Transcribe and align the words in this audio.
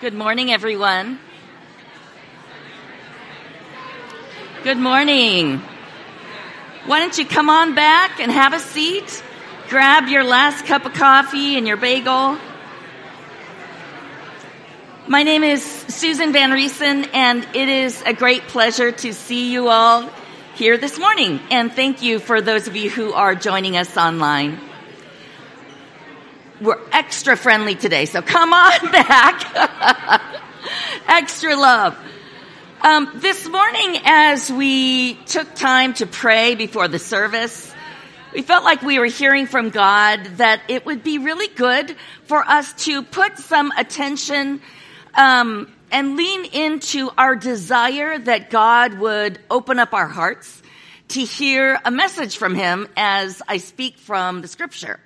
Good 0.00 0.14
morning, 0.14 0.52
everyone. 0.52 1.18
Good 4.62 4.78
morning. 4.78 5.58
Why 6.86 7.00
don't 7.00 7.18
you 7.18 7.26
come 7.26 7.50
on 7.50 7.74
back 7.74 8.20
and 8.20 8.30
have 8.30 8.52
a 8.52 8.60
seat? 8.60 9.24
Grab 9.68 10.06
your 10.06 10.22
last 10.22 10.66
cup 10.66 10.86
of 10.86 10.92
coffee 10.92 11.58
and 11.58 11.66
your 11.66 11.76
bagel. 11.76 12.38
My 15.08 15.24
name 15.24 15.42
is 15.42 15.64
Susan 15.64 16.32
Van 16.32 16.52
Riesen, 16.52 17.12
and 17.12 17.44
it 17.52 17.68
is 17.68 18.00
a 18.06 18.12
great 18.12 18.42
pleasure 18.42 18.92
to 18.92 19.12
see 19.12 19.52
you 19.52 19.66
all 19.66 20.08
here 20.54 20.78
this 20.78 20.96
morning. 20.96 21.40
And 21.50 21.72
thank 21.72 22.02
you 22.02 22.20
for 22.20 22.40
those 22.40 22.68
of 22.68 22.76
you 22.76 22.88
who 22.88 23.14
are 23.14 23.34
joining 23.34 23.76
us 23.76 23.96
online. 23.96 24.60
We're 26.60 26.80
extra 26.90 27.36
friendly 27.36 27.76
today, 27.76 28.06
so 28.06 28.20
come 28.20 28.52
on 28.52 28.90
back. 28.90 30.20
extra 31.06 31.54
love. 31.54 31.96
Um, 32.80 33.08
this 33.14 33.48
morning, 33.48 34.00
as 34.04 34.50
we 34.50 35.14
took 35.26 35.54
time 35.54 35.94
to 35.94 36.06
pray 36.06 36.56
before 36.56 36.88
the 36.88 36.98
service, 36.98 37.72
we 38.34 38.42
felt 38.42 38.64
like 38.64 38.82
we 38.82 38.98
were 38.98 39.06
hearing 39.06 39.46
from 39.46 39.70
God 39.70 40.24
that 40.38 40.62
it 40.66 40.84
would 40.84 41.04
be 41.04 41.18
really 41.18 41.46
good 41.46 41.94
for 42.24 42.42
us 42.42 42.72
to 42.86 43.04
put 43.04 43.38
some 43.38 43.70
attention 43.78 44.60
um, 45.14 45.72
and 45.92 46.16
lean 46.16 46.44
into 46.46 47.08
our 47.16 47.36
desire 47.36 48.18
that 48.18 48.50
God 48.50 48.94
would 48.94 49.38
open 49.48 49.78
up 49.78 49.94
our 49.94 50.08
hearts 50.08 50.60
to 51.08 51.20
hear 51.20 51.78
a 51.84 51.92
message 51.92 52.36
from 52.36 52.56
Him 52.56 52.88
as 52.96 53.42
I 53.46 53.58
speak 53.58 53.96
from 53.96 54.42
the 54.42 54.48
Scripture. 54.48 54.98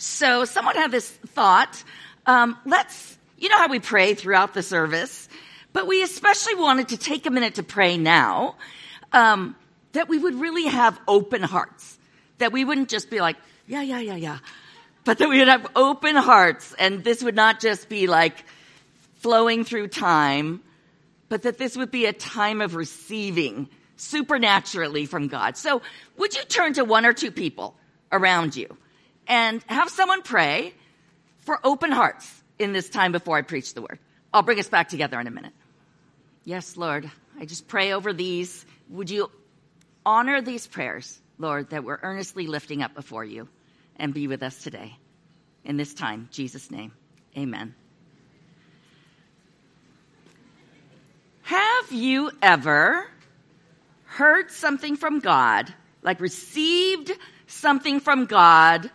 So 0.00 0.46
someone 0.46 0.76
had 0.76 0.90
this 0.90 1.10
thought. 1.10 1.84
Um, 2.24 2.56
let's, 2.64 3.18
you 3.36 3.50
know 3.50 3.58
how 3.58 3.68
we 3.68 3.80
pray 3.80 4.14
throughout 4.14 4.54
the 4.54 4.62
service, 4.62 5.28
but 5.74 5.86
we 5.86 6.02
especially 6.02 6.54
wanted 6.54 6.88
to 6.88 6.96
take 6.96 7.26
a 7.26 7.30
minute 7.30 7.56
to 7.56 7.62
pray 7.62 7.98
now, 7.98 8.56
um, 9.12 9.54
that 9.92 10.08
we 10.08 10.16
would 10.16 10.36
really 10.36 10.68
have 10.68 10.98
open 11.06 11.42
hearts, 11.42 11.98
that 12.38 12.50
we 12.50 12.64
wouldn't 12.64 12.88
just 12.88 13.10
be 13.10 13.20
like, 13.20 13.36
yeah, 13.66 13.82
yeah, 13.82 14.00
yeah, 14.00 14.14
yeah, 14.14 14.38
but 15.04 15.18
that 15.18 15.28
we 15.28 15.38
would 15.38 15.48
have 15.48 15.66
open 15.76 16.16
hearts, 16.16 16.74
and 16.78 17.04
this 17.04 17.22
would 17.22 17.36
not 17.36 17.60
just 17.60 17.90
be 17.90 18.06
like 18.06 18.42
flowing 19.16 19.64
through 19.64 19.88
time, 19.88 20.62
but 21.28 21.42
that 21.42 21.58
this 21.58 21.76
would 21.76 21.90
be 21.90 22.06
a 22.06 22.14
time 22.14 22.62
of 22.62 22.74
receiving 22.74 23.68
supernaturally 23.96 25.04
from 25.04 25.28
God. 25.28 25.58
So 25.58 25.82
would 26.16 26.34
you 26.34 26.42
turn 26.44 26.72
to 26.74 26.86
one 26.86 27.04
or 27.04 27.12
two 27.12 27.30
people 27.30 27.74
around 28.10 28.56
you? 28.56 28.78
And 29.30 29.62
have 29.68 29.88
someone 29.88 30.22
pray 30.22 30.74
for 31.38 31.58
open 31.62 31.92
hearts 31.92 32.28
in 32.58 32.72
this 32.72 32.90
time 32.90 33.12
before 33.12 33.38
I 33.38 33.42
preach 33.42 33.72
the 33.72 33.80
word. 33.80 33.98
I'll 34.34 34.42
bring 34.42 34.58
us 34.58 34.68
back 34.68 34.88
together 34.88 35.18
in 35.20 35.26
a 35.28 35.30
minute. 35.30 35.52
Yes, 36.44 36.76
Lord, 36.76 37.08
I 37.38 37.44
just 37.44 37.68
pray 37.68 37.92
over 37.92 38.12
these. 38.12 38.66
Would 38.90 39.08
you 39.08 39.30
honor 40.04 40.42
these 40.42 40.66
prayers, 40.66 41.20
Lord, 41.38 41.70
that 41.70 41.84
we're 41.84 42.00
earnestly 42.02 42.48
lifting 42.48 42.82
up 42.82 42.94
before 42.94 43.24
you 43.24 43.48
and 43.96 44.12
be 44.12 44.26
with 44.26 44.42
us 44.42 44.62
today 44.62 44.96
in 45.64 45.76
this 45.76 45.94
time. 45.94 46.28
Jesus' 46.32 46.70
name, 46.70 46.92
amen. 47.38 47.74
Have 51.42 51.92
you 51.92 52.32
ever 52.42 53.06
heard 54.06 54.50
something 54.50 54.96
from 54.96 55.20
God, 55.20 55.72
like 56.02 56.20
received 56.20 57.12
something 57.46 58.00
from 58.00 58.26
God 58.26 58.90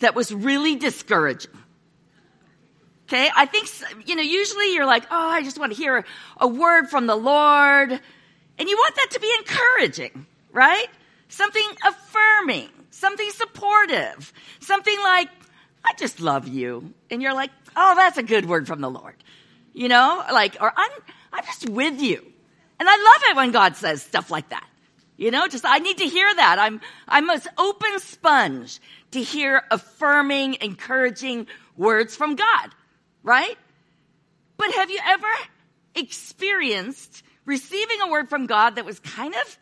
that 0.00 0.14
was 0.14 0.32
really 0.32 0.76
discouraging. 0.76 1.52
Okay, 3.08 3.30
I 3.36 3.46
think, 3.46 3.68
you 4.08 4.16
know, 4.16 4.22
usually 4.22 4.74
you're 4.74 4.86
like, 4.86 5.04
oh, 5.12 5.28
I 5.28 5.42
just 5.42 5.58
want 5.58 5.72
to 5.72 5.78
hear 5.78 6.04
a 6.38 6.48
word 6.48 6.88
from 6.88 7.06
the 7.06 7.14
Lord. 7.14 7.92
And 8.58 8.68
you 8.68 8.76
want 8.76 8.96
that 8.96 9.10
to 9.12 9.20
be 9.20 9.32
encouraging, 9.38 10.26
right? 10.50 10.88
Something 11.28 11.68
affirming, 11.86 12.68
something 12.90 13.30
supportive, 13.30 14.32
something 14.58 14.96
like, 15.04 15.28
I 15.84 15.92
just 15.96 16.20
love 16.20 16.48
you. 16.48 16.92
And 17.08 17.22
you're 17.22 17.34
like, 17.34 17.50
oh, 17.76 17.94
that's 17.94 18.18
a 18.18 18.24
good 18.24 18.46
word 18.46 18.66
from 18.66 18.80
the 18.80 18.90
Lord. 18.90 19.14
You 19.72 19.88
know, 19.88 20.24
like, 20.32 20.56
or 20.60 20.72
I'm, 20.76 20.90
I'm 21.32 21.44
just 21.44 21.68
with 21.68 22.00
you. 22.00 22.26
And 22.80 22.88
I 22.88 22.96
love 22.96 23.30
it 23.30 23.36
when 23.36 23.52
God 23.52 23.76
says 23.76 24.02
stuff 24.02 24.32
like 24.32 24.48
that. 24.48 24.66
You 25.16 25.30
know, 25.30 25.46
just, 25.46 25.64
I 25.64 25.78
need 25.78 25.98
to 25.98 26.06
hear 26.06 26.34
that. 26.34 26.58
I'm, 26.58 26.80
I'm 27.06 27.30
an 27.30 27.40
open 27.56 28.00
sponge 28.00 28.80
to 29.12 29.22
hear 29.22 29.62
affirming, 29.70 30.56
encouraging 30.60 31.46
words 31.76 32.16
from 32.16 32.36
God, 32.36 32.74
right? 33.22 33.56
But 34.56 34.72
have 34.72 34.90
you 34.90 34.98
ever 35.06 35.28
experienced 35.94 37.22
receiving 37.44 38.00
a 38.02 38.10
word 38.10 38.28
from 38.28 38.46
God 38.46 38.76
that 38.76 38.84
was 38.84 38.98
kind 39.00 39.34
of 39.34 39.58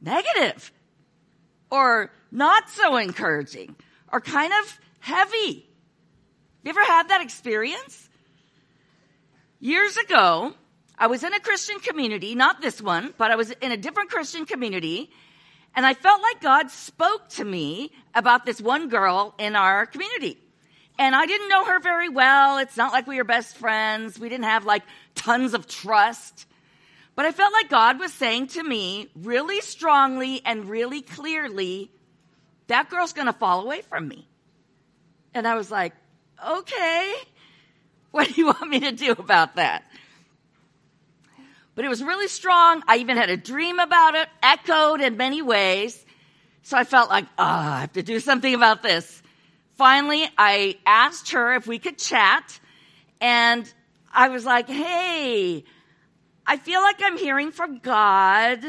negative 0.00 0.72
or 1.70 2.10
not 2.30 2.68
so 2.70 2.96
encouraging 2.96 3.76
or 4.12 4.20
kind 4.20 4.52
of 4.62 4.80
heavy? 5.00 5.68
You 6.62 6.70
ever 6.70 6.84
had 6.84 7.08
that 7.08 7.22
experience? 7.22 8.08
Years 9.60 9.96
ago, 9.96 10.54
I 10.98 11.06
was 11.08 11.24
in 11.24 11.34
a 11.34 11.40
Christian 11.40 11.80
community, 11.80 12.34
not 12.34 12.60
this 12.60 12.80
one, 12.80 13.14
but 13.16 13.30
I 13.30 13.36
was 13.36 13.50
in 13.50 13.72
a 13.72 13.76
different 13.76 14.10
Christian 14.10 14.46
community, 14.46 15.10
and 15.76 15.84
I 15.84 15.94
felt 15.94 16.22
like 16.22 16.40
God 16.40 16.70
spoke 16.70 17.28
to 17.30 17.44
me 17.44 17.90
about 18.14 18.44
this 18.44 18.60
one 18.60 18.88
girl 18.88 19.34
in 19.38 19.56
our 19.56 19.86
community. 19.86 20.38
And 20.98 21.14
I 21.14 21.26
didn't 21.26 21.48
know 21.48 21.64
her 21.64 21.80
very 21.80 22.08
well. 22.08 22.58
It's 22.58 22.76
not 22.76 22.92
like 22.92 23.06
we 23.06 23.16
were 23.16 23.24
best 23.24 23.56
friends. 23.56 24.18
We 24.18 24.28
didn't 24.28 24.44
have 24.44 24.64
like 24.64 24.84
tons 25.14 25.52
of 25.54 25.66
trust. 25.66 26.46
But 27.16 27.26
I 27.26 27.32
felt 27.32 27.52
like 27.52 27.68
God 27.68 27.98
was 27.98 28.12
saying 28.12 28.48
to 28.48 28.62
me 28.62 29.08
really 29.16 29.60
strongly 29.60 30.40
and 30.44 30.68
really 30.68 31.02
clearly, 31.02 31.90
that 32.68 32.90
girl's 32.90 33.12
going 33.12 33.26
to 33.26 33.32
fall 33.32 33.62
away 33.62 33.82
from 33.82 34.06
me. 34.08 34.28
And 35.32 35.46
I 35.46 35.56
was 35.56 35.70
like, 35.70 35.92
okay, 36.44 37.14
what 38.12 38.28
do 38.28 38.34
you 38.34 38.46
want 38.46 38.68
me 38.68 38.80
to 38.80 38.92
do 38.92 39.12
about 39.12 39.56
that? 39.56 39.84
But 41.74 41.84
it 41.84 41.88
was 41.88 42.02
really 42.02 42.28
strong. 42.28 42.82
I 42.86 42.98
even 42.98 43.16
had 43.16 43.30
a 43.30 43.36
dream 43.36 43.78
about 43.78 44.14
it, 44.14 44.28
echoed 44.42 45.00
in 45.00 45.16
many 45.16 45.42
ways. 45.42 46.04
So 46.62 46.76
I 46.76 46.84
felt 46.84 47.10
like, 47.10 47.24
oh, 47.38 47.44
I 47.44 47.80
have 47.80 47.92
to 47.94 48.02
do 48.02 48.20
something 48.20 48.54
about 48.54 48.82
this. 48.82 49.22
Finally, 49.76 50.28
I 50.38 50.78
asked 50.86 51.32
her 51.32 51.54
if 51.56 51.66
we 51.66 51.78
could 51.78 51.98
chat 51.98 52.60
and 53.20 53.72
I 54.12 54.28
was 54.28 54.44
like, 54.44 54.68
hey, 54.68 55.64
I 56.46 56.56
feel 56.56 56.80
like 56.80 57.02
I'm 57.02 57.18
hearing 57.18 57.50
from 57.50 57.78
God. 57.78 58.64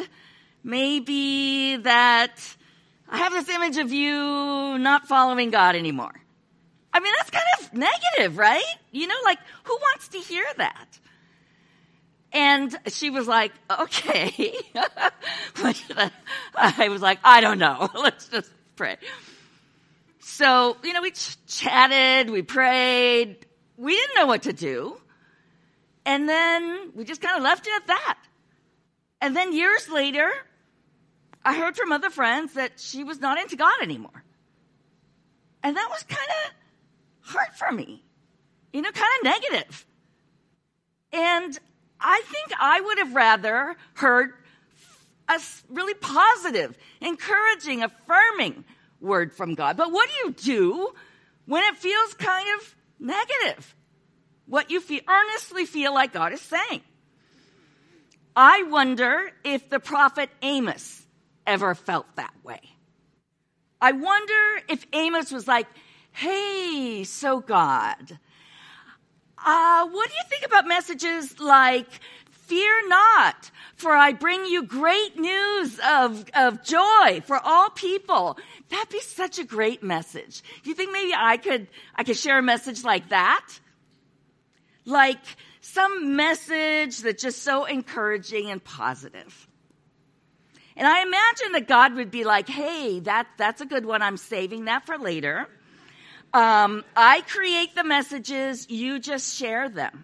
Maybe 0.63 1.75
that 1.77 2.35
I 3.07 3.17
have 3.17 3.33
this 3.33 3.47
image 3.49 3.77
of 3.77 3.91
you 3.91 4.77
not 4.79 5.07
following 5.07 5.51
God 5.51 5.75
anymore. 5.75 6.21
I 6.91 6.99
mean, 6.99 7.13
that's 7.17 7.29
kind 7.29 7.45
of 7.59 7.73
negative, 7.73 8.37
right? 8.37 8.63
You 8.91 9.07
know, 9.07 9.15
like 9.25 9.39
who 9.63 9.73
wants 9.75 10.07
to 10.09 10.17
hear 10.17 10.45
that? 10.57 10.99
And 12.35 12.77
she 12.87 13.09
was 13.09 13.29
like, 13.29 13.53
okay. 13.71 14.53
I 15.55 16.89
was 16.89 17.01
like, 17.01 17.19
I 17.23 17.39
don't 17.39 17.59
know. 17.59 17.89
Let's 17.95 18.27
just 18.27 18.51
pray. 18.75 18.97
So, 20.19 20.75
you 20.83 20.91
know, 20.91 21.01
we 21.01 21.11
ch- 21.11 21.37
chatted, 21.47 22.29
we 22.29 22.41
prayed. 22.41 23.37
We 23.77 23.95
didn't 23.95 24.15
know 24.17 24.25
what 24.25 24.43
to 24.43 24.51
do. 24.53 24.99
And 26.05 26.27
then 26.27 26.91
we 26.93 27.05
just 27.05 27.21
kind 27.21 27.37
of 27.37 27.43
left 27.43 27.67
it 27.67 27.73
at 27.73 27.87
that. 27.87 28.17
And 29.21 29.33
then 29.33 29.53
years 29.53 29.87
later, 29.87 30.29
I 31.45 31.57
heard 31.57 31.77
from 31.77 31.93
other 31.93 32.09
friends 32.09 32.55
that 32.55 32.81
she 32.81 33.05
was 33.05 33.21
not 33.21 33.39
into 33.39 33.55
God 33.55 33.81
anymore. 33.81 34.25
And 35.63 35.77
that 35.77 35.87
was 35.89 36.03
kind 36.03 36.29
of 36.45 37.31
hard 37.31 37.53
for 37.55 37.71
me, 37.71 38.03
you 38.73 38.81
know, 38.81 38.91
kind 38.91 39.11
of 39.19 39.23
negative. 39.23 39.85
And 41.13 41.57
I 42.07 42.21
think 42.27 42.51
I 42.59 42.81
would 42.81 42.99
have 42.99 43.15
rather 43.15 43.75
heard 43.95 44.33
a 45.27 45.39
really 45.69 45.95
positive, 45.95 46.77
encouraging, 47.01 47.81
affirming 47.81 48.63
word 49.01 49.33
from 49.33 49.55
God. 49.55 49.75
But 49.75 49.91
what 49.91 50.07
do 50.07 50.15
you 50.27 50.31
do 50.31 50.93
when 51.47 51.63
it 51.63 51.75
feels 51.77 52.13
kind 52.13 52.47
of 52.59 52.75
negative? 52.99 53.75
What 54.45 54.69
you 54.69 54.81
feel, 54.81 55.01
earnestly 55.07 55.65
feel 55.65 55.95
like 55.95 56.13
God 56.13 56.31
is 56.31 56.41
saying. 56.41 56.81
I 58.35 58.61
wonder 58.63 59.31
if 59.43 59.67
the 59.71 59.79
prophet 59.79 60.29
Amos 60.43 61.03
ever 61.47 61.73
felt 61.73 62.05
that 62.17 62.35
way. 62.43 62.61
I 63.81 63.93
wonder 63.93 64.61
if 64.69 64.85
Amos 64.93 65.31
was 65.31 65.47
like, 65.47 65.65
hey, 66.11 67.03
so 67.03 67.39
God, 67.39 68.19
uh, 69.45 69.87
what 69.87 70.09
do 70.09 70.15
you 70.15 70.23
think 70.29 70.45
about 70.45 70.67
messages 70.67 71.39
like, 71.39 71.87
fear 72.31 72.87
not, 72.87 73.51
for 73.75 73.91
I 73.91 74.13
bring 74.13 74.45
you 74.45 74.63
great 74.63 75.17
news 75.17 75.79
of, 75.87 76.25
of 76.35 76.63
joy 76.63 77.21
for 77.25 77.39
all 77.43 77.69
people. 77.69 78.37
That'd 78.69 78.89
be 78.89 78.99
such 78.99 79.39
a 79.39 79.43
great 79.43 79.83
message. 79.83 80.41
Do 80.63 80.69
you 80.69 80.75
think 80.75 80.91
maybe 80.91 81.13
I 81.15 81.37
could, 81.37 81.67
I 81.95 82.03
could 82.03 82.17
share 82.17 82.39
a 82.39 82.43
message 82.43 82.83
like 82.83 83.09
that? 83.09 83.45
like 84.85 85.19
some 85.61 86.15
message 86.15 86.99
that's 86.99 87.21
just 87.21 87.43
so 87.43 87.65
encouraging 87.65 88.49
and 88.49 88.63
positive. 88.63 89.47
And 90.77 90.87
I 90.87 91.01
imagine 91.03 91.51
that 91.53 91.67
God 91.67 91.95
would 91.95 92.11
be 92.11 92.23
like, 92.23 92.47
hey, 92.47 92.99
that, 93.01 93.27
that's 93.37 93.61
a 93.61 93.65
good 93.65 93.85
one. 93.85 94.01
I'm 94.01 94.17
saving 94.17 94.65
that 94.65 94.85
for 94.85 94.97
later. 94.97 95.47
Um, 96.35 96.83
I 96.97 97.21
create 97.21 97.75
the 97.75 97.85
messages, 97.85 98.69
you 98.69 98.99
just 98.99 99.37
share 99.37 99.69
them. 99.69 100.03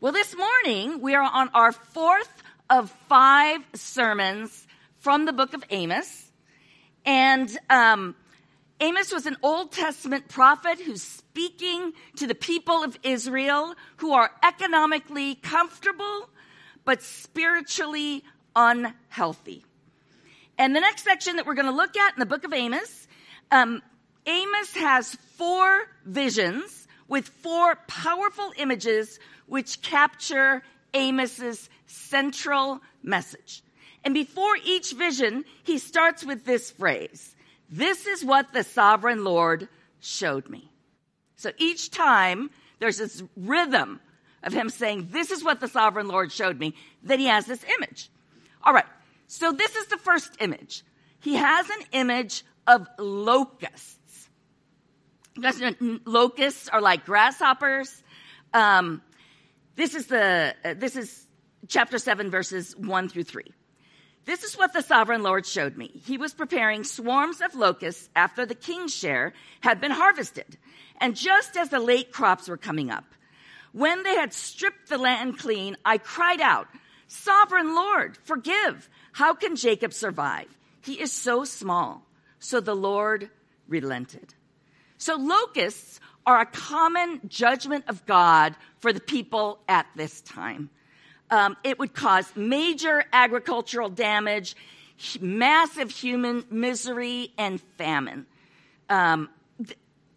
Well, 0.00 0.10
this 0.10 0.36
morning 0.36 1.00
we 1.00 1.14
are 1.14 1.22
on 1.22 1.50
our 1.54 1.70
fourth 1.70 2.42
of 2.68 2.90
five 3.08 3.60
sermons 3.74 4.66
from 4.98 5.24
the 5.24 5.32
book 5.32 5.54
of 5.54 5.62
Amos. 5.70 6.32
And 7.04 7.48
um, 7.70 8.16
Amos 8.80 9.12
was 9.12 9.26
an 9.26 9.36
Old 9.40 9.70
Testament 9.70 10.26
prophet 10.26 10.80
who's 10.80 11.02
speaking 11.04 11.92
to 12.16 12.26
the 12.26 12.34
people 12.34 12.82
of 12.82 12.98
Israel 13.04 13.76
who 13.98 14.14
are 14.14 14.32
economically 14.42 15.36
comfortable 15.36 16.28
but 16.84 17.04
spiritually 17.04 18.24
unhealthy. 18.56 19.64
And 20.58 20.74
the 20.74 20.80
next 20.80 21.04
section 21.04 21.36
that 21.36 21.46
we're 21.46 21.54
going 21.54 21.66
to 21.66 21.72
look 21.72 21.96
at 21.96 22.14
in 22.14 22.18
the 22.18 22.26
book 22.26 22.42
of 22.42 22.52
Amos, 22.52 23.06
um, 23.50 23.82
Amos 24.26 24.74
has 24.74 25.14
four 25.36 25.82
visions 26.04 26.86
with 27.08 27.28
four 27.28 27.76
powerful 27.88 28.52
images 28.56 29.18
which 29.46 29.82
capture 29.82 30.62
Amos's 30.94 31.68
central 31.86 32.80
message. 33.02 33.62
And 34.04 34.14
before 34.14 34.56
each 34.64 34.92
vision, 34.92 35.44
he 35.64 35.78
starts 35.78 36.24
with 36.24 36.44
this 36.44 36.70
phrase. 36.70 37.34
This 37.68 38.06
is 38.06 38.24
what 38.24 38.52
the 38.52 38.64
sovereign 38.64 39.24
Lord 39.24 39.68
showed 40.00 40.48
me. 40.48 40.70
So 41.36 41.52
each 41.58 41.90
time 41.90 42.50
there's 42.78 42.98
this 42.98 43.22
rhythm 43.36 44.00
of 44.42 44.52
him 44.52 44.70
saying, 44.70 45.08
This 45.10 45.30
is 45.30 45.44
what 45.44 45.60
the 45.60 45.68
sovereign 45.68 46.08
Lord 46.08 46.32
showed 46.32 46.58
me. 46.58 46.74
Then 47.02 47.18
he 47.18 47.26
has 47.26 47.46
this 47.46 47.64
image. 47.78 48.10
All 48.62 48.72
right. 48.72 48.86
So 49.26 49.52
this 49.52 49.76
is 49.76 49.86
the 49.86 49.98
first 49.98 50.32
image. 50.40 50.82
He 51.20 51.36
has 51.36 51.68
an 51.68 51.84
image 51.92 52.42
of 52.66 52.86
locusts. 52.98 54.28
Locusts 56.04 56.68
are 56.68 56.80
like 56.80 57.06
grasshoppers. 57.06 58.02
Um, 58.52 59.02
this 59.76 59.94
is 59.94 60.06
the 60.06 60.54
uh, 60.64 60.74
this 60.74 60.96
is 60.96 61.26
chapter 61.68 61.98
seven, 61.98 62.30
verses 62.30 62.76
one 62.76 63.08
through 63.08 63.24
three. 63.24 63.52
This 64.26 64.44
is 64.44 64.56
what 64.56 64.72
the 64.72 64.82
sovereign 64.82 65.22
Lord 65.22 65.46
showed 65.46 65.76
me. 65.76 65.90
He 66.04 66.18
was 66.18 66.34
preparing 66.34 66.84
swarms 66.84 67.40
of 67.40 67.54
locusts 67.54 68.10
after 68.14 68.44
the 68.44 68.54
king's 68.54 68.94
share 68.94 69.32
had 69.60 69.80
been 69.80 69.90
harvested, 69.90 70.58
and 71.00 71.16
just 71.16 71.56
as 71.56 71.70
the 71.70 71.80
late 71.80 72.12
crops 72.12 72.48
were 72.48 72.58
coming 72.58 72.90
up. 72.90 73.04
When 73.72 74.02
they 74.02 74.16
had 74.16 74.34
stripped 74.34 74.88
the 74.88 74.98
land 74.98 75.38
clean, 75.38 75.76
I 75.84 75.98
cried 75.98 76.40
out, 76.40 76.68
Sovereign 77.06 77.74
Lord, 77.74 78.16
forgive. 78.24 78.88
How 79.12 79.34
can 79.34 79.56
Jacob 79.56 79.92
survive? 79.92 80.48
He 80.82 81.00
is 81.00 81.12
so 81.12 81.44
small. 81.44 82.06
So 82.40 82.60
the 82.60 82.74
Lord 82.74 83.30
relented. 83.68 84.34
So 84.98 85.16
locusts 85.16 86.00
are 86.26 86.40
a 86.40 86.46
common 86.46 87.20
judgment 87.28 87.84
of 87.88 88.04
God 88.06 88.54
for 88.78 88.92
the 88.92 89.00
people 89.00 89.60
at 89.68 89.86
this 89.96 90.20
time. 90.20 90.70
Um, 91.30 91.56
it 91.62 91.78
would 91.78 91.94
cause 91.94 92.30
major 92.34 93.04
agricultural 93.12 93.88
damage, 93.88 94.56
massive 95.20 95.90
human 95.90 96.44
misery, 96.50 97.32
and 97.38 97.60
famine. 97.78 98.26
Um, 98.88 99.30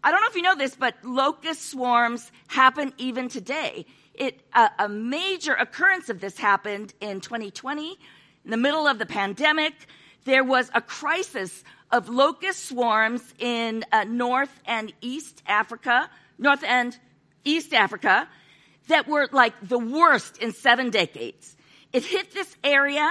I 0.02 0.10
don't 0.10 0.20
know 0.20 0.26
if 0.28 0.36
you 0.36 0.42
know 0.42 0.56
this, 0.56 0.74
but 0.74 0.96
locust 1.02 1.70
swarms 1.70 2.30
happen 2.48 2.92
even 2.98 3.28
today. 3.28 3.86
It, 4.12 4.40
uh, 4.52 4.68
a 4.78 4.88
major 4.88 5.54
occurrence 5.54 6.10
of 6.10 6.20
this 6.20 6.36
happened 6.36 6.92
in 7.00 7.20
2020, 7.20 7.98
in 8.44 8.50
the 8.50 8.56
middle 8.56 8.86
of 8.86 8.98
the 8.98 9.06
pandemic. 9.06 9.72
There 10.24 10.44
was 10.44 10.70
a 10.74 10.80
crisis 10.80 11.64
of 11.94 12.08
locust 12.08 12.70
swarms 12.70 13.22
in 13.38 13.84
uh, 13.92 14.02
North 14.02 14.50
and 14.66 14.92
East 15.00 15.40
Africa, 15.46 16.10
North 16.40 16.64
and 16.64 16.98
East 17.44 17.72
Africa, 17.72 18.28
that 18.88 19.06
were 19.06 19.28
like 19.30 19.54
the 19.62 19.78
worst 19.78 20.38
in 20.38 20.52
seven 20.52 20.90
decades. 20.90 21.56
It 21.92 22.04
hit 22.04 22.32
this 22.32 22.56
area, 22.64 23.08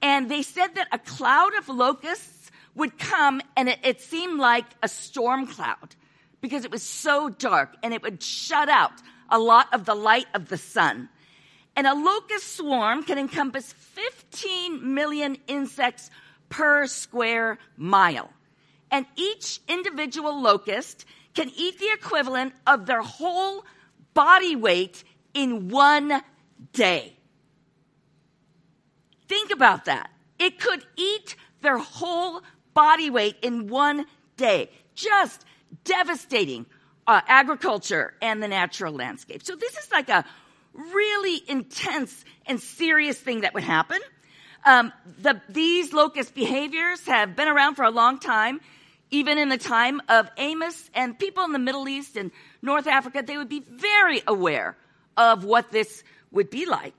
and 0.00 0.30
they 0.30 0.42
said 0.42 0.76
that 0.76 0.86
a 0.92 0.98
cloud 1.00 1.56
of 1.58 1.68
locusts 1.68 2.52
would 2.76 3.00
come, 3.00 3.42
and 3.56 3.68
it, 3.68 3.80
it 3.82 4.00
seemed 4.00 4.38
like 4.38 4.66
a 4.80 4.86
storm 4.86 5.48
cloud 5.48 5.96
because 6.40 6.64
it 6.64 6.70
was 6.70 6.84
so 6.84 7.30
dark 7.30 7.74
and 7.82 7.92
it 7.92 8.00
would 8.00 8.22
shut 8.22 8.68
out 8.68 8.92
a 9.28 9.40
lot 9.40 9.66
of 9.74 9.86
the 9.86 9.96
light 9.96 10.26
of 10.34 10.48
the 10.48 10.56
sun. 10.56 11.08
And 11.74 11.84
a 11.84 11.94
locust 11.94 12.56
swarm 12.56 13.02
can 13.02 13.18
encompass 13.18 13.72
15 13.72 14.94
million 14.94 15.36
insects 15.48 16.10
per 16.50 16.86
square 16.86 17.58
mile. 17.78 18.30
And 18.90 19.06
each 19.16 19.60
individual 19.68 20.42
locust 20.42 21.06
can 21.34 21.50
eat 21.56 21.78
the 21.78 21.90
equivalent 21.94 22.52
of 22.66 22.84
their 22.84 23.00
whole 23.00 23.64
body 24.12 24.56
weight 24.56 25.02
in 25.32 25.68
one 25.68 26.22
day. 26.72 27.16
Think 29.28 29.52
about 29.52 29.86
that. 29.86 30.10
It 30.38 30.58
could 30.58 30.84
eat 30.96 31.36
their 31.62 31.78
whole 31.78 32.42
body 32.74 33.10
weight 33.10 33.36
in 33.42 33.68
one 33.68 34.06
day. 34.36 34.70
Just 34.94 35.44
devastating 35.84 36.66
uh, 37.06 37.20
agriculture 37.28 38.14
and 38.20 38.42
the 38.42 38.48
natural 38.48 38.92
landscape. 38.92 39.44
So 39.44 39.54
this 39.54 39.76
is 39.76 39.90
like 39.92 40.08
a 40.08 40.24
really 40.74 41.42
intense 41.48 42.24
and 42.46 42.60
serious 42.60 43.18
thing 43.18 43.42
that 43.42 43.54
would 43.54 43.62
happen. 43.62 44.00
Um, 44.64 44.92
the, 45.22 45.40
these 45.48 45.92
locust 45.92 46.34
behaviors 46.34 47.06
have 47.06 47.34
been 47.36 47.48
around 47.48 47.76
for 47.76 47.84
a 47.84 47.90
long 47.90 48.18
time, 48.18 48.60
even 49.10 49.38
in 49.38 49.48
the 49.48 49.58
time 49.58 50.00
of 50.08 50.28
Amos 50.36 50.90
and 50.94 51.18
people 51.18 51.44
in 51.44 51.52
the 51.52 51.58
Middle 51.58 51.88
East 51.88 52.16
and 52.16 52.30
North 52.62 52.86
Africa. 52.86 53.22
They 53.26 53.36
would 53.36 53.48
be 53.48 53.60
very 53.60 54.22
aware 54.26 54.76
of 55.16 55.44
what 55.44 55.70
this 55.70 56.04
would 56.30 56.50
be 56.50 56.66
like. 56.66 56.94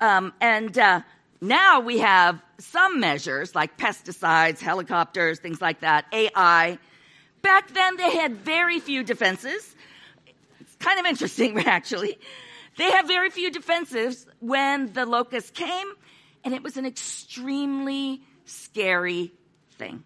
Um, 0.00 0.32
and 0.40 0.76
uh, 0.76 1.00
now 1.40 1.80
we 1.80 1.98
have 1.98 2.40
some 2.58 3.00
measures 3.00 3.54
like 3.54 3.76
pesticides, 3.78 4.58
helicopters, 4.58 5.38
things 5.38 5.60
like 5.60 5.80
that, 5.80 6.06
AI 6.12 6.78
Back 7.46 7.72
then, 7.72 7.96
they 7.96 8.10
had 8.10 8.38
very 8.38 8.80
few 8.80 9.04
defenses. 9.04 9.76
It's 10.58 10.74
kind 10.80 10.98
of 10.98 11.06
interesting, 11.06 11.56
actually. 11.66 12.18
They 12.76 12.90
had 12.90 13.06
very 13.06 13.30
few 13.30 13.52
defenses 13.52 14.26
when 14.40 14.92
the 14.92 15.06
locust 15.06 15.54
came, 15.54 15.86
and 16.46 16.54
it 16.54 16.62
was 16.62 16.76
an 16.76 16.86
extremely 16.86 18.22
scary 18.44 19.32
thing. 19.72 20.04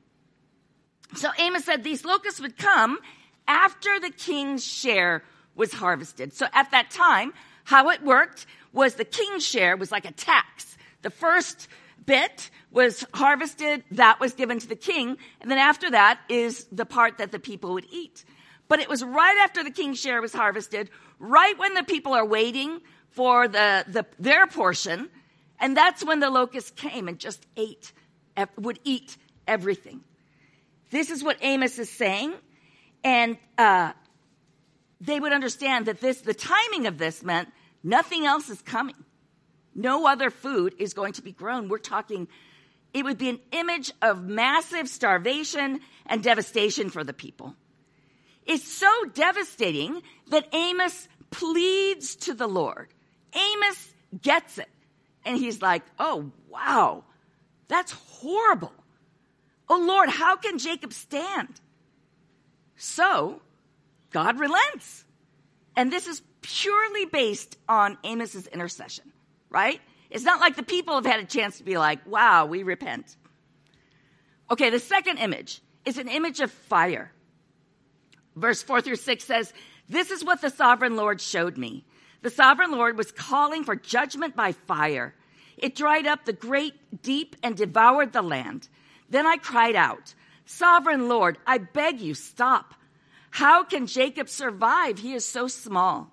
So 1.15 1.29
Amos 1.39 1.67
said 1.67 1.85
these 1.85 2.03
locusts 2.03 2.41
would 2.41 2.57
come 2.57 2.99
after 3.47 4.01
the 4.01 4.09
king's 4.09 4.67
share 4.67 5.23
was 5.55 5.75
harvested. 5.75 6.33
So 6.33 6.47
at 6.55 6.71
that 6.71 6.91
time, 6.91 7.35
how 7.65 7.91
it 7.91 8.03
worked 8.03 8.47
was 8.73 8.95
the 8.95 9.05
king's 9.05 9.45
share 9.47 9.77
was 9.77 9.93
like 9.93 10.07
a 10.07 10.13
tax. 10.13 10.79
The 11.03 11.11
first 11.11 11.69
bit 12.07 12.51
was 12.71 13.05
harvested, 13.13 13.85
that 13.91 14.19
was 14.19 14.33
given 14.33 14.61
to 14.61 14.67
the 14.67 14.77
king. 14.77 15.19
And 15.43 15.51
then 15.51 15.59
after 15.59 15.91
that 15.91 16.21
is 16.31 16.65
the 16.73 16.87
part 16.87 17.19
that 17.19 17.33
the 17.33 17.39
people 17.39 17.75
would 17.75 17.87
eat. 17.91 18.25
But 18.67 18.81
it 18.81 18.89
was 18.89 19.05
right 19.05 19.37
after 19.43 19.63
the 19.63 19.71
king's 19.71 20.01
share 20.01 20.23
was 20.23 20.33
harvested, 20.33 20.89
right 21.19 21.59
when 21.59 21.75
the 21.75 21.85
people 21.85 22.15
are 22.15 22.25
waiting 22.25 22.81
for 23.11 23.47
the, 23.47 23.85
the 23.89 24.07
their 24.19 24.47
portion. 24.47 25.11
And 25.61 25.77
that's 25.77 26.05
when 26.05 26.21
the 26.21 26.31
locusts 26.31 26.71
came 26.71 27.07
and 27.07 27.19
just 27.19 27.47
ate, 27.57 27.93
would 28.57 28.81
eat 28.83 29.17
everything. 29.47 30.01
This 30.91 31.11
is 31.11 31.23
what 31.23 31.37
Amos 31.43 31.79
is 31.79 31.91
saying. 31.91 32.35
And 33.05 33.37
uh, 33.59 33.93
they 35.01 35.21
would 35.21 35.33
understand 35.33 35.87
that 35.87 36.01
this, 36.01 36.23
the 36.23 36.35
timing 36.35 36.87
of 36.87 36.99
this 36.99 37.23
meant 37.23 37.49
nothing 37.85 38.27
else 38.27 38.49
is 38.49 38.61
coming. 38.63 38.97
No 39.75 40.07
other 40.07 40.31
food 40.31 40.75
is 40.79 40.95
going 40.95 41.13
to 41.15 41.23
be 41.23 41.33
grown. 41.33 41.69
We're 41.69 41.79
talking 41.79 42.27
it 42.93 43.05
would 43.05 43.19
be 43.19 43.29
an 43.29 43.41
image 43.53 43.93
of 44.03 44.25
massive 44.25 44.89
starvation 44.89 45.81
and 46.07 46.23
devastation 46.23 46.91
for 46.91 47.05
the 47.05 47.13
people. 47.13 47.55
It's 48.45 48.67
so 48.67 48.91
devastating 49.15 50.03
that 50.29 50.53
Amos 50.53 51.09
pleads 51.31 52.17
to 52.17 52.35
the 52.35 52.49
Lord. 52.49 52.89
Amos 53.33 53.95
gets 54.21 54.59
it. 54.59 54.69
And 55.25 55.37
he's 55.37 55.61
like, 55.61 55.83
oh, 55.99 56.31
wow, 56.49 57.05
that's 57.69 57.93
horrible. 57.93 58.73
Oh, 59.69 59.79
Lord, 59.79 60.09
how 60.09 60.37
can 60.37 60.59
Jacob 60.59 60.93
stand? 60.93 61.61
So, 62.77 63.41
God 64.11 64.39
relents. 64.39 65.05
And 65.77 65.93
this 65.93 66.07
is 66.07 66.23
purely 66.43 67.05
based 67.07 67.57
on 67.69 67.99
Amos's 68.05 68.47
intercession, 68.49 69.13
right? 69.49 69.81
It's 70.11 70.25
not 70.25 70.41
like 70.41 70.57
the 70.57 70.63
people 70.63 70.95
have 70.95 71.07
had 71.07 71.21
a 71.21 71.25
chance 71.25 71.59
to 71.59 71.65
be 71.65 71.79
like, 71.79 72.05
wow, 72.07 72.47
we 72.47 72.63
repent. 72.63 73.17
Okay, 74.51 74.71
the 74.71 74.81
second 74.81 75.19
image 75.19 75.61
is 75.85 75.99
an 75.99 76.09
image 76.09 76.41
of 76.41 76.51
fire. 76.51 77.13
Verse 78.35 78.63
4 78.63 78.81
through 78.81 78.97
6 78.97 79.25
says, 79.25 79.53
This 79.89 80.11
is 80.11 80.25
what 80.25 80.41
the 80.41 80.51
sovereign 80.51 80.97
Lord 80.97 81.21
showed 81.21 81.57
me. 81.57 81.85
The 82.23 82.31
sovereign 82.31 82.73
Lord 82.73 82.99
was 82.99 83.13
calling 83.13 83.65
for 83.65 83.77
judgment 83.77 84.37
by 84.37 84.53
fire. 84.53 85.15
It 85.57 85.75
dried 85.75 86.07
up 86.07 86.25
the 86.25 86.33
great 86.33 87.03
deep 87.03 87.37
and 87.43 87.57
devoured 87.57 88.13
the 88.13 88.23
land. 88.23 88.69
Then 89.09 89.27
I 89.27 89.37
cried 89.37 89.77
out, 89.77 90.15
Sovereign 90.45 91.09
Lord, 91.09 91.39
I 91.47 91.59
beg 91.59 92.01
you, 92.01 92.15
stop. 92.15 92.75
How 93.31 93.63
can 93.63 93.87
Jacob 93.87 94.29
survive? 94.29 94.99
He 94.99 95.15
is 95.15 95.25
so 95.25 95.49
small. 95.49 96.13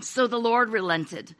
So 0.00 0.26
the 0.26 0.38
Lord 0.38 0.70
relented. 0.70 1.34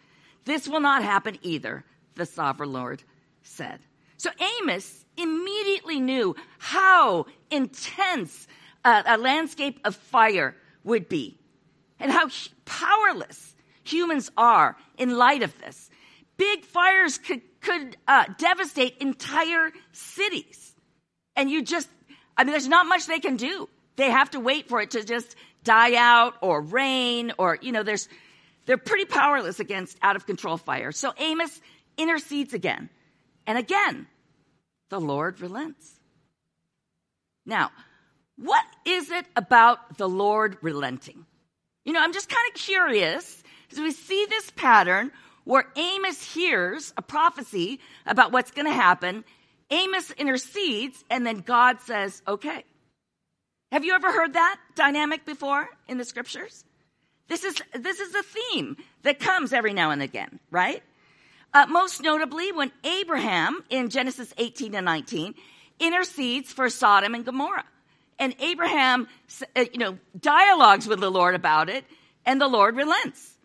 This 0.44 0.68
will 0.68 0.80
not 0.80 1.02
happen 1.02 1.38
either, 1.42 1.84
the 2.14 2.26
sovereign 2.26 2.72
Lord 2.72 3.02
said. 3.42 3.80
So 4.16 4.30
Amos 4.60 5.04
immediately 5.16 6.00
knew 6.00 6.36
how 6.58 7.26
intense 7.50 8.46
a, 8.84 9.02
a 9.06 9.18
landscape 9.18 9.80
of 9.84 9.96
fire 9.96 10.54
would 10.84 11.08
be 11.08 11.38
and 11.98 12.10
how 12.10 12.28
powerless 12.64 13.54
humans 13.84 14.30
are 14.36 14.76
in 14.98 15.16
light 15.16 15.42
of 15.42 15.56
this. 15.60 15.90
Big 16.36 16.64
fires 16.64 17.18
could, 17.18 17.40
could 17.60 17.96
uh, 18.06 18.24
devastate 18.38 18.98
entire 18.98 19.70
cities. 19.92 20.74
And 21.34 21.50
you 21.50 21.62
just, 21.62 21.88
I 22.36 22.44
mean, 22.44 22.52
there's 22.52 22.68
not 22.68 22.86
much 22.86 23.06
they 23.06 23.20
can 23.20 23.36
do. 23.36 23.68
They 23.96 24.10
have 24.10 24.30
to 24.30 24.40
wait 24.40 24.68
for 24.68 24.80
it 24.80 24.90
to 24.92 25.04
just 25.04 25.34
die 25.64 25.94
out 25.94 26.34
or 26.42 26.60
rain 26.60 27.32
or, 27.38 27.58
you 27.60 27.72
know, 27.72 27.82
there's, 27.82 28.08
they're 28.66 28.76
pretty 28.76 29.06
powerless 29.06 29.60
against 29.60 29.96
out 30.02 30.16
of 30.16 30.26
control 30.26 30.56
fire. 30.58 30.92
So 30.92 31.12
Amos 31.18 31.60
intercedes 31.96 32.52
again. 32.52 32.90
And 33.46 33.56
again, 33.56 34.06
the 34.90 35.00
Lord 35.00 35.40
relents. 35.40 35.92
Now, 37.46 37.70
what 38.36 38.64
is 38.84 39.10
it 39.10 39.24
about 39.34 39.96
the 39.96 40.08
Lord 40.08 40.58
relenting? 40.60 41.24
You 41.86 41.92
know, 41.92 42.02
I'm 42.02 42.12
just 42.12 42.28
kind 42.28 42.46
of 42.48 42.60
curious 42.60 43.42
as 43.70 43.78
we 43.78 43.92
see 43.92 44.26
this 44.28 44.50
pattern 44.50 45.12
where 45.44 45.66
Amos 45.76 46.34
hears 46.34 46.92
a 46.96 47.02
prophecy 47.02 47.78
about 48.04 48.32
what's 48.32 48.50
going 48.50 48.66
to 48.66 48.72
happen. 48.72 49.24
Amos 49.70 50.10
intercedes, 50.10 51.04
and 51.08 51.24
then 51.24 51.38
God 51.38 51.80
says, 51.80 52.20
okay. 52.26 52.64
Have 53.70 53.84
you 53.84 53.94
ever 53.94 54.12
heard 54.12 54.32
that 54.32 54.58
dynamic 54.74 55.24
before 55.24 55.68
in 55.86 55.96
the 55.96 56.04
scriptures? 56.04 56.64
This 57.28 57.44
is, 57.44 57.62
this 57.72 58.00
is 58.00 58.14
a 58.16 58.22
theme 58.22 58.76
that 59.02 59.20
comes 59.20 59.52
every 59.52 59.72
now 59.72 59.92
and 59.92 60.02
again, 60.02 60.40
right? 60.50 60.82
Uh, 61.54 61.66
most 61.66 62.02
notably, 62.02 62.50
when 62.50 62.72
Abraham 62.82 63.62
in 63.70 63.90
Genesis 63.90 64.34
18 64.38 64.74
and 64.74 64.84
19 64.84 65.34
intercedes 65.78 66.52
for 66.52 66.68
Sodom 66.68 67.14
and 67.14 67.24
Gomorrah. 67.24 67.64
And 68.18 68.34
Abraham, 68.38 69.08
uh, 69.54 69.64
you 69.72 69.78
know, 69.78 69.98
dialogues 70.18 70.86
with 70.86 71.00
the 71.00 71.10
Lord 71.10 71.34
about 71.34 71.68
it, 71.68 71.84
and 72.24 72.40
the 72.40 72.48
Lord 72.48 72.76
relents. 72.76 73.36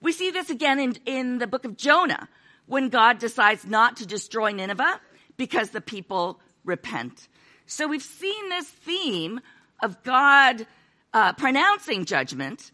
We 0.00 0.12
see 0.12 0.30
this 0.30 0.50
again 0.50 0.78
in, 0.78 0.96
in 1.06 1.38
the 1.38 1.46
book 1.46 1.64
of 1.64 1.76
Jonah, 1.76 2.28
when 2.66 2.88
God 2.88 3.18
decides 3.18 3.66
not 3.66 3.96
to 3.98 4.06
destroy 4.06 4.52
Nineveh 4.52 5.00
because 5.36 5.70
the 5.70 5.80
people 5.80 6.40
repent. 6.64 7.28
So 7.66 7.86
we've 7.88 8.02
seen 8.02 8.48
this 8.48 8.68
theme 8.68 9.40
of 9.82 10.02
God 10.02 10.66
uh, 11.12 11.32
pronouncing 11.34 12.04
judgment, 12.04 12.70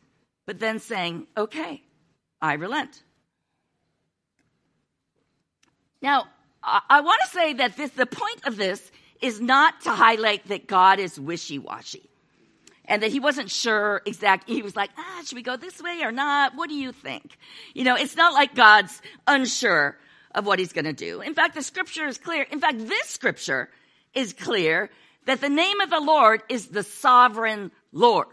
but 0.46 0.58
then 0.58 0.78
saying, 0.78 1.26
okay, 1.36 1.82
I 2.40 2.54
relent. 2.54 3.02
Now, 6.00 6.26
I, 6.62 6.80
I 6.88 7.00
want 7.00 7.20
to 7.24 7.30
say 7.30 7.52
that 7.54 7.76
this, 7.76 7.90
the 7.90 8.06
point 8.06 8.46
of 8.46 8.56
this 8.56 8.90
is 9.20 9.40
not 9.40 9.80
to 9.82 9.90
highlight 9.90 10.48
that 10.48 10.66
God 10.66 10.98
is 10.98 11.18
wishy-washy 11.18 12.08
and 12.84 13.02
that 13.02 13.10
he 13.10 13.20
wasn't 13.20 13.50
sure 13.50 14.02
exactly. 14.06 14.54
He 14.54 14.62
was 14.62 14.76
like, 14.76 14.90
ah, 14.96 15.22
should 15.24 15.36
we 15.36 15.42
go 15.42 15.56
this 15.56 15.80
way 15.82 16.02
or 16.02 16.12
not? 16.12 16.54
What 16.54 16.68
do 16.68 16.74
you 16.74 16.92
think? 16.92 17.36
You 17.74 17.84
know, 17.84 17.96
it's 17.96 18.16
not 18.16 18.32
like 18.32 18.54
God's 18.54 19.02
unsure 19.26 19.96
of 20.34 20.46
what 20.46 20.58
he's 20.58 20.72
going 20.72 20.84
to 20.84 20.92
do. 20.92 21.20
In 21.20 21.34
fact, 21.34 21.54
the 21.54 21.62
scripture 21.62 22.06
is 22.06 22.18
clear. 22.18 22.46
In 22.50 22.60
fact, 22.60 22.78
this 22.78 23.08
scripture 23.08 23.68
is 24.14 24.32
clear 24.32 24.90
that 25.26 25.40
the 25.40 25.48
name 25.48 25.80
of 25.80 25.90
the 25.90 26.00
Lord 26.00 26.42
is 26.48 26.68
the 26.68 26.82
sovereign 26.82 27.70
Lord, 27.92 28.28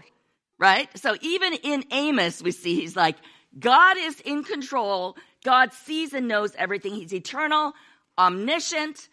right? 0.58 0.88
So 0.98 1.16
even 1.22 1.54
in 1.54 1.84
Amos, 1.92 2.42
we 2.42 2.52
see 2.52 2.76
he's 2.80 2.96
like, 2.96 3.18
God 3.58 3.98
is 3.98 4.20
in 4.22 4.44
control. 4.44 5.18
God 5.44 5.74
sees 5.74 6.14
and 6.14 6.28
knows 6.28 6.54
everything. 6.56 6.94
He's 6.94 7.14
eternal, 7.14 7.74
omniscient, 8.18 9.10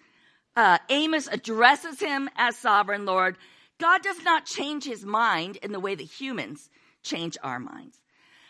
uh, 0.56 0.78
Amos 0.88 1.28
addresses 1.28 2.00
him 2.00 2.28
as 2.36 2.56
sovereign 2.56 3.06
Lord. 3.06 3.36
God 3.78 4.02
does 4.02 4.22
not 4.22 4.46
change 4.46 4.84
his 4.84 5.04
mind 5.04 5.56
in 5.56 5.72
the 5.72 5.80
way 5.80 5.94
that 5.94 6.02
humans 6.02 6.70
change 7.02 7.36
our 7.42 7.58
minds. 7.58 7.98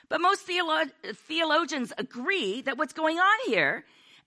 But 0.08 0.20
most 0.20 0.46
theolo- 0.46 0.90
theologians 1.26 1.92
agree 1.96 2.60
that 2.62 2.76
what's 2.76 2.92
going 2.92 3.18
on 3.18 3.38
here 3.46 3.84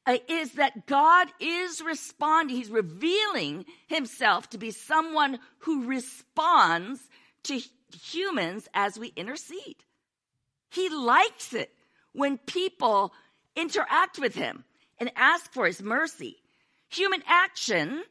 uh, 0.07 0.17
is 0.27 0.53
that 0.53 0.87
God 0.87 1.27
is 1.39 1.81
responding. 1.81 2.55
He's 2.55 2.69
revealing 2.69 3.65
himself 3.87 4.49
to 4.51 4.57
be 4.57 4.71
someone 4.71 5.39
who 5.59 5.85
responds 5.85 7.01
to 7.43 7.61
humans 8.11 8.67
as 8.73 8.97
we 8.97 9.13
intercede. 9.15 9.77
He 10.69 10.89
likes 10.89 11.53
it 11.53 11.71
when 12.13 12.37
people 12.37 13.13
interact 13.55 14.19
with 14.19 14.35
him 14.35 14.63
and 14.99 15.11
ask 15.15 15.51
for 15.53 15.65
his 15.65 15.81
mercy 15.81 16.37
human 16.95 17.23
action 17.27 18.03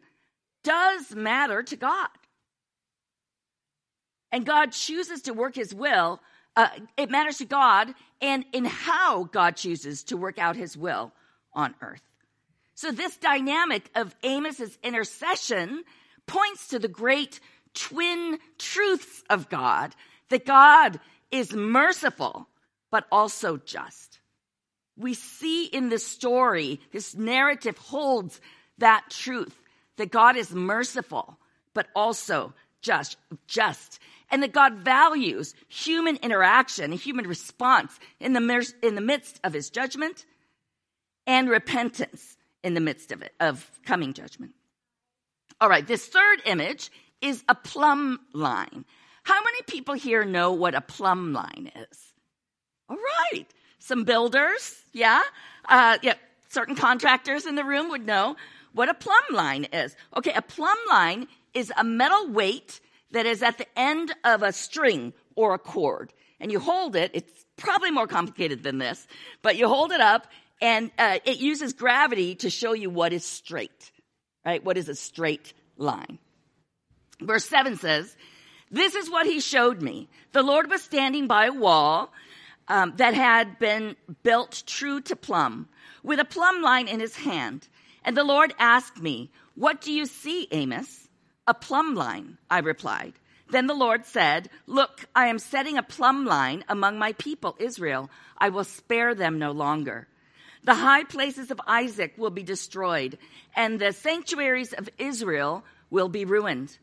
does 0.63 1.15
matter 1.15 1.63
to 1.63 1.77
God. 1.77 2.09
And 4.33 4.45
God 4.45 4.73
chooses 4.73 5.23
to 5.23 5.35
work 5.35 5.55
his 5.55 5.75
will. 5.75 6.21
Uh, 6.57 6.69
it 6.97 7.11
matters 7.11 7.39
to 7.39 7.45
God 7.45 7.95
and 8.21 8.45
in 8.53 8.65
how 8.65 9.25
God 9.25 9.57
chooses 9.57 10.05
to 10.05 10.17
work 10.17 10.39
out 10.39 10.57
his 10.57 10.77
will 10.77 11.13
on 11.53 11.75
earth. 11.81 12.03
So 12.75 12.91
this 12.91 13.17
dynamic 13.17 13.89
of 13.95 14.15
Amos's 14.25 14.77
intercession 14.83 15.85
points 16.27 16.69
to 16.69 16.79
the 16.79 16.89
great 16.89 17.39
twin 17.75 18.39
truths 18.59 19.23
of 19.31 19.49
God 19.49 19.95
that 20.31 20.47
God 20.47 20.99
is 21.31 21.53
merciful, 21.53 22.49
but 22.91 23.07
also 23.13 23.57
just. 23.59 24.19
We 24.97 25.15
see 25.15 25.67
in 25.67 25.89
this 25.89 26.07
story, 26.07 26.81
this 26.93 27.15
narrative 27.15 27.77
holds 27.79 28.41
that 28.79 29.05
truth 29.11 29.55
that 29.97 30.11
God 30.11 30.37
is 30.37 30.53
merciful, 30.53 31.39
but 31.73 31.87
also 31.95 32.53
just, 32.81 33.17
just, 33.47 33.99
and 34.31 34.43
that 34.43 34.53
God 34.53 34.75
values 34.79 35.55
human 35.69 36.17
interaction, 36.17 36.93
human 36.93 37.27
response 37.27 37.99
in 38.21 38.33
the, 38.33 38.73
in 38.83 38.95
the 38.95 39.01
midst 39.01 39.41
of 39.45 39.53
his 39.53 39.71
judgment 39.71 40.27
and 41.27 41.49
repentance 41.49 42.37
in 42.63 42.75
the 42.75 42.81
midst 42.81 43.13
of 43.13 43.23
it, 43.23 43.33
of 43.41 43.71
coming 43.85 44.13
judgment. 44.13 44.53
All 45.61 45.69
right, 45.69 45.87
this 45.87 46.07
third 46.07 46.43
image 46.45 46.91
is 47.21 47.43
a 47.49 47.55
plumb 47.55 48.21
line. 48.33 48.85
How 49.23 49.41
many 49.43 49.63
people 49.67 49.95
here 49.95 50.25
know 50.25 50.53
what 50.53 50.75
a 50.75 50.81
plumb 50.81 51.33
line 51.33 51.71
is? 51.75 51.99
All 52.89 52.97
right, 52.97 53.47
some 53.79 54.05
builders, 54.05 54.83
yeah, 54.93 55.23
uh, 55.69 55.99
yeah, 56.03 56.15
certain 56.51 56.75
contractors 56.75 57.47
in 57.47 57.55
the 57.55 57.65
room 57.65 57.89
would 57.91 58.05
know 58.05 58.37
what 58.75 58.89
a 58.89 58.95
plumb 58.95 59.25
line 59.33 59.65
is. 59.73 59.97
Okay, 60.17 60.33
a 60.33 60.43
plumb 60.43 60.79
line 60.91 61.27
is 61.55 61.73
a 61.77 61.85
metal 61.85 62.29
weight 62.29 62.81
that 63.13 63.25
is 63.25 63.43
at 63.43 63.59
the 63.59 63.67
end 63.79 64.13
of 64.25 64.43
a 64.43 64.53
string 64.53 65.13
or 65.37 65.55
a 65.55 65.59
cord. 65.59 66.13
And 66.41 66.53
you 66.53 66.59
hold 66.61 66.97
it, 66.97 67.13
it's 67.15 67.47
probably 67.57 67.91
more 67.91 68.07
complicated 68.07 68.63
than 68.63 68.79
this, 68.79 69.07
but 69.41 69.57
you 69.57 69.69
hold 69.69 69.93
it 69.93 70.01
up 70.01 70.27
and 70.61 70.91
uh, 70.99 71.19
it 71.25 71.39
uses 71.39 71.73
gravity 71.73 72.35
to 72.37 72.51
show 72.51 72.73
you 72.73 72.91
what 72.91 73.13
is 73.13 73.25
straight, 73.25 73.93
right? 74.45 74.63
What 74.63 74.77
is 74.77 74.89
a 74.89 74.95
straight 74.95 75.55
line. 75.77 76.19
Verse 77.21 77.45
7 77.45 77.77
says, 77.77 78.17
This 78.71 78.95
is 78.95 79.11
what 79.11 79.27
he 79.27 79.41
showed 79.41 79.81
me. 79.81 80.09
The 80.33 80.43
Lord 80.43 80.69
was 80.71 80.83
standing 80.83 81.27
by 81.27 81.47
a 81.47 81.53
wall 81.53 82.13
um, 82.69 82.95
that 82.97 83.15
had 83.15 83.59
been 83.59 83.97
built 84.23 84.63
true 84.67 85.01
to 85.03 85.17
plumb, 85.17 85.69
with 86.03 86.19
a 86.19 86.25
plumb 86.25 86.63
line 86.63 86.89
in 86.89 87.01
his 87.01 87.17
hand. 87.17 87.69
And 88.05 88.17
the 88.17 88.25
Lord 88.25 88.55
asked 88.59 89.01
me, 89.01 89.31
What 89.55 89.81
do 89.81 89.93
you 89.93 90.07
see, 90.07 90.49
Amos? 90.51 91.09
A 91.47 91.55
plumb 91.55 91.95
line, 91.95 92.39
I 92.51 92.61
replied. 92.61 93.15
Then 93.51 93.67
the 93.67 93.75
Lord 93.75 94.07
said, 94.07 94.51
Look, 94.67 95.07
I 95.15 95.27
am 95.27 95.39
setting 95.39 95.79
a 95.79 95.83
plumb 95.83 96.25
line 96.25 96.65
among 96.69 96.99
my 96.99 97.13
people, 97.13 97.57
Israel. 97.59 98.11
I 98.39 98.49
will 98.49 98.65
spare 98.65 99.15
them 99.15 99.39
no 99.39 99.53
longer. 99.53 100.09
The 100.65 100.75
high 100.75 101.05
places 101.05 101.51
of 101.51 101.61
Isaac 101.67 102.15
will 102.17 102.31
be 102.31 102.43
destroyed, 102.43 103.19
and 103.55 103.79
the 103.79 103.93
sanctuaries 103.93 104.73
of 104.73 104.89
Israel 104.99 105.63
will 105.91 106.09
be 106.09 106.25
ruined. 106.25 106.77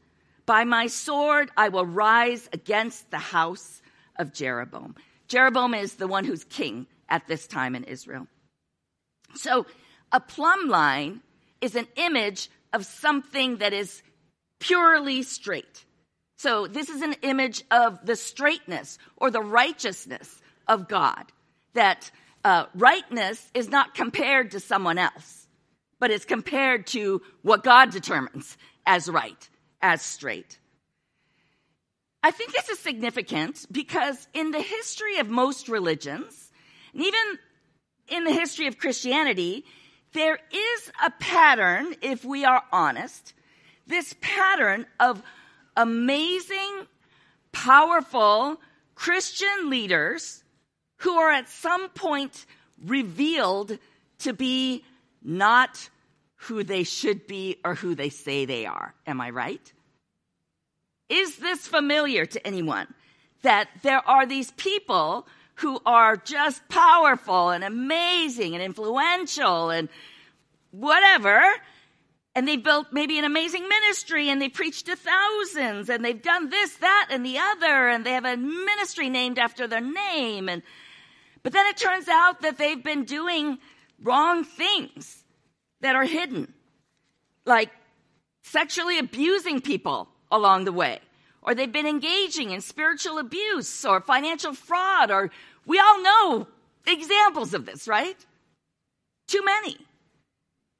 By 0.46 0.63
my 0.66 0.88
sword 0.88 1.50
I 1.58 1.70
will 1.70 1.86
rise 1.86 2.48
against 2.54 3.10
the 3.10 3.18
house 3.18 3.82
of 4.18 4.34
Jeroboam. 4.34 4.96
Jeroboam 5.28 5.74
is 5.74 5.96
the 5.96 6.08
one 6.08 6.25
who's 6.25 6.44
king 6.44 6.88
at 7.10 7.28
this 7.28 7.48
time 7.48 7.75
in 7.75 7.86
Israel. 7.86 8.28
So 9.36 9.66
a 10.12 10.20
plumb 10.20 10.68
line 10.68 11.22
is 11.62 11.75
an 11.75 11.88
image 11.96 12.50
of 12.74 12.86
something 12.86 13.58
that 13.58 13.74
is 13.74 14.01
purely 14.60 15.24
straight. 15.24 15.86
So 16.38 16.68
this 16.68 16.89
is 16.89 17.01
an 17.01 17.15
image 17.22 17.63
of 17.70 18.06
the 18.06 18.15
straightness 18.15 18.98
or 19.18 19.30
the 19.30 19.41
righteousness 19.41 20.41
of 20.68 20.88
God. 20.88 21.25
That 21.74 22.10
uh, 22.44 22.65
rightness 22.74 23.50
is 23.53 23.70
not 23.70 23.94
compared 23.94 24.51
to 24.51 24.60
someone 24.60 24.98
else, 24.98 25.48
but 26.00 26.12
it's 26.12 26.25
compared 26.25 26.88
to 26.88 27.22
what 27.44 27.63
God 27.63 27.91
determines 27.91 28.58
as 28.86 29.08
right, 29.08 29.50
as 29.82 30.01
straight. 30.01 30.58
I 32.24 32.32
think 32.32 32.53
this 32.53 32.70
is 32.70 32.80
significant 32.80 33.65
because 33.72 34.27
in 34.34 34.51
the 34.51 34.62
history 34.62 35.18
of 35.18 35.30
most 35.30 35.70
religions, 35.70 36.51
and 36.94 37.03
even 37.03 37.39
in 38.08 38.24
the 38.25 38.34
history 38.34 38.68
of 38.68 38.77
Christianity, 38.77 39.65
there 40.13 40.39
is 40.51 40.91
a 41.06 41.12
pattern, 41.12 41.96
if 42.01 42.24
we 42.25 42.46
are 42.46 42.63
honest, 42.72 43.34
this 43.88 44.15
pattern 44.22 44.86
of 45.00 45.22
amazing, 45.75 46.88
powerful 47.51 48.60
Christian 48.96 49.70
leaders 49.70 50.44
who 50.98 51.13
are 51.15 51.32
at 51.32 51.50
some 51.50 51.89
point 51.89 52.46
revealed 52.86 53.77
to 54.20 54.34
be 54.34 54.84
not 55.24 55.89
who 56.36 56.63
they 56.63 56.84
should 56.84 57.27
be 57.27 57.58
or 57.63 57.75
who 57.75 57.96
they 57.96 58.10
say 58.10 58.46
they 58.46 58.65
are. 58.65 58.94
Am 59.06 59.22
I 59.22 59.30
right? 59.30 59.74
Is 61.10 61.38
this 61.38 61.68
familiar 61.68 62.25
to 62.25 62.48
anyone? 62.48 62.88
That 63.44 63.70
there 63.82 64.08
are 64.08 64.25
these 64.25 64.51
people 64.51 65.27
who 65.62 65.80
are 65.86 66.18
just 66.18 66.68
powerful 66.70 67.50
and 67.50 67.63
amazing 67.63 68.53
and 68.53 68.63
influential 68.63 69.70
and 69.70 69.89
whatever. 70.72 71.41
And 72.34 72.48
they 72.48 72.58
built 72.58 72.88
maybe 72.91 73.20
an 73.20 73.25
amazing 73.25 73.68
ministry 73.68 74.30
and 74.30 74.41
they 74.41 74.50
preached 74.50 74.86
to 74.86 74.96
thousands 74.96 75.89
and 75.89 76.03
they've 76.03 76.22
done 76.22 76.50
this, 76.50 76.75
that, 76.77 77.08
and 77.12 77.25
the 77.25 77.38
other. 77.38 77.88
And 77.89 78.06
they 78.06 78.13
have 78.13 78.25
a 78.25 78.38
ministry 78.38 79.10
named 79.10 79.38
after 79.38 79.68
their 79.68 79.82
name. 79.82 80.50
And, 80.50 80.63
but 81.44 81.53
then 81.53 81.68
it 81.68 81.77
turns 81.77 82.08
out 82.08 82.41
that 82.41 82.58
they've 82.58 82.84
been 82.84 83.03
doing 83.03 83.58
wrong 84.01 84.44
things 84.44 85.24
that 85.82 85.96
are 85.96 86.06
hidden, 86.06 86.53
like 87.46 87.70
sexually 88.44 88.98
abusing 88.98 89.62
people 89.62 90.08
along 90.32 90.65
the 90.65 90.72
way, 90.72 91.00
or 91.41 91.53
they've 91.53 91.72
been 91.72 91.88
engaging 91.88 92.51
in 92.51 92.62
spiritual 92.62 93.18
abuse 93.18 93.84
or 93.84 94.00
financial 94.00 94.53
fraud, 94.53 95.12
or 95.12 95.32
we 95.65 95.80
all 95.80 96.01
know 96.01 96.48
examples 96.88 97.53
of 97.53 97.65
this, 97.65 97.88
right? 97.88 98.18
Too 99.27 99.44
many. 99.44 99.77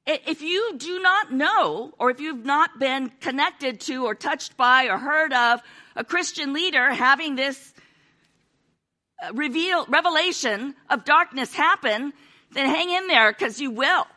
If 0.06 0.42
you 0.42 0.74
do 0.78 1.00
not 1.00 1.32
know, 1.32 1.94
or 2.00 2.10
if 2.10 2.20
you've 2.20 2.44
not 2.44 2.80
been 2.80 3.12
connected 3.22 3.80
to, 3.82 4.06
or 4.06 4.16
touched 4.16 4.58
by, 4.58 4.86
or 4.86 4.98
heard 4.98 5.32
of 5.32 5.62
a 5.96 6.04
Christian 6.04 6.54
leader 6.54 6.92
having 6.92 7.36
this 7.36 7.74
uh, 9.22 9.32
reveal, 9.34 9.86
revelation 9.86 10.76
of 10.90 11.06
darkness 11.06 11.54
happen, 11.54 12.14
then 12.52 12.68
hang 12.68 12.90
in 12.90 13.08
there 13.08 13.32
because 13.32 13.62
you 13.62 13.70
will. 13.70 14.08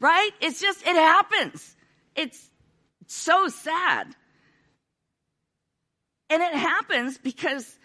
Right? 0.00 0.30
It's 0.40 0.60
just, 0.60 0.82
it 0.82 0.94
happens. 0.94 1.74
It's 2.14 2.50
so 3.06 3.48
sad. 3.48 4.14
And 6.30 6.42
it 6.42 6.52
happens 6.52 7.16
because 7.16 7.78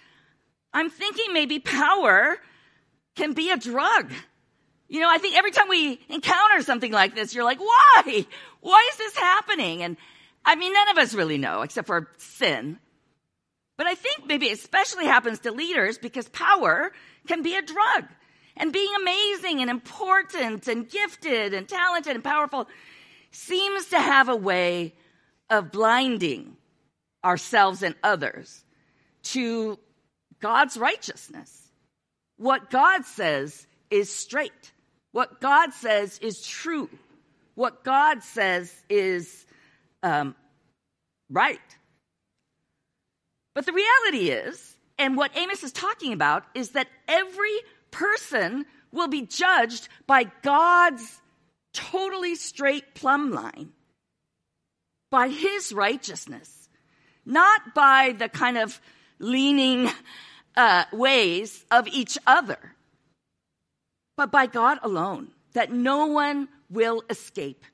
I'm 0.73 0.89
thinking 0.89 1.33
maybe 1.33 1.59
power 1.59 2.37
can 3.15 3.33
be 3.33 3.51
a 3.51 3.57
drug. 3.57 4.11
You 4.87 4.99
know, 4.99 5.09
I 5.09 5.17
think 5.17 5.35
every 5.37 5.51
time 5.51 5.69
we 5.69 5.99
encounter 6.09 6.61
something 6.61 6.91
like 6.91 7.15
this, 7.15 7.33
you're 7.33 7.43
like, 7.43 7.59
why? 7.59 8.25
Why 8.61 8.89
is 8.91 8.97
this 8.97 9.15
happening? 9.17 9.83
And 9.83 9.97
I 10.45 10.55
mean, 10.55 10.73
none 10.73 10.89
of 10.89 10.97
us 10.97 11.13
really 11.13 11.37
know 11.37 11.61
except 11.61 11.87
for 11.87 12.09
sin. 12.17 12.79
But 13.77 13.87
I 13.87 13.95
think 13.95 14.27
maybe 14.27 14.47
it 14.47 14.53
especially 14.53 15.05
happens 15.05 15.39
to 15.39 15.51
leaders 15.51 15.97
because 15.97 16.29
power 16.29 16.91
can 17.27 17.41
be 17.41 17.55
a 17.55 17.61
drug. 17.61 18.05
And 18.55 18.71
being 18.71 18.93
amazing 19.01 19.61
and 19.61 19.69
important 19.69 20.67
and 20.67 20.87
gifted 20.87 21.53
and 21.53 21.67
talented 21.67 22.13
and 22.13 22.23
powerful 22.23 22.67
seems 23.31 23.87
to 23.87 23.99
have 23.99 24.29
a 24.29 24.35
way 24.35 24.93
of 25.49 25.71
blinding 25.71 26.55
ourselves 27.23 27.81
and 27.81 27.95
others 28.03 28.63
to 29.23 29.79
God's 30.43 30.75
righteousness. 30.75 31.71
What 32.35 32.69
God 32.69 33.05
says 33.05 33.65
is 33.89 34.13
straight. 34.13 34.73
What 35.13 35.39
God 35.39 35.71
says 35.73 36.19
is 36.19 36.45
true. 36.45 36.89
What 37.55 37.85
God 37.85 38.23
says 38.23 38.69
is 38.89 39.45
um, 40.03 40.35
right. 41.29 41.61
But 43.55 43.65
the 43.65 43.71
reality 43.71 44.31
is, 44.31 44.75
and 44.99 45.15
what 45.15 45.31
Amos 45.37 45.63
is 45.63 45.71
talking 45.71 46.11
about, 46.11 46.43
is 46.53 46.71
that 46.71 46.89
every 47.07 47.55
person 47.91 48.65
will 48.91 49.07
be 49.07 49.21
judged 49.21 49.87
by 50.07 50.25
God's 50.41 51.21
totally 51.73 52.35
straight 52.35 52.95
plumb 52.95 53.31
line, 53.31 53.69
by 55.09 55.29
his 55.29 55.71
righteousness, 55.71 56.67
not 57.25 57.73
by 57.73 58.13
the 58.19 58.27
kind 58.27 58.57
of 58.57 58.81
leaning 59.19 59.89
uh, 60.55 60.85
ways 60.91 61.65
of 61.71 61.87
each 61.87 62.17
other 62.27 62.73
but 64.15 64.31
by 64.31 64.45
God 64.45 64.79
alone, 64.83 65.29
that 65.53 65.71
no 65.71 66.07
one 66.07 66.47
will 66.69 67.03
escape, 67.09 67.65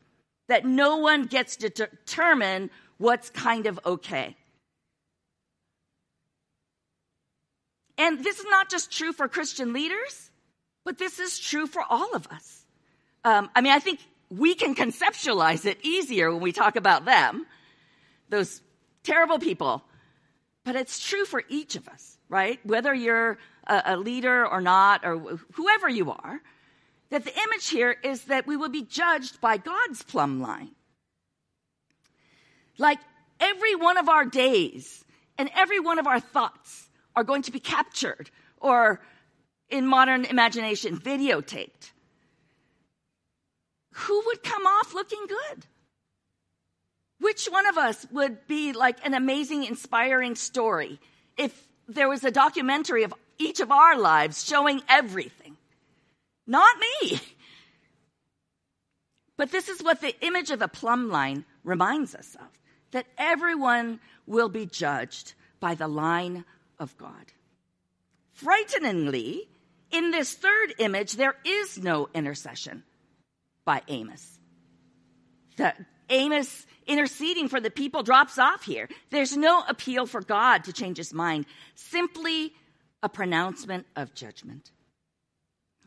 that 0.48 0.65
no 0.65 0.98
one 0.98 1.26
gets 1.26 1.58
to 1.58 1.70
determine 1.70 2.70
what's 2.98 3.30
kind 3.30 3.65
of 3.65 3.80
okay. 3.86 4.36
And 7.98 8.24
this 8.24 8.39
is 8.39 8.46
not 8.50 8.70
just 8.70 8.92
true 8.92 9.12
for 9.12 9.28
Christian 9.28 9.74
leaders, 9.74 10.32
but 10.86 10.98
this 10.98 11.20
is 11.20 11.38
true 11.38 11.68
for 11.68 11.84
all 11.89 12.15
of 12.15 12.28
us. 12.28 12.65
Um, 13.26 13.50
I 13.54 13.62
mean, 13.62 13.74
I 13.74 13.80
think 13.80 14.00
we 14.30 14.56
can 14.56 14.74
conceptualize 14.74 15.65
it 15.65 15.80
easier 15.84 16.32
when 16.32 16.42
we 16.42 16.54
talk 16.54 16.78
about 16.78 17.04
them, 17.04 17.46
those 18.30 18.62
terrible 19.04 19.39
people. 19.39 19.84
But 20.63 20.78
it's 20.78 21.06
true 21.06 21.26
for 21.26 21.44
each 21.50 21.76
of 21.76 21.89
us, 21.89 22.18
right? 22.30 22.60
Whether 22.63 22.94
you're 22.94 23.38
a, 23.68 23.82
a 23.86 23.98
leader 23.98 24.46
or 24.48 24.62
not, 24.62 25.04
or 25.04 25.39
whoever 25.54 25.89
you 25.89 26.12
are, 26.12 26.39
that 27.10 27.26
the 27.26 27.36
image 27.36 27.70
here 27.70 27.96
is 28.04 28.26
that 28.26 28.48
we 28.48 28.56
will 28.56 28.70
be 28.70 28.84
judged 28.84 29.42
by 29.42 29.58
God's 29.58 30.04
plumb 30.04 30.42
line. 30.42 30.72
Like 32.78 33.00
every 33.39 33.76
one 33.76 33.98
of 33.98 34.08
our 34.08 34.26
days 34.26 35.04
and 35.38 35.50
every 35.56 35.80
one 35.80 36.00
of 36.00 36.08
our 36.08 36.20
thoughts 36.20 36.89
are 37.15 37.24
going 37.24 37.42
to 37.44 37.52
be 37.52 37.60
captured 37.60 38.30
or, 38.58 39.02
in 39.70 39.86
modern 39.86 40.26
imagination, 40.26 40.98
videotaped. 40.98 41.92
Who 43.94 44.24
would 44.28 44.44
come 44.44 44.65
off 44.65 44.94
looking 44.94 45.26
good? 45.28 45.65
Which 47.20 47.48
one 47.48 47.65
of 47.65 47.78
us 47.78 48.06
would 48.12 48.48
be 48.48 48.72
like 48.72 49.06
an 49.06 49.13
amazing, 49.13 49.65
inspiring 49.65 50.36
story 50.36 51.00
if 51.38 51.68
there 51.89 52.08
was 52.08 52.23
a 52.23 52.32
documentary 52.32 53.04
of 53.04 53.13
each 53.38 53.60
of 53.60 53.71
our 53.71 53.97
lives 53.97 54.45
showing 54.45 54.82
everything. 54.88 55.58
Not 56.45 56.78
me. 56.80 57.19
But 59.38 59.52
this 59.52 59.69
is 59.69 59.82
what 59.82 60.02
the 60.02 60.15
image 60.21 60.52
of 60.52 60.62
a 60.62 60.67
plumb 60.67 61.10
line 61.10 61.45
reminds 61.63 62.13
us 62.13 62.36
of 62.36 62.47
that 62.91 63.06
everyone 63.17 63.99
will 64.28 64.49
be 64.49 64.65
judged 64.65 65.34
by 65.60 65.75
the 65.75 65.88
line 65.88 66.43
of 66.78 66.97
God. 66.97 67.32
Frighteningly, 68.34 69.47
in 69.91 70.12
this 70.12 70.34
third 70.34 70.75
image, 70.80 71.13
there 71.13 71.36
is 71.45 71.78
no 71.78 72.10
intercession 72.13 72.84
by 73.65 73.82
Amos. 73.88 74.39
The 75.58 75.73
Amos 76.10 76.65
interceding 76.88 77.48
for 77.48 77.60
the 77.60 77.69
people 77.69 78.04
drops 78.04 78.38
off 78.38 78.63
here. 78.63 78.89
There's 79.12 79.38
no 79.38 79.63
appeal 79.67 80.06
for 80.06 80.22
God 80.22 80.63
to 80.65 80.74
change 80.74 80.98
his 80.98 81.13
mind, 81.13 81.45
simply 81.76 82.54
a 83.04 83.10
pronouncement 83.10 83.86
of 83.95 84.13
judgment. 84.13 84.72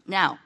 Now, 0.06 0.38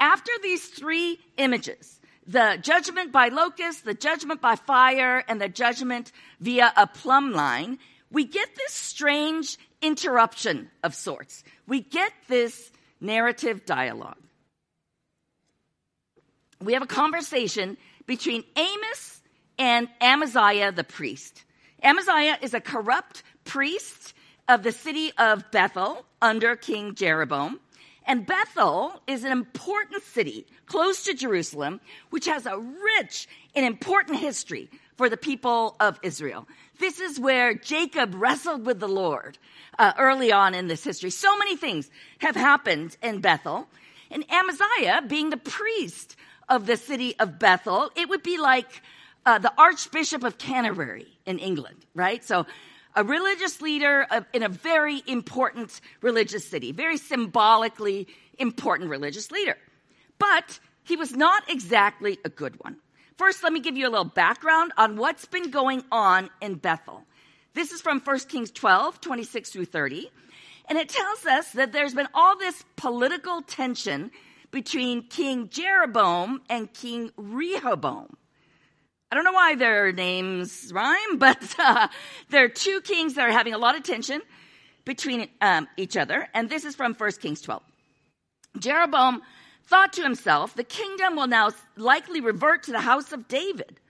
after 0.00 0.32
these 0.42 0.66
three 0.66 1.18
images, 1.36 2.00
the 2.26 2.58
judgment 2.62 3.12
by 3.12 3.28
locust, 3.28 3.84
the 3.84 3.94
judgment 3.94 4.40
by 4.40 4.56
fire, 4.56 5.24
and 5.28 5.40
the 5.40 5.48
judgment 5.48 6.12
via 6.40 6.72
a 6.76 6.86
plumb 6.86 7.32
line, 7.32 7.78
we 8.10 8.24
get 8.24 8.48
this 8.56 8.72
strange 8.72 9.58
interruption 9.82 10.70
of 10.82 10.94
sorts. 10.94 11.44
We 11.66 11.80
get 11.80 12.12
this 12.28 12.70
narrative 13.00 13.66
dialogue. 13.66 14.16
We 16.60 16.72
have 16.72 16.82
a 16.82 16.86
conversation 16.86 17.76
between 18.06 18.44
Amos 18.56 19.20
and 19.58 19.88
Amaziah 20.00 20.72
the 20.72 20.84
priest. 20.84 21.44
Amaziah 21.82 22.38
is 22.42 22.54
a 22.54 22.60
corrupt 22.60 23.22
priest 23.44 24.14
of 24.48 24.62
the 24.62 24.72
city 24.72 25.12
of 25.18 25.50
Bethel 25.50 26.04
under 26.20 26.56
King 26.56 26.94
Jeroboam. 26.94 27.60
And 28.06 28.26
Bethel 28.26 29.00
is 29.06 29.24
an 29.24 29.32
important 29.32 30.02
city 30.02 30.46
close 30.66 31.04
to 31.04 31.14
Jerusalem, 31.14 31.80
which 32.10 32.26
has 32.26 32.44
a 32.44 32.58
rich 32.58 33.26
and 33.54 33.64
important 33.64 34.18
history, 34.18 34.68
for 34.96 35.08
the 35.08 35.16
people 35.16 35.76
of 35.80 35.98
Israel. 36.02 36.46
This 36.78 37.00
is 37.00 37.18
where 37.18 37.54
Jacob 37.54 38.14
wrestled 38.14 38.66
with 38.66 38.80
the 38.80 38.88
Lord 38.88 39.38
uh, 39.78 39.92
early 39.98 40.32
on 40.32 40.54
in 40.54 40.68
this 40.68 40.84
history. 40.84 41.10
So 41.10 41.36
many 41.38 41.56
things 41.56 41.90
have 42.18 42.36
happened 42.36 42.96
in 43.02 43.20
Bethel. 43.20 43.68
And 44.10 44.24
Amaziah, 44.30 45.02
being 45.08 45.30
the 45.30 45.36
priest 45.36 46.16
of 46.48 46.66
the 46.66 46.76
city 46.76 47.14
of 47.18 47.38
Bethel, 47.38 47.90
it 47.96 48.08
would 48.08 48.22
be 48.22 48.38
like 48.38 48.82
uh, 49.26 49.38
the 49.38 49.52
Archbishop 49.56 50.24
of 50.24 50.38
Canterbury 50.38 51.06
in 51.26 51.38
England, 51.38 51.86
right? 51.94 52.22
So 52.24 52.46
a 52.94 53.04
religious 53.04 53.60
leader 53.60 54.06
of, 54.10 54.26
in 54.32 54.42
a 54.42 54.48
very 54.48 55.02
important 55.06 55.80
religious 56.00 56.46
city, 56.46 56.72
very 56.72 56.96
symbolically 56.96 58.06
important 58.38 58.90
religious 58.90 59.30
leader. 59.30 59.56
But 60.18 60.58
he 60.84 60.96
was 60.96 61.14
not 61.16 61.50
exactly 61.50 62.18
a 62.24 62.28
good 62.28 62.62
one. 62.62 62.76
First, 63.16 63.42
let 63.42 63.52
me 63.52 63.60
give 63.60 63.76
you 63.76 63.88
a 63.88 63.90
little 63.90 64.04
background 64.04 64.72
on 64.76 64.96
what's 64.96 65.24
been 65.24 65.50
going 65.50 65.84
on 65.90 66.30
in 66.40 66.56
Bethel. 66.56 67.04
This 67.54 67.70
is 67.70 67.80
from 67.80 68.00
1 68.00 68.18
Kings 68.20 68.50
12, 68.50 69.00
26 69.00 69.50
through 69.50 69.64
30. 69.66 70.10
And 70.68 70.78
it 70.78 70.88
tells 70.88 71.24
us 71.26 71.52
that 71.52 71.72
there's 71.72 71.94
been 71.94 72.08
all 72.14 72.36
this 72.36 72.64
political 72.76 73.42
tension 73.42 74.10
between 74.54 75.02
King 75.08 75.48
Jeroboam 75.50 76.40
and 76.48 76.72
King 76.72 77.10
Rehoboam. 77.16 78.16
I 79.10 79.16
don't 79.16 79.24
know 79.24 79.32
why 79.32 79.56
their 79.56 79.92
names 79.92 80.70
rhyme, 80.72 81.18
but 81.18 81.54
uh, 81.58 81.88
there 82.30 82.44
are 82.44 82.48
two 82.48 82.80
kings 82.82 83.14
that 83.14 83.28
are 83.28 83.32
having 83.32 83.52
a 83.52 83.58
lot 83.58 83.74
of 83.76 83.82
tension 83.82 84.22
between 84.84 85.28
um, 85.40 85.66
each 85.76 85.96
other. 85.96 86.28
And 86.34 86.48
this 86.48 86.64
is 86.64 86.76
from 86.76 86.94
1 86.94 87.12
Kings 87.20 87.40
12. 87.40 87.62
Jeroboam 88.60 89.22
thought 89.64 89.92
to 89.94 90.02
himself, 90.02 90.54
the 90.54 90.62
kingdom 90.62 91.16
will 91.16 91.26
now 91.26 91.50
likely 91.76 92.20
revert 92.20 92.62
to 92.62 92.70
the 92.70 92.80
house 92.80 93.10
of 93.10 93.26
David. 93.26 93.80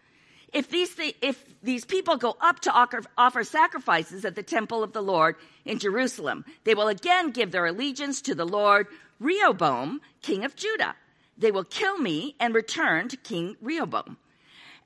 If 0.54 0.70
these, 0.70 0.94
th- 0.94 1.16
if 1.20 1.44
these 1.62 1.84
people 1.84 2.16
go 2.16 2.36
up 2.40 2.60
to 2.60 2.72
offer 3.18 3.44
sacrifices 3.44 4.24
at 4.24 4.34
the 4.36 4.42
temple 4.42 4.82
of 4.82 4.92
the 4.92 5.02
Lord 5.02 5.36
in 5.64 5.78
Jerusalem, 5.78 6.44
they 6.62 6.74
will 6.74 6.88
again 6.88 7.32
give 7.32 7.50
their 7.50 7.66
allegiance 7.66 8.22
to 8.22 8.34
the 8.34 8.46
Lord 8.46 8.86
Rehoboam, 9.20 10.00
king 10.22 10.44
of 10.44 10.56
Judah. 10.56 10.96
They 11.38 11.50
will 11.50 11.64
kill 11.64 11.98
me 11.98 12.34
and 12.40 12.54
return 12.54 13.08
to 13.08 13.16
King 13.16 13.56
Rehoboam. 13.60 14.16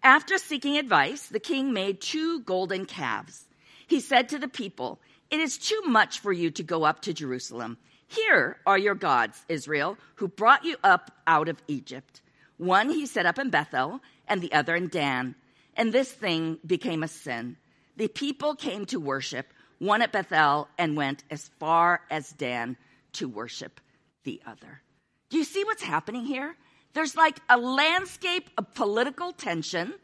After 0.02 0.38
seeking 0.38 0.76
advice, 0.76 1.26
the 1.26 1.40
king 1.40 1.72
made 1.72 2.00
two 2.00 2.40
golden 2.40 2.84
calves. 2.84 3.46
He 3.86 4.00
said 4.00 4.28
to 4.28 4.38
the 4.38 4.48
people, 4.48 5.00
It 5.30 5.40
is 5.40 5.58
too 5.58 5.80
much 5.86 6.20
for 6.20 6.32
you 6.32 6.50
to 6.52 6.62
go 6.62 6.84
up 6.84 7.02
to 7.02 7.14
Jerusalem. 7.14 7.78
Here 8.06 8.58
are 8.66 8.78
your 8.78 8.94
gods, 8.94 9.44
Israel, 9.48 9.98
who 10.16 10.28
brought 10.28 10.64
you 10.64 10.76
up 10.84 11.10
out 11.26 11.48
of 11.48 11.62
Egypt. 11.66 12.20
One 12.58 12.90
he 12.90 13.06
set 13.06 13.26
up 13.26 13.38
in 13.38 13.50
Bethel, 13.50 14.00
and 14.26 14.40
the 14.40 14.52
other 14.52 14.76
in 14.76 14.88
Dan. 14.88 15.34
And 15.76 15.92
this 15.92 16.10
thing 16.10 16.58
became 16.66 17.02
a 17.02 17.08
sin. 17.08 17.56
The 17.96 18.08
people 18.08 18.54
came 18.54 18.84
to 18.86 19.00
worship, 19.00 19.52
one 19.78 20.02
at 20.02 20.12
Bethel, 20.12 20.68
and 20.78 20.96
went 20.96 21.24
as 21.30 21.50
far 21.58 22.02
as 22.10 22.30
Dan 22.32 22.76
to 23.14 23.28
worship 23.28 23.80
the 24.28 24.40
other. 24.46 24.82
Do 25.30 25.38
you 25.38 25.44
see 25.44 25.64
what's 25.64 25.82
happening 25.82 26.26
here? 26.26 26.54
There's 26.92 27.16
like 27.16 27.38
a 27.48 27.56
landscape 27.56 28.50
of 28.58 28.74
political 28.74 29.32
tension. 29.32 29.94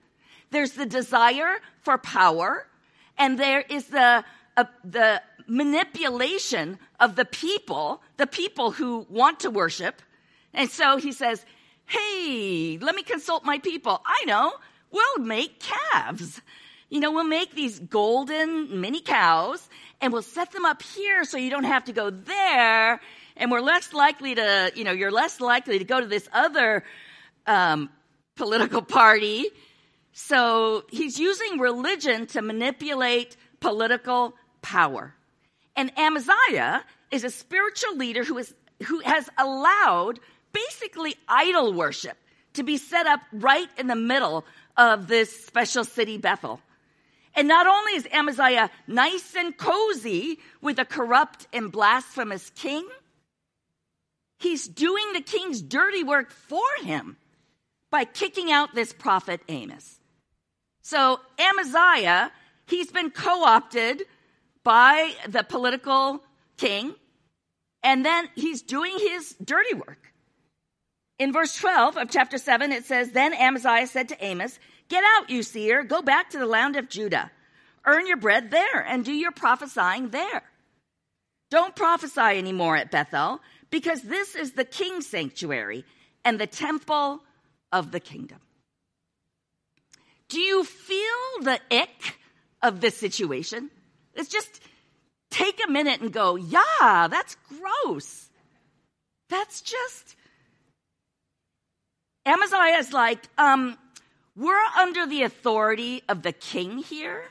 There's 0.50 0.72
the 0.72 0.86
desire 0.86 1.56
for 1.82 1.98
power, 1.98 2.66
and 3.18 3.38
there 3.38 3.60
is 3.60 3.88
the 3.88 4.24
uh, 4.56 4.64
the 4.82 5.20
manipulation 5.46 6.78
of 7.00 7.16
the 7.16 7.24
people, 7.26 8.02
the 8.16 8.26
people 8.26 8.70
who 8.70 9.06
want 9.10 9.40
to 9.40 9.50
worship. 9.50 10.00
And 10.54 10.70
so 10.70 10.96
he 10.96 11.12
says, 11.12 11.44
Hey, 11.86 12.78
let 12.80 12.94
me 12.94 13.02
consult 13.02 13.44
my 13.44 13.58
people. 13.58 14.00
I 14.06 14.24
know, 14.24 14.52
we'll 14.90 15.18
make 15.18 15.60
calves. 15.60 16.40
You 16.88 17.00
know, 17.00 17.12
we'll 17.12 17.24
make 17.24 17.54
these 17.54 17.78
golden 17.78 18.80
mini 18.80 19.00
cows 19.00 19.68
and 20.00 20.12
we'll 20.12 20.22
set 20.22 20.52
them 20.52 20.64
up 20.64 20.80
here 20.82 21.24
so 21.24 21.36
you 21.36 21.50
don't 21.50 21.64
have 21.64 21.84
to 21.86 21.92
go 21.92 22.08
there. 22.10 23.00
And 23.36 23.50
we're 23.50 23.60
less 23.60 23.92
likely 23.92 24.34
to, 24.36 24.72
you 24.74 24.84
know, 24.84 24.92
you're 24.92 25.10
less 25.10 25.40
likely 25.40 25.78
to 25.78 25.84
go 25.84 26.00
to 26.00 26.06
this 26.06 26.28
other 26.32 26.84
um, 27.46 27.90
political 28.36 28.82
party. 28.82 29.46
So 30.12 30.84
he's 30.90 31.18
using 31.18 31.58
religion 31.58 32.26
to 32.28 32.42
manipulate 32.42 33.36
political 33.60 34.34
power. 34.62 35.14
And 35.76 35.96
Amaziah 35.98 36.84
is 37.10 37.24
a 37.24 37.30
spiritual 37.30 37.96
leader 37.96 38.22
who, 38.22 38.38
is, 38.38 38.54
who 38.86 39.00
has 39.00 39.28
allowed 39.36 40.20
basically 40.52 41.16
idol 41.28 41.72
worship 41.72 42.16
to 42.54 42.62
be 42.62 42.76
set 42.76 43.06
up 43.06 43.20
right 43.32 43.68
in 43.76 43.88
the 43.88 43.96
middle 43.96 44.44
of 44.76 45.08
this 45.08 45.44
special 45.44 45.84
city, 45.84 46.18
Bethel. 46.18 46.60
And 47.34 47.48
not 47.48 47.66
only 47.66 47.94
is 47.94 48.06
Amaziah 48.12 48.70
nice 48.86 49.34
and 49.34 49.56
cozy 49.56 50.38
with 50.60 50.78
a 50.78 50.84
corrupt 50.84 51.48
and 51.52 51.72
blasphemous 51.72 52.50
king, 52.54 52.86
he's 54.44 54.68
doing 54.68 55.12
the 55.12 55.20
king's 55.20 55.60
dirty 55.60 56.04
work 56.04 56.30
for 56.30 56.62
him 56.82 57.16
by 57.90 58.04
kicking 58.04 58.52
out 58.52 58.74
this 58.74 58.92
prophet 58.92 59.40
Amos. 59.48 59.98
So 60.82 61.18
Amaziah, 61.38 62.30
he's 62.66 62.92
been 62.92 63.10
co-opted 63.10 64.02
by 64.62 65.12
the 65.26 65.42
political 65.42 66.22
king, 66.58 66.94
and 67.82 68.04
then 68.04 68.28
he's 68.34 68.62
doing 68.62 68.94
his 68.98 69.34
dirty 69.42 69.74
work. 69.74 70.12
In 71.18 71.32
verse 71.32 71.56
12 71.56 71.96
of 71.96 72.10
chapter 72.10 72.38
7, 72.38 72.70
it 72.70 72.84
says, 72.84 73.12
Then 73.12 73.32
Amaziah 73.32 73.86
said 73.86 74.08
to 74.10 74.24
Amos, 74.24 74.58
Get 74.88 75.04
out, 75.16 75.30
you 75.30 75.42
seer, 75.42 75.84
go 75.84 76.02
back 76.02 76.30
to 76.30 76.38
the 76.38 76.46
land 76.46 76.76
of 76.76 76.90
Judah. 76.90 77.30
Earn 77.86 78.06
your 78.06 78.18
bread 78.18 78.50
there 78.50 78.80
and 78.80 79.04
do 79.04 79.12
your 79.12 79.32
prophesying 79.32 80.10
there. 80.10 80.42
Don't 81.50 81.76
prophesy 81.76 82.20
anymore 82.20 82.76
at 82.76 82.90
Bethel, 82.90 83.40
because 83.74 84.02
this 84.02 84.36
is 84.36 84.52
the 84.52 84.64
king's 84.64 85.04
sanctuary 85.04 85.84
and 86.24 86.38
the 86.38 86.46
temple 86.46 87.20
of 87.72 87.90
the 87.90 87.98
kingdom. 87.98 88.38
Do 90.28 90.38
you 90.38 90.62
feel 90.62 91.42
the 91.42 91.58
ick 91.72 92.20
of 92.62 92.80
this 92.80 92.96
situation? 92.96 93.70
It's 94.14 94.28
just 94.28 94.60
take 95.32 95.58
a 95.66 95.68
minute 95.68 96.00
and 96.00 96.12
go, 96.12 96.36
yeah, 96.36 97.08
that's 97.10 97.36
gross. 97.48 98.30
That's 99.28 99.60
just. 99.60 100.14
Amaziah 102.24 102.78
is 102.78 102.92
like, 102.92 103.24
um, 103.38 103.76
we're 104.36 104.54
under 104.78 105.04
the 105.04 105.24
authority 105.24 106.04
of 106.08 106.22
the 106.22 106.30
king 106.30 106.78
here. 106.78 107.24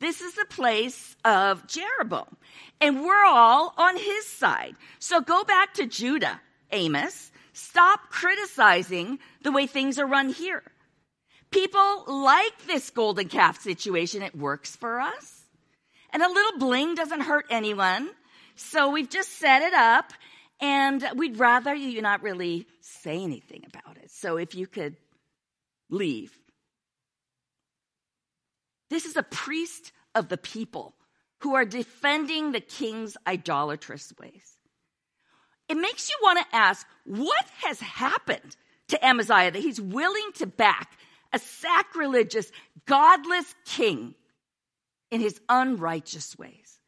This 0.00 0.20
is 0.20 0.34
the 0.34 0.46
place 0.48 1.16
of 1.24 1.66
Jeroboam. 1.66 2.36
And 2.80 3.02
we're 3.04 3.24
all 3.24 3.74
on 3.76 3.96
his 3.96 4.26
side. 4.26 4.76
So 4.98 5.20
go 5.20 5.42
back 5.44 5.74
to 5.74 5.86
Judah, 5.86 6.40
Amos. 6.70 7.32
Stop 7.52 8.10
criticizing 8.10 9.18
the 9.42 9.50
way 9.50 9.66
things 9.66 9.98
are 9.98 10.06
run 10.06 10.28
here. 10.28 10.62
People 11.50 12.04
like 12.06 12.66
this 12.66 12.90
golden 12.90 13.28
calf 13.28 13.60
situation. 13.60 14.22
It 14.22 14.36
works 14.36 14.76
for 14.76 15.00
us. 15.00 15.42
And 16.12 16.22
a 16.22 16.28
little 16.28 16.58
bling 16.58 16.94
doesn't 16.94 17.22
hurt 17.22 17.46
anyone. 17.50 18.10
So 18.54 18.90
we've 18.90 19.10
just 19.10 19.38
set 19.38 19.62
it 19.62 19.74
up 19.74 20.12
and 20.60 21.04
we'd 21.16 21.38
rather 21.38 21.74
you 21.74 22.02
not 22.02 22.22
really 22.22 22.66
say 22.80 23.22
anything 23.22 23.64
about 23.66 23.96
it. 23.96 24.10
So 24.10 24.36
if 24.36 24.54
you 24.54 24.66
could 24.66 24.96
leave. 25.90 26.37
This 28.90 29.04
is 29.04 29.16
a 29.16 29.22
priest 29.22 29.92
of 30.14 30.28
the 30.28 30.38
people 30.38 30.94
who 31.40 31.54
are 31.54 31.64
defending 31.64 32.52
the 32.52 32.60
king's 32.60 33.16
idolatrous 33.26 34.12
ways. 34.20 34.56
It 35.68 35.76
makes 35.76 36.08
you 36.08 36.16
want 36.22 36.38
to 36.38 36.56
ask 36.56 36.86
what 37.04 37.44
has 37.62 37.80
happened 37.80 38.56
to 38.88 39.04
Amaziah 39.04 39.50
that 39.50 39.62
he's 39.62 39.80
willing 39.80 40.30
to 40.36 40.46
back 40.46 40.98
a 41.32 41.38
sacrilegious, 41.38 42.50
godless 42.86 43.54
king 43.66 44.14
in 45.10 45.20
his 45.20 45.40
unrighteous 45.48 46.38
ways. 46.38 46.78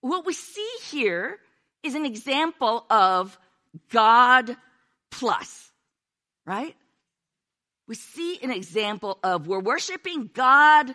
What 0.00 0.26
we 0.26 0.32
see 0.32 0.68
here 0.90 1.38
is 1.82 1.94
an 1.94 2.06
example 2.06 2.86
of 2.90 3.38
God 3.90 4.56
plus, 5.10 5.70
right? 6.46 6.74
We 7.86 7.94
see 7.94 8.38
an 8.42 8.50
example 8.50 9.18
of 9.22 9.46
we're 9.46 9.60
worshiping 9.60 10.30
God 10.32 10.94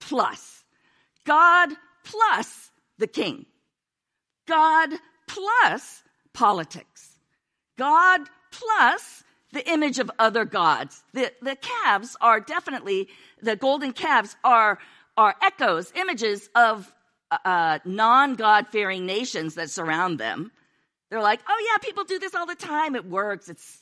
plus, 0.00 0.64
God 1.24 1.70
plus 2.04 2.70
the 2.98 3.06
king, 3.06 3.46
God 4.46 4.90
plus 5.26 6.02
politics, 6.32 7.18
God 7.76 8.22
plus 8.50 9.24
the 9.52 9.68
image 9.70 9.98
of 9.98 10.10
other 10.18 10.44
gods. 10.44 11.02
The, 11.12 11.32
the 11.42 11.56
calves 11.56 12.16
are 12.20 12.40
definitely, 12.40 13.08
the 13.40 13.56
golden 13.56 13.92
calves 13.92 14.36
are 14.42 14.78
are 15.16 15.34
echoes, 15.42 15.92
images 15.94 16.48
of 16.54 16.90
uh, 17.30 17.36
uh 17.44 17.78
non 17.84 18.34
God 18.34 18.66
fearing 18.68 19.04
nations 19.04 19.56
that 19.56 19.70
surround 19.70 20.18
them. 20.18 20.50
They're 21.10 21.20
like, 21.20 21.40
oh, 21.46 21.68
yeah, 21.70 21.76
people 21.86 22.04
do 22.04 22.18
this 22.18 22.34
all 22.34 22.46
the 22.46 22.54
time. 22.54 22.96
It 22.96 23.04
works. 23.04 23.50
It's 23.50 23.78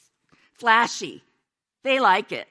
flashy. 0.54 1.22
They 1.85 2.01
like 2.01 2.33
it. 2.33 2.49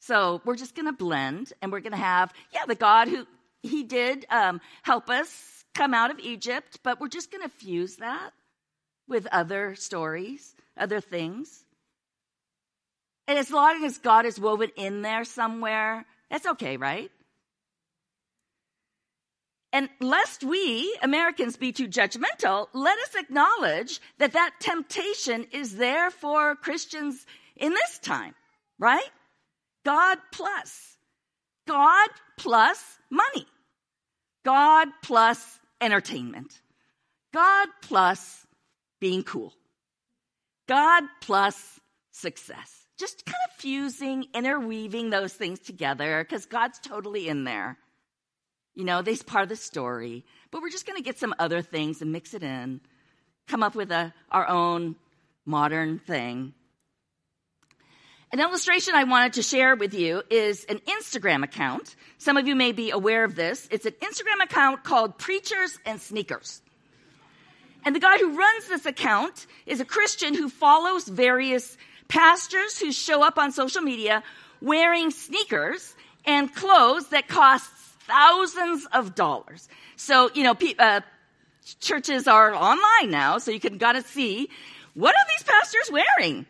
So 0.00 0.40
we're 0.44 0.56
just 0.56 0.74
going 0.74 0.86
to 0.86 0.92
blend 0.92 1.52
and 1.62 1.70
we're 1.70 1.80
going 1.80 1.92
to 1.92 1.98
have, 1.98 2.32
yeah, 2.52 2.66
the 2.66 2.74
God 2.74 3.08
who 3.08 3.26
he 3.62 3.84
did 3.84 4.26
um, 4.30 4.60
help 4.82 5.08
us 5.08 5.64
come 5.74 5.94
out 5.94 6.10
of 6.10 6.18
Egypt, 6.18 6.80
but 6.82 7.00
we're 7.00 7.08
just 7.08 7.30
going 7.30 7.42
to 7.42 7.48
fuse 7.48 7.96
that 7.96 8.30
with 9.08 9.26
other 9.30 9.74
stories, 9.74 10.54
other 10.76 11.00
things. 11.00 11.64
And 13.28 13.38
as 13.38 13.50
long 13.50 13.84
as 13.84 13.98
God 13.98 14.26
is 14.26 14.40
woven 14.40 14.70
in 14.76 15.02
there 15.02 15.24
somewhere, 15.24 16.04
that's 16.30 16.46
okay, 16.46 16.76
right? 16.76 17.10
And 19.72 19.88
lest 20.00 20.44
we, 20.44 20.98
Americans, 21.02 21.56
be 21.56 21.72
too 21.72 21.88
judgmental, 21.88 22.66
let 22.74 22.98
us 22.98 23.14
acknowledge 23.14 24.00
that 24.18 24.32
that 24.32 24.52
temptation 24.60 25.46
is 25.50 25.76
there 25.76 26.10
for 26.10 26.56
Christians 26.56 27.24
in 27.56 27.70
this 27.70 27.98
time, 27.98 28.34
right? 28.82 29.10
God 29.84 30.18
plus. 30.32 30.96
God 31.68 32.08
plus 32.36 32.82
money. 33.08 33.46
God 34.44 34.88
plus 35.04 35.60
entertainment. 35.80 36.60
God 37.32 37.68
plus 37.80 38.44
being 39.00 39.22
cool. 39.22 39.54
God 40.68 41.04
plus 41.20 41.80
success. 42.10 42.88
Just 42.98 43.24
kind 43.24 43.36
of 43.48 43.56
fusing, 43.56 44.26
interweaving 44.34 45.10
those 45.10 45.32
things 45.32 45.60
together 45.60 46.24
because 46.24 46.46
God's 46.46 46.80
totally 46.80 47.28
in 47.28 47.44
there. 47.44 47.78
You 48.74 48.84
know, 48.84 49.00
they's 49.00 49.22
part 49.22 49.44
of 49.44 49.48
the 49.48 49.56
story. 49.56 50.24
But 50.50 50.60
we're 50.60 50.70
just 50.70 50.86
going 50.86 50.96
to 50.96 51.04
get 51.04 51.18
some 51.18 51.34
other 51.38 51.62
things 51.62 52.02
and 52.02 52.10
mix 52.10 52.34
it 52.34 52.42
in, 52.42 52.80
come 53.46 53.62
up 53.62 53.76
with 53.76 53.92
a, 53.92 54.12
our 54.30 54.48
own 54.48 54.96
modern 55.46 56.00
thing. 56.00 56.54
An 58.32 58.40
illustration 58.40 58.94
I 58.94 59.04
wanted 59.04 59.34
to 59.34 59.42
share 59.42 59.76
with 59.76 59.92
you 59.92 60.22
is 60.30 60.64
an 60.64 60.78
Instagram 60.78 61.44
account. 61.44 61.94
Some 62.16 62.38
of 62.38 62.48
you 62.48 62.54
may 62.54 62.72
be 62.72 62.90
aware 62.90 63.24
of 63.24 63.34
this. 63.34 63.68
It's 63.70 63.84
an 63.84 63.92
Instagram 64.00 64.42
account 64.42 64.84
called 64.84 65.18
Preachers 65.18 65.78
and 65.84 66.00
Sneakers. 66.00 66.62
And 67.84 67.94
the 67.94 68.00
guy 68.00 68.16
who 68.16 68.34
runs 68.34 68.68
this 68.68 68.86
account 68.86 69.46
is 69.66 69.80
a 69.80 69.84
Christian 69.84 70.34
who 70.34 70.48
follows 70.48 71.06
various 71.06 71.76
pastors 72.08 72.78
who 72.78 72.90
show 72.90 73.22
up 73.22 73.36
on 73.36 73.52
social 73.52 73.82
media 73.82 74.22
wearing 74.62 75.10
sneakers 75.10 75.94
and 76.24 76.54
clothes 76.54 77.08
that 77.08 77.28
cost 77.28 77.70
thousands 78.06 78.86
of 78.94 79.14
dollars. 79.14 79.68
So, 79.96 80.30
you 80.32 80.44
know, 80.44 80.56
uh, 80.78 81.02
churches 81.80 82.26
are 82.26 82.54
online 82.54 83.10
now, 83.10 83.36
so 83.36 83.50
you 83.50 83.60
can 83.60 83.76
gotta 83.76 84.00
see 84.00 84.48
what 84.94 85.14
are 85.14 85.26
these 85.36 85.42
pastors 85.42 85.90
wearing? 85.92 86.46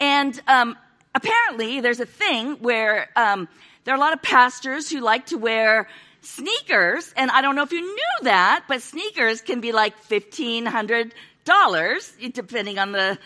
And 0.00 0.38
um, 0.48 0.76
apparently, 1.14 1.80
there's 1.80 2.00
a 2.00 2.06
thing 2.06 2.56
where 2.60 3.08
um, 3.16 3.48
there 3.84 3.94
are 3.94 3.96
a 3.96 4.00
lot 4.00 4.12
of 4.12 4.22
pastors 4.22 4.90
who 4.90 5.00
like 5.00 5.26
to 5.26 5.36
wear 5.36 5.88
sneakers, 6.20 7.12
and 7.16 7.30
I 7.30 7.42
don't 7.42 7.54
know 7.54 7.62
if 7.62 7.72
you 7.72 7.82
knew 7.82 8.16
that, 8.22 8.64
but 8.68 8.82
sneakers 8.82 9.42
can 9.42 9.60
be 9.60 9.72
like 9.72 9.98
fifteen 9.98 10.66
hundred 10.66 11.14
dollars, 11.44 12.12
depending 12.32 12.78
on 12.78 12.92
the 12.92 13.18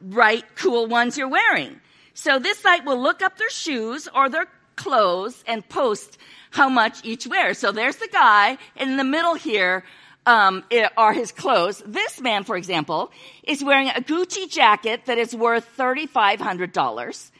right 0.00 0.44
cool 0.56 0.86
ones 0.86 1.16
you're 1.16 1.28
wearing. 1.28 1.80
So 2.14 2.38
this 2.38 2.58
site 2.58 2.84
will 2.84 3.00
look 3.00 3.22
up 3.22 3.38
their 3.38 3.50
shoes 3.50 4.08
or 4.14 4.28
their 4.28 4.46
clothes 4.76 5.42
and 5.46 5.66
post 5.68 6.18
how 6.50 6.68
much 6.68 7.04
each 7.04 7.26
wears. 7.26 7.58
So 7.58 7.72
there's 7.72 7.96
the 7.96 8.08
guy, 8.08 8.58
in 8.76 8.96
the 8.96 9.04
middle 9.04 9.34
here 9.34 9.84
um, 10.28 10.62
are 10.98 11.14
his 11.14 11.32
clothes. 11.32 11.82
This 11.86 12.20
man, 12.20 12.44
for 12.44 12.56
example, 12.56 13.10
is 13.42 13.64
wearing 13.64 13.88
a 13.88 14.02
Gucci 14.02 14.48
jacket 14.50 15.06
that 15.06 15.16
is 15.16 15.34
worth 15.34 15.66
$3,500 15.78 17.30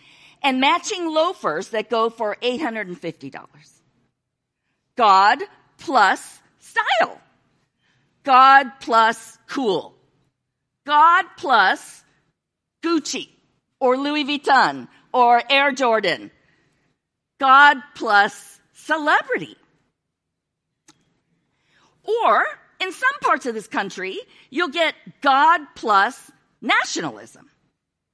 and 0.42 0.58
matching 0.58 1.12
loafers 1.12 1.68
that 1.68 1.90
go 1.90 2.08
for 2.08 2.38
$850. 2.42 3.36
God 4.96 5.38
plus 5.76 6.40
style. 6.60 7.20
God 8.24 8.72
plus 8.80 9.38
cool. 9.48 9.94
God 10.86 11.26
plus 11.36 12.02
Gucci 12.82 13.28
or 13.80 13.98
Louis 13.98 14.24
Vuitton 14.24 14.88
or 15.12 15.42
Air 15.50 15.72
Jordan. 15.72 16.30
God 17.38 17.76
plus 17.94 18.60
celebrity. 18.72 19.56
Or 22.24 22.46
in 22.80 22.92
some 22.92 23.18
parts 23.20 23.46
of 23.46 23.54
this 23.54 23.66
country, 23.66 24.18
you'll 24.50 24.68
get 24.68 24.94
God 25.20 25.60
plus 25.74 26.30
nationalism, 26.60 27.48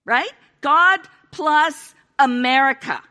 right? 0.04 0.30
God 0.60 1.00
plus 1.30 1.94
America. 2.18 3.02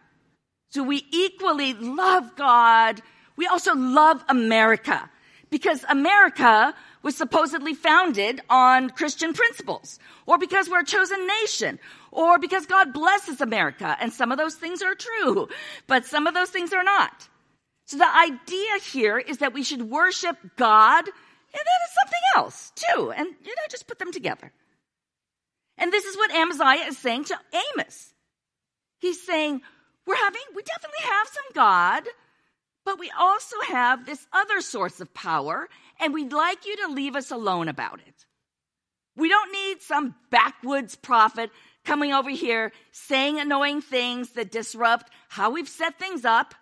So 0.69 0.83
we 0.83 1.05
equally 1.11 1.73
love 1.73 2.35
God. 2.35 3.01
We 3.35 3.47
also 3.47 3.75
love 3.75 4.23
America 4.27 5.09
because 5.49 5.85
America 5.87 6.73
was 7.03 7.15
supposedly 7.15 7.73
founded 7.73 8.41
on 8.49 8.89
Christian 8.89 9.33
principles, 9.33 9.99
or 10.25 10.37
because 10.37 10.69
we're 10.69 10.79
a 10.79 10.85
chosen 10.85 11.27
nation, 11.27 11.77
or 12.11 12.39
because 12.39 12.65
God 12.65 12.93
blesses 12.93 13.41
America. 13.41 13.95
And 13.99 14.11
some 14.11 14.31
of 14.31 14.37
those 14.37 14.55
things 14.55 14.81
are 14.81 14.95
true, 14.95 15.49
but 15.85 16.05
some 16.05 16.25
of 16.25 16.33
those 16.33 16.49
things 16.49 16.73
are 16.73 16.83
not. 16.83 17.27
So 17.85 17.97
the 17.97 18.15
idea 18.15 18.79
here 18.91 19.19
is 19.19 19.39
that 19.39 19.53
we 19.53 19.63
should 19.63 19.91
worship 19.91 20.37
God 20.55 21.03
and 21.53 21.59
then 21.59 21.79
it's 21.85 21.95
something 22.01 22.19
else 22.35 22.71
too. 22.75 23.11
And, 23.11 23.27
you 23.43 23.55
know, 23.55 23.61
just 23.69 23.87
put 23.87 23.99
them 23.99 24.11
together. 24.11 24.51
And 25.77 25.91
this 25.91 26.05
is 26.05 26.17
what 26.17 26.33
Amaziah 26.33 26.87
is 26.87 26.97
saying 26.97 27.25
to 27.25 27.39
Amos. 27.75 28.13
He's 28.99 29.21
saying, 29.25 29.61
we're 30.05 30.15
having, 30.15 30.41
we 30.55 30.63
definitely 30.63 31.03
have 31.03 31.27
some 31.27 31.53
God, 31.53 32.03
but 32.85 32.99
we 32.99 33.11
also 33.17 33.55
have 33.67 34.05
this 34.05 34.25
other 34.33 34.61
source 34.61 34.99
of 34.99 35.13
power, 35.13 35.69
and 35.99 36.13
we'd 36.13 36.33
like 36.33 36.65
you 36.65 36.75
to 36.77 36.93
leave 36.93 37.15
us 37.15 37.31
alone 37.31 37.69
about 37.69 38.01
it. 38.05 38.25
We 39.15 39.29
don't 39.29 39.51
need 39.51 39.81
some 39.81 40.15
backwoods 40.31 40.95
prophet 40.95 41.51
coming 41.85 42.13
over 42.13 42.29
here 42.29 42.71
saying 42.91 43.39
annoying 43.39 43.81
things 43.81 44.31
that 44.31 44.51
disrupt 44.51 45.11
how 45.29 45.51
we've 45.51 45.69
set 45.69 45.99
things 45.99 46.25
up. 46.25 46.55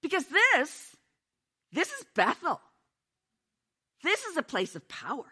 Because 0.00 0.26
this, 0.26 0.96
this 1.72 1.88
is 1.88 2.04
Bethel. 2.14 2.60
This 4.02 4.24
is 4.24 4.36
a 4.36 4.42
place 4.42 4.76
of 4.76 4.88
power. 4.88 5.24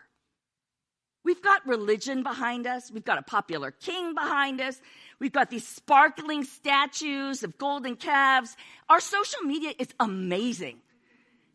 We've 1.24 1.42
got 1.42 1.66
religion 1.66 2.22
behind 2.22 2.66
us. 2.66 2.90
We've 2.90 3.04
got 3.04 3.18
a 3.18 3.22
popular 3.22 3.70
king 3.72 4.14
behind 4.14 4.60
us. 4.60 4.80
We've 5.18 5.32
got 5.32 5.50
these 5.50 5.66
sparkling 5.66 6.44
statues 6.44 7.42
of 7.42 7.58
golden 7.58 7.96
calves. 7.96 8.56
Our 8.88 9.00
social 9.00 9.42
media 9.42 9.72
is 9.78 9.88
amazing. 9.98 10.78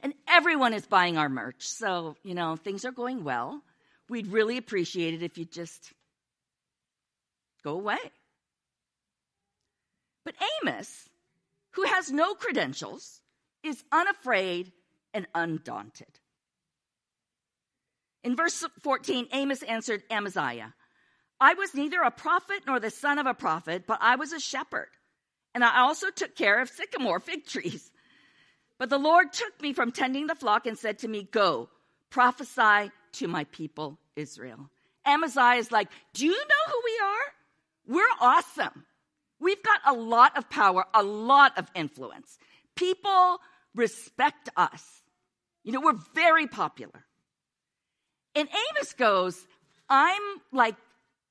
And 0.03 0.13
everyone 0.27 0.73
is 0.73 0.85
buying 0.85 1.17
our 1.17 1.29
merch. 1.29 1.67
So, 1.67 2.15
you 2.23 2.33
know, 2.33 2.55
things 2.55 2.83
are 2.85 2.91
going 2.91 3.23
well. 3.23 3.61
We'd 4.09 4.27
really 4.27 4.57
appreciate 4.57 5.13
it 5.13 5.23
if 5.23 5.37
you 5.37 5.45
just 5.45 5.93
go 7.63 7.73
away. 7.73 7.99
But 10.25 10.35
Amos 10.63 11.09
who 11.71 11.83
has 11.83 12.11
no 12.11 12.33
credentials, 12.33 13.21
is 13.63 13.83
unafraid 13.91 14.71
and 15.13 15.27
undaunted. 15.33 16.19
In 18.23 18.35
verse 18.35 18.63
14, 18.81 19.27
Amos 19.33 19.63
answered 19.63 20.03
Amaziah, 20.11 20.73
I 21.39 21.55
was 21.55 21.73
neither 21.73 22.01
a 22.01 22.11
prophet 22.11 22.63
nor 22.67 22.79
the 22.79 22.91
son 22.91 23.17
of 23.17 23.25
a 23.25 23.33
prophet, 23.33 23.85
but 23.87 23.97
I 24.01 24.15
was 24.15 24.31
a 24.31 24.39
shepherd. 24.39 24.89
And 25.55 25.63
I 25.63 25.81
also 25.81 26.09
took 26.11 26.35
care 26.35 26.61
of 26.61 26.69
sycamore 26.69 27.19
fig 27.19 27.45
trees. 27.45 27.91
But 28.77 28.89
the 28.89 28.97
Lord 28.97 29.31
took 29.31 29.61
me 29.61 29.73
from 29.73 29.91
tending 29.91 30.25
the 30.25 30.33
flock 30.33 30.65
and 30.65 30.75
said 30.75 30.97
to 30.99 31.07
me, 31.07 31.21
Go, 31.31 31.69
prophesy 32.09 32.89
to 33.11 33.27
my 33.27 33.43
people 33.43 33.99
Israel. 34.15 34.71
Amaziah 35.05 35.59
is 35.59 35.71
like, 35.71 35.87
Do 36.15 36.25
you 36.25 36.31
know 36.31 36.65
who 36.67 36.81
we 36.83 36.99
are? 37.03 37.95
We're 37.95 38.15
awesome. 38.19 38.85
We've 39.39 39.61
got 39.61 39.81
a 39.85 39.93
lot 39.93 40.35
of 40.35 40.49
power, 40.49 40.85
a 40.95 41.03
lot 41.03 41.59
of 41.59 41.69
influence. 41.75 42.39
People 42.75 43.39
respect 43.75 44.49
us. 44.57 44.83
You 45.63 45.73
know, 45.73 45.81
we're 45.81 45.99
very 46.15 46.47
popular. 46.47 47.05
And 48.35 48.47
Amos 48.47 48.93
goes, 48.93 49.45
I'm 49.89 50.21
like 50.51 50.75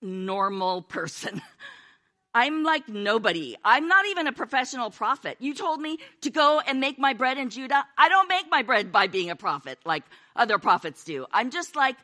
normal 0.03 0.83
person. 0.83 1.41
I'm 2.35 2.63
like 2.63 2.89
nobody. 2.89 3.57
I'm 3.65 3.89
not 3.89 4.07
even 4.07 4.29
a 4.29 4.33
professional 4.33 4.91
prophet. 4.91 5.37
You 5.41 5.53
told 5.53 5.81
me 5.81 5.99
to 6.21 6.31
go 6.31 6.61
and 6.61 6.79
make 6.79 6.99
my 6.99 7.13
bread 7.13 7.39
in 7.39 7.51
Judah. 7.51 7.85
I 7.99 8.09
don't 8.09 8.29
make 8.29 8.49
my 8.51 8.63
bread 8.63 8.93
by 8.93 9.09
being 9.09 9.31
a 9.31 9.37
prophet 9.37 9.79
like 9.85 10.05
other 10.37 10.59
prophets 10.59 11.03
do. 11.03 11.27
I'm 11.33 11.51
just 11.51 11.75
like 11.75 11.97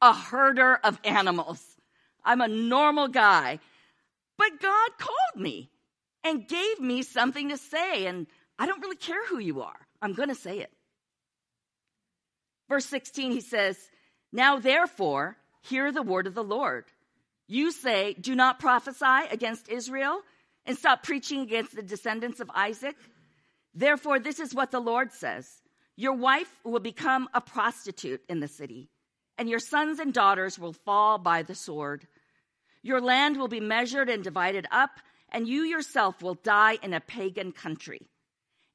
a 0.00 0.14
herder 0.14 0.76
of 0.82 0.98
animals. 1.04 1.62
I'm 2.24 2.40
a 2.40 2.48
normal 2.48 3.08
guy. 3.08 3.58
But 4.38 4.60
God 4.60 4.90
called 4.98 5.42
me 5.42 5.70
and 6.24 6.48
gave 6.48 6.80
me 6.80 7.02
something 7.02 7.50
to 7.50 7.58
say, 7.58 8.06
and 8.06 8.26
I 8.58 8.66
don't 8.66 8.80
really 8.80 8.96
care 8.96 9.26
who 9.26 9.38
you 9.38 9.60
are. 9.60 9.86
I'm 10.00 10.14
going 10.14 10.30
to 10.30 10.34
say 10.34 10.58
it. 10.60 10.72
Verse 12.68 12.86
16, 12.86 13.32
he 13.32 13.40
says, 13.40 13.78
Now 14.34 14.58
therefore, 14.58 15.36
hear 15.62 15.92
the 15.92 16.02
word 16.02 16.26
of 16.26 16.34
the 16.34 16.42
Lord. 16.42 16.86
You 17.46 17.70
say, 17.70 18.14
Do 18.14 18.34
not 18.34 18.58
prophesy 18.58 19.28
against 19.30 19.68
Israel. 19.68 20.22
and 20.66 20.76
stop 20.76 21.02
preaching 21.04 21.40
against 21.40 21.76
the 21.76 21.82
descendants 21.82 22.40
of 22.40 22.50
Isaac? 22.52 22.96
Therefore, 23.74 24.18
this 24.18 24.40
is 24.40 24.54
what 24.54 24.72
the 24.72 24.80
Lord 24.80 25.12
says 25.12 25.62
Your 25.94 26.14
wife 26.14 26.50
will 26.64 26.80
become 26.80 27.28
a 27.32 27.40
prostitute 27.40 28.22
in 28.28 28.40
the 28.40 28.48
city, 28.48 28.88
and 29.38 29.48
your 29.48 29.60
sons 29.60 30.00
and 30.00 30.12
daughters 30.12 30.58
will 30.58 30.72
fall 30.72 31.18
by 31.18 31.42
the 31.42 31.54
sword. 31.54 32.08
Your 32.82 33.00
land 33.00 33.36
will 33.36 33.46
be 33.46 33.60
measured 33.60 34.08
and 34.08 34.24
divided 34.24 34.66
up, 34.72 34.98
and 35.28 35.46
you 35.46 35.62
yourself 35.62 36.22
will 36.22 36.34
die 36.34 36.78
in 36.82 36.92
a 36.92 37.00
pagan 37.00 37.52
country. 37.52 38.08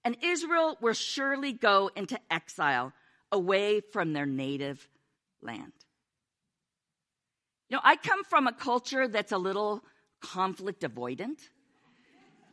And 0.05 0.15
Israel 0.21 0.77
will 0.79 0.93
surely 0.93 1.51
go 1.51 1.91
into 1.97 2.17
exile 2.31 2.93
away 3.29 3.81
from 3.81 4.13
their 4.13 4.25
native 4.25 4.87
land. 5.41 5.73
You 7.69 7.77
know, 7.77 7.81
I 7.83 7.95
come 7.95 8.23
from 8.23 8.47
a 8.47 8.53
culture 8.53 9.07
that's 9.07 9.31
a 9.31 9.37
little 9.37 9.83
conflict 10.21 10.81
avoidant. 10.81 11.39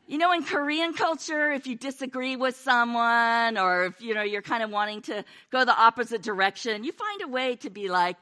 You 0.07 0.19
know, 0.19 0.33
in 0.33 0.45
Korean 0.45 0.93
culture, 0.93 1.51
if 1.51 1.67
you 1.67 1.75
disagree 1.75 2.37
with 2.37 2.55
someone 2.57 3.59
or 3.59 3.87
if, 3.87 4.01
you 4.01 4.15
know, 4.15 4.23
you're 4.23 4.43
kind 4.43 4.63
of 4.63 4.71
wanting 4.71 5.03
to 5.03 5.25
go 5.51 5.65
the 5.65 5.77
opposite 5.77 6.23
direction, 6.23 6.85
you 6.85 6.93
find 6.93 7.23
a 7.23 7.29
way 7.29 7.57
to 7.57 7.71
be 7.71 7.89
like, 7.89 8.17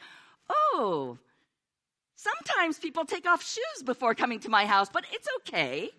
oh, 0.48 1.18
sometimes 2.16 2.78
people 2.78 3.04
take 3.04 3.26
off 3.26 3.44
shoes 3.44 3.82
before 3.84 4.14
coming 4.14 4.40
to 4.40 4.48
my 4.48 4.64
house, 4.64 4.88
but 4.90 5.04
it's 5.12 5.28
okay. 5.40 5.90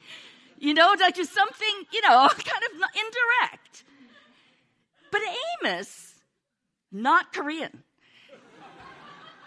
You 0.57 0.73
know, 0.73 0.95
like 0.99 1.15
just 1.15 1.33
something, 1.33 1.75
you 1.91 2.01
know, 2.01 2.29
kind 2.29 2.63
of 2.63 2.89
indirect. 2.95 3.83
But 5.11 5.21
Amos, 5.61 6.15
not 6.91 7.31
Korean. 7.31 7.83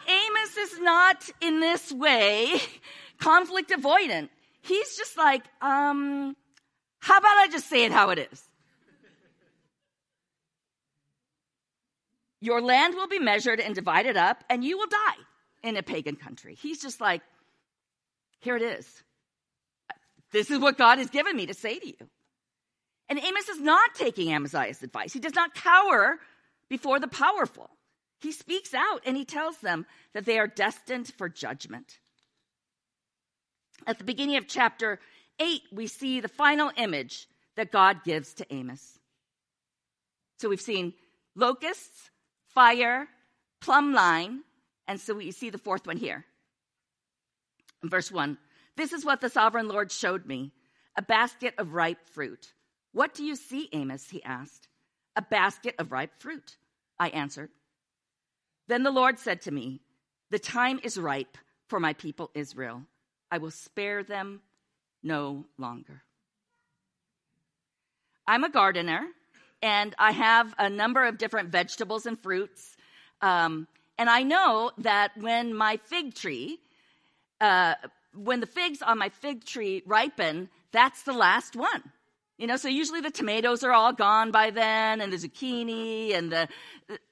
Amos 0.08 0.56
is 0.56 0.80
not 0.80 1.28
in 1.40 1.60
this 1.60 1.92
way 1.92 2.60
conflict 3.20 3.70
avoidant. 3.70 4.30
He's 4.62 4.96
just 4.96 5.16
like, 5.16 5.42
um, 5.60 6.34
how 6.98 7.18
about 7.18 7.36
I 7.38 7.48
just 7.50 7.68
say 7.68 7.84
it 7.84 7.92
how 7.92 8.10
it 8.10 8.28
is? 8.32 8.44
Your 12.40 12.60
land 12.60 12.94
will 12.94 13.08
be 13.08 13.18
measured 13.18 13.60
and 13.60 13.74
divided 13.74 14.16
up, 14.16 14.44
and 14.48 14.64
you 14.64 14.78
will 14.78 14.86
die 14.86 15.22
in 15.62 15.76
a 15.76 15.82
pagan 15.82 16.16
country. 16.16 16.54
He's 16.54 16.80
just 16.80 17.00
like, 17.00 17.22
here 18.40 18.56
it 18.56 18.62
is. 18.62 19.02
This 20.30 20.50
is 20.50 20.58
what 20.58 20.78
God 20.78 20.98
has 20.98 21.10
given 21.10 21.34
me 21.34 21.46
to 21.46 21.54
say 21.54 21.78
to 21.78 21.86
you. 21.86 22.08
And 23.08 23.18
Amos 23.18 23.48
is 23.48 23.60
not 23.60 23.94
taking 23.94 24.32
Amaziah's 24.32 24.82
advice. 24.82 25.12
He 25.12 25.18
does 25.18 25.34
not 25.34 25.54
cower 25.54 26.18
before 26.68 27.00
the 27.00 27.08
powerful. 27.08 27.70
He 28.20 28.32
speaks 28.32 28.74
out 28.74 29.02
and 29.06 29.16
he 29.16 29.24
tells 29.24 29.58
them 29.58 29.86
that 30.12 30.24
they 30.24 30.38
are 30.38 30.46
destined 30.46 31.12
for 31.16 31.28
judgment. 31.28 31.98
At 33.86 33.98
the 33.98 34.04
beginning 34.04 34.36
of 34.36 34.48
chapter 34.48 34.98
8, 35.38 35.62
we 35.72 35.86
see 35.86 36.20
the 36.20 36.28
final 36.28 36.70
image 36.76 37.28
that 37.56 37.70
God 37.70 38.02
gives 38.04 38.34
to 38.34 38.52
Amos. 38.52 38.98
So 40.38 40.48
we've 40.48 40.60
seen 40.60 40.94
locusts, 41.36 42.10
fire, 42.54 43.08
plumb 43.60 43.92
line, 43.92 44.42
and 44.86 45.00
so 45.00 45.14
we 45.14 45.30
see 45.30 45.50
the 45.50 45.58
fourth 45.58 45.86
one 45.86 45.96
here. 45.96 46.24
In 47.82 47.88
verse 47.88 48.10
1 48.10 48.36
This 48.76 48.92
is 48.92 49.04
what 49.04 49.20
the 49.20 49.28
sovereign 49.28 49.68
Lord 49.68 49.92
showed 49.92 50.26
me 50.26 50.52
a 50.96 51.02
basket 51.02 51.54
of 51.58 51.74
ripe 51.74 52.08
fruit. 52.08 52.52
What 52.92 53.14
do 53.14 53.22
you 53.24 53.36
see, 53.36 53.68
Amos? 53.72 54.10
He 54.10 54.22
asked. 54.24 54.68
A 55.14 55.22
basket 55.22 55.74
of 55.78 55.92
ripe 55.92 56.12
fruit, 56.18 56.56
I 56.98 57.08
answered. 57.08 57.50
Then 58.68 58.82
the 58.82 58.90
Lord 58.90 59.18
said 59.18 59.42
to 59.42 59.50
me, 59.50 59.80
The 60.30 60.38
time 60.38 60.78
is 60.82 60.98
ripe 60.98 61.36
for 61.68 61.80
my 61.80 61.94
people 61.94 62.30
Israel. 62.34 62.82
I 63.30 63.38
will 63.38 63.50
spare 63.50 64.04
them 64.04 64.40
no 65.02 65.46
longer. 65.58 66.02
I'm 68.26 68.44
a 68.44 68.50
gardener, 68.50 69.06
and 69.62 69.94
I 69.98 70.12
have 70.12 70.54
a 70.58 70.68
number 70.68 71.04
of 71.04 71.16
different 71.16 71.48
vegetables 71.48 72.04
and 72.04 72.18
fruits. 72.18 72.76
Um, 73.22 73.66
and 73.96 74.08
I 74.08 74.22
know 74.22 74.70
that 74.78 75.16
when 75.16 75.54
my 75.54 75.78
fig 75.78 76.14
tree, 76.14 76.58
uh, 77.40 77.74
when 78.14 78.40
the 78.40 78.46
figs 78.46 78.82
on 78.82 78.98
my 78.98 79.08
fig 79.08 79.44
tree 79.44 79.82
ripen, 79.86 80.50
that's 80.72 81.02
the 81.02 81.14
last 81.14 81.56
one. 81.56 81.82
You 82.38 82.46
know, 82.46 82.56
so 82.56 82.68
usually 82.68 83.00
the 83.00 83.10
tomatoes 83.10 83.64
are 83.64 83.72
all 83.72 83.92
gone 83.92 84.30
by 84.30 84.50
then, 84.50 85.00
and 85.00 85.12
the 85.12 85.16
zucchini 85.16 86.14
and 86.14 86.30
the 86.30 86.48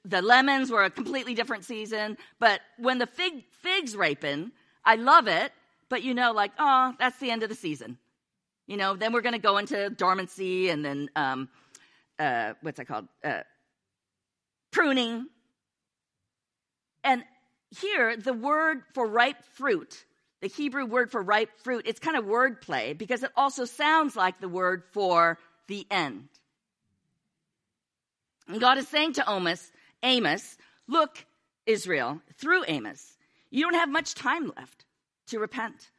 the 0.05 0.21
lemons 0.21 0.71
were 0.71 0.85
a 0.85 0.89
completely 0.89 1.33
different 1.33 1.65
season. 1.65 2.17
But 2.39 2.61
when 2.77 2.97
the 2.97 3.07
fig 3.07 3.43
figs 3.61 3.95
ripen, 3.95 4.53
I 4.85 4.95
love 4.95 5.27
it. 5.27 5.51
But 5.89 6.03
you 6.03 6.13
know, 6.13 6.31
like, 6.31 6.51
oh, 6.57 6.93
that's 6.97 7.19
the 7.19 7.29
end 7.29 7.43
of 7.43 7.49
the 7.49 7.55
season. 7.55 7.97
You 8.67 8.77
know, 8.77 8.95
then 8.95 9.11
we're 9.11 9.21
going 9.21 9.33
to 9.33 9.39
go 9.39 9.57
into 9.57 9.89
dormancy, 9.89 10.69
and 10.69 10.83
then 10.83 11.09
um, 11.17 11.49
uh, 12.17 12.53
what's 12.61 12.77
that 12.77 12.87
called? 12.87 13.07
Uh, 13.21 13.41
pruning. 14.71 15.27
And 17.03 17.23
here, 17.77 18.15
the 18.15 18.33
word 18.33 18.83
for 18.93 19.05
ripe 19.05 19.43
fruit 19.55 20.05
the 20.41 20.47
Hebrew 20.47 20.85
word 20.85 21.11
for 21.11 21.21
ripe 21.21 21.49
fruit, 21.63 21.85
it's 21.87 21.99
kind 21.99 22.17
of 22.17 22.25
wordplay 22.25 22.97
because 22.97 23.23
it 23.23 23.31
also 23.35 23.65
sounds 23.65 24.15
like 24.15 24.39
the 24.39 24.49
word 24.49 24.83
for 24.91 25.39
the 25.67 25.85
end. 25.89 26.29
And 28.47 28.61
God 28.61 28.77
is 28.77 28.87
saying 28.87 29.13
to 29.13 29.25
Amos, 29.27 29.71
Amos, 30.03 30.57
look, 30.87 31.25
Israel, 31.65 32.21
through 32.37 32.63
Amos, 32.67 33.17
you 33.49 33.63
don't 33.63 33.79
have 33.79 33.89
much 33.89 34.15
time 34.15 34.51
left 34.55 34.85
to 35.27 35.39
repent. 35.39 35.89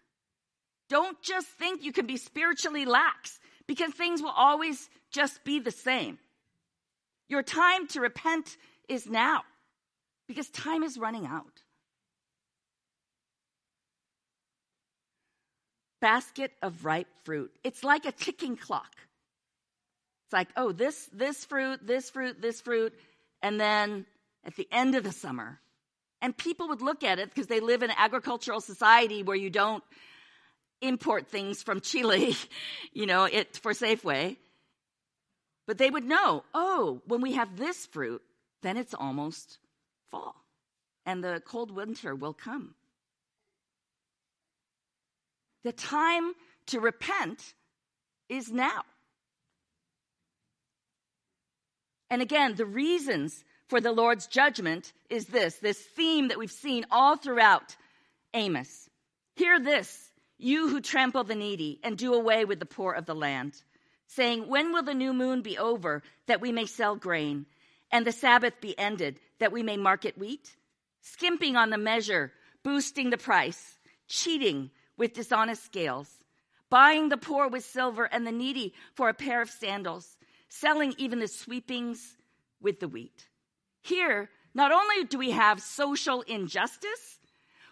Don't 0.88 1.20
just 1.22 1.46
think 1.46 1.82
you 1.82 1.92
can 1.92 2.06
be 2.06 2.16
spiritually 2.16 2.84
lax 2.84 3.38
because 3.66 3.92
things 3.92 4.22
will 4.22 4.30
always 4.30 4.88
just 5.10 5.44
be 5.44 5.58
the 5.58 5.70
same. 5.70 6.18
Your 7.28 7.42
time 7.42 7.86
to 7.88 8.00
repent 8.00 8.56
is 8.88 9.06
now 9.06 9.42
because 10.26 10.48
time 10.48 10.82
is 10.82 10.96
running 10.96 11.26
out. 11.26 11.62
Basket 16.00 16.52
of 16.62 16.84
ripe 16.84 17.08
fruit. 17.24 17.50
It's 17.64 17.84
like 17.84 18.04
a 18.04 18.12
ticking 18.12 18.56
clock. 18.56 18.94
It's 20.26 20.32
like, 20.32 20.48
oh, 20.56 20.72
this, 20.72 21.08
this 21.12 21.44
fruit, 21.44 21.86
this 21.86 22.10
fruit, 22.10 22.40
this 22.42 22.60
fruit, 22.60 22.92
and 23.42 23.60
then 23.60 24.06
at 24.44 24.56
the 24.56 24.68
end 24.70 24.94
of 24.94 25.04
the 25.04 25.12
summer. 25.12 25.60
And 26.20 26.36
people 26.36 26.68
would 26.68 26.82
look 26.82 27.04
at 27.04 27.18
it 27.18 27.28
because 27.28 27.46
they 27.46 27.60
live 27.60 27.82
in 27.82 27.90
an 27.90 27.96
agricultural 27.98 28.60
society 28.60 29.22
where 29.22 29.36
you 29.36 29.50
don't 29.50 29.82
import 30.80 31.28
things 31.28 31.62
from 31.62 31.80
Chile, 31.80 32.36
you 32.92 33.06
know, 33.06 33.24
it 33.24 33.56
for 33.56 33.72
Safeway. 33.72 34.36
But 35.66 35.78
they 35.78 35.90
would 35.90 36.04
know, 36.04 36.44
oh, 36.54 37.02
when 37.06 37.20
we 37.20 37.34
have 37.34 37.56
this 37.56 37.86
fruit, 37.86 38.22
then 38.62 38.76
it's 38.76 38.94
almost 38.94 39.58
fall. 40.10 40.34
And 41.04 41.22
the 41.22 41.42
cold 41.44 41.70
winter 41.70 42.14
will 42.14 42.32
come. 42.32 42.74
The 45.64 45.72
time 45.72 46.32
to 46.66 46.80
repent 46.80 47.54
is 48.28 48.50
now. 48.50 48.82
And 52.10 52.22
again, 52.22 52.54
the 52.54 52.66
reasons 52.66 53.44
for 53.68 53.80
the 53.80 53.92
Lord's 53.92 54.26
judgment 54.26 54.92
is 55.10 55.26
this 55.26 55.56
this 55.56 55.78
theme 55.78 56.28
that 56.28 56.38
we've 56.38 56.50
seen 56.50 56.86
all 56.90 57.16
throughout 57.16 57.76
Amos. 58.34 58.88
Hear 59.36 59.60
this, 59.60 60.10
you 60.38 60.68
who 60.68 60.80
trample 60.80 61.24
the 61.24 61.34
needy 61.34 61.80
and 61.82 61.96
do 61.96 62.14
away 62.14 62.44
with 62.44 62.60
the 62.60 62.66
poor 62.66 62.92
of 62.92 63.06
the 63.06 63.14
land, 63.14 63.54
saying, 64.06 64.48
When 64.48 64.72
will 64.72 64.82
the 64.82 64.94
new 64.94 65.12
moon 65.12 65.42
be 65.42 65.58
over 65.58 66.02
that 66.26 66.40
we 66.40 66.52
may 66.52 66.66
sell 66.66 66.96
grain, 66.96 67.46
and 67.90 68.06
the 68.06 68.12
Sabbath 68.12 68.60
be 68.60 68.78
ended 68.78 69.20
that 69.38 69.52
we 69.52 69.62
may 69.62 69.76
market 69.76 70.16
wheat? 70.18 70.56
Skimping 71.02 71.56
on 71.56 71.70
the 71.70 71.78
measure, 71.78 72.32
boosting 72.62 73.10
the 73.10 73.18
price, 73.18 73.78
cheating 74.08 74.70
with 74.98 75.14
dishonest 75.14 75.64
scales, 75.64 76.08
buying 76.68 77.08
the 77.08 77.16
poor 77.16 77.48
with 77.48 77.64
silver 77.64 78.04
and 78.04 78.26
the 78.26 78.32
needy 78.32 78.74
for 78.94 79.08
a 79.08 79.14
pair 79.14 79.40
of 79.40 79.48
sandals, 79.48 80.18
selling 80.48 80.94
even 80.98 81.20
the 81.20 81.28
sweepings 81.28 82.16
with 82.60 82.80
the 82.80 82.88
wheat. 82.88 83.28
Here, 83.80 84.28
not 84.54 84.72
only 84.72 85.04
do 85.04 85.16
we 85.16 85.30
have 85.30 85.62
social 85.62 86.22
injustice, 86.22 87.20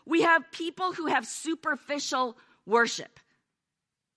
we 0.07 0.22
have 0.22 0.51
people 0.53 0.93
who 0.93 1.07
have 1.07 1.27
superficial 1.27 2.39
worship. 2.64 3.18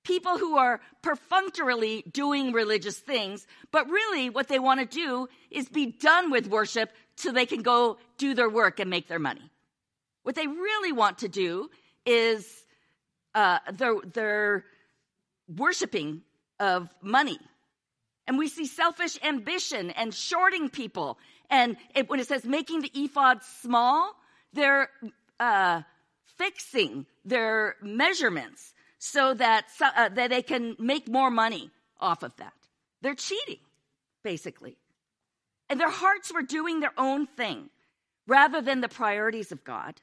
People 0.03 0.38
who 0.38 0.55
are 0.57 0.80
perfunctorily 1.01 2.03
doing 2.12 2.51
religious 2.51 2.97
things, 2.97 3.45
but 3.72 3.89
really 3.89 4.30
what 4.30 4.47
they 4.47 4.60
want 4.60 4.80
to 4.80 4.86
do 4.86 5.28
is 5.51 5.68
be 5.68 5.88
done 5.88 6.32
with 6.32 6.47
worship 6.47 6.91
so 7.16 7.32
they 7.32 7.45
can 7.45 7.62
go 7.62 7.97
do 8.18 8.34
their 8.34 8.49
work 8.49 8.80
and 8.80 8.89
make 8.89 9.07
their 9.07 9.20
money. 9.20 9.51
What 10.24 10.36
they 10.36 10.47
really 10.47 10.91
want 10.91 11.20
to 11.20 11.28
do 11.28 11.70
is 12.05 12.66
uh, 13.36 13.60
their, 13.72 13.96
their 14.14 14.66
worshiping 15.48 16.22
of 16.60 16.90
money. 17.02 17.40
And 18.28 18.38
we 18.38 18.48
see 18.48 18.68
selfish 18.68 19.18
ambition 19.24 19.90
and 19.92 20.14
shorting 20.14 20.70
people. 20.70 21.18
And 21.50 21.78
it, 21.96 22.10
when 22.10 22.20
it 22.20 22.28
says 22.28 22.46
making 22.46 22.82
the 22.82 22.92
ephah 22.96 23.36
small, 23.62 24.14
they're 24.54 24.90
uh, 25.40 25.82
fixing 26.38 27.06
their 27.26 27.76
measurements 27.82 28.74
so 29.00 29.34
that, 29.34 29.66
uh, 29.82 30.10
that 30.10 30.30
they 30.30 30.42
can 30.42 30.76
make 30.78 31.08
more 31.08 31.32
money 31.32 31.72
off 32.00 32.24
of 32.24 32.36
that. 32.38 32.54
They're 33.02 33.16
cheating, 33.16 33.60
basically. 34.24 34.78
And 35.70 35.80
their 35.80 35.90
hearts 35.90 36.34
were 36.34 36.42
doing 36.42 36.80
their 36.80 36.94
own 36.98 37.26
thing 37.26 37.70
rather 38.28 38.62
than 38.62 38.82
the 38.82 38.90
priorities 38.90 39.52
of 39.52 39.64
God. 39.64 40.02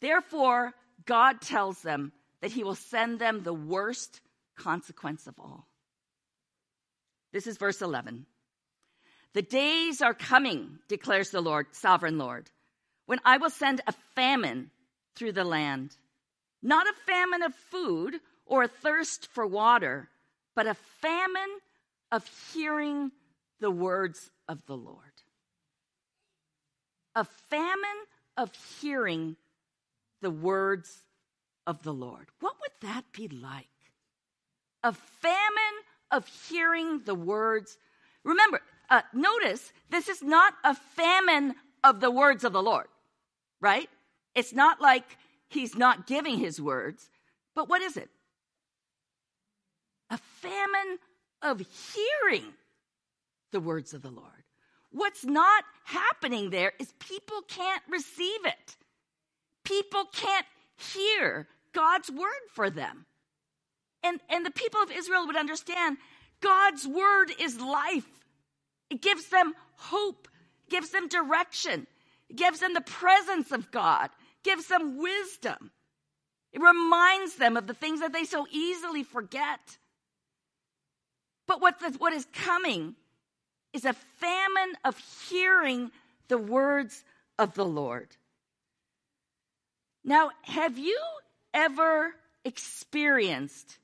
Therefore, 0.00 0.74
God 1.06 1.40
tells 1.40 1.80
them 1.82 2.12
that 2.40 2.52
He 2.52 2.64
will 2.64 2.74
send 2.74 3.18
them 3.18 3.42
the 3.42 3.54
worst 3.54 4.20
consequence 4.56 5.26
of 5.26 5.34
all. 5.38 5.66
This 7.32 7.46
is 7.46 7.56
verse 7.56 7.82
11. 7.82 8.26
The 9.34 9.42
days 9.42 10.00
are 10.00 10.14
coming, 10.14 10.78
declares 10.88 11.30
the 11.30 11.40
Lord, 11.40 11.66
sovereign 11.72 12.18
Lord, 12.18 12.50
when 13.06 13.20
I 13.24 13.36
will 13.36 13.50
send 13.50 13.82
a 13.86 13.92
famine 14.14 14.70
through 15.14 15.32
the 15.32 15.44
land. 15.44 15.94
Not 16.62 16.86
a 16.86 16.94
famine 17.06 17.42
of 17.42 17.54
food 17.54 18.18
or 18.46 18.62
a 18.62 18.68
thirst 18.68 19.28
for 19.28 19.46
water, 19.46 20.08
but 20.54 20.66
a 20.66 20.74
famine 20.74 21.58
of 22.10 22.24
hearing 22.52 23.12
the 23.60 23.70
words 23.70 24.30
of 24.48 24.64
the 24.66 24.76
Lord. 24.76 24.98
A 27.14 27.24
famine 27.24 28.04
of 28.36 28.50
hearing 28.80 29.36
the 30.22 30.30
words 30.30 31.02
of 31.66 31.82
the 31.82 31.92
Lord. 31.92 32.26
What 32.40 32.54
would 32.60 32.90
that 32.90 33.04
be 33.12 33.28
like? 33.28 33.66
A 34.82 34.92
famine 34.92 35.76
of 36.10 36.26
hearing 36.48 37.00
the 37.04 37.14
words. 37.14 37.76
Remember, 38.24 38.60
uh, 38.88 39.02
notice 39.12 39.72
this 39.90 40.08
is 40.08 40.22
not 40.22 40.54
a 40.64 40.74
famine 40.74 41.54
of 41.82 42.00
the 42.00 42.10
words 42.10 42.44
of 42.44 42.52
the 42.52 42.62
Lord, 42.62 42.86
right? 43.60 43.88
It's 44.34 44.52
not 44.52 44.80
like 44.80 45.18
he's 45.48 45.76
not 45.76 46.06
giving 46.06 46.38
his 46.38 46.60
words, 46.60 47.10
but 47.54 47.68
what 47.68 47.82
is 47.82 47.96
it? 47.96 48.10
A 50.10 50.18
famine 50.18 50.98
of 51.42 51.62
hearing 51.94 52.52
the 53.52 53.60
words 53.60 53.94
of 53.94 54.02
the 54.02 54.10
Lord. 54.10 54.30
What's 54.90 55.24
not 55.24 55.64
happening 55.84 56.50
there 56.50 56.72
is 56.78 56.92
people 56.98 57.42
can't 57.48 57.82
receive 57.88 58.44
it. 58.44 58.76
People 59.66 60.04
can't 60.12 60.46
hear 60.76 61.48
God's 61.72 62.08
word 62.08 62.44
for 62.52 62.70
them. 62.70 63.04
And, 64.04 64.20
and 64.30 64.46
the 64.46 64.52
people 64.52 64.80
of 64.80 64.92
Israel 64.92 65.26
would 65.26 65.36
understand 65.36 65.96
God's 66.40 66.86
word 66.86 67.32
is 67.40 67.60
life. 67.60 68.06
It 68.90 69.02
gives 69.02 69.26
them 69.28 69.54
hope, 69.74 70.28
gives 70.70 70.90
them 70.90 71.08
direction, 71.08 71.88
gives 72.34 72.60
them 72.60 72.74
the 72.74 72.80
presence 72.80 73.50
of 73.50 73.72
God, 73.72 74.10
gives 74.44 74.68
them 74.68 74.98
wisdom. 74.98 75.72
It 76.52 76.60
reminds 76.60 77.34
them 77.34 77.56
of 77.56 77.66
the 77.66 77.74
things 77.74 78.00
that 78.00 78.12
they 78.12 78.24
so 78.24 78.46
easily 78.50 79.02
forget. 79.02 79.78
But 81.48 81.60
what, 81.60 81.80
the, 81.80 81.90
what 81.98 82.12
is 82.12 82.26
coming 82.32 82.94
is 83.72 83.84
a 83.84 83.92
famine 83.92 84.76
of 84.84 84.96
hearing 85.28 85.90
the 86.28 86.38
words 86.38 87.02
of 87.36 87.54
the 87.54 87.64
Lord. 87.64 88.16
Now, 90.06 90.30
have 90.42 90.78
you 90.78 90.98
ever 91.52 92.14
experienced 92.44 93.78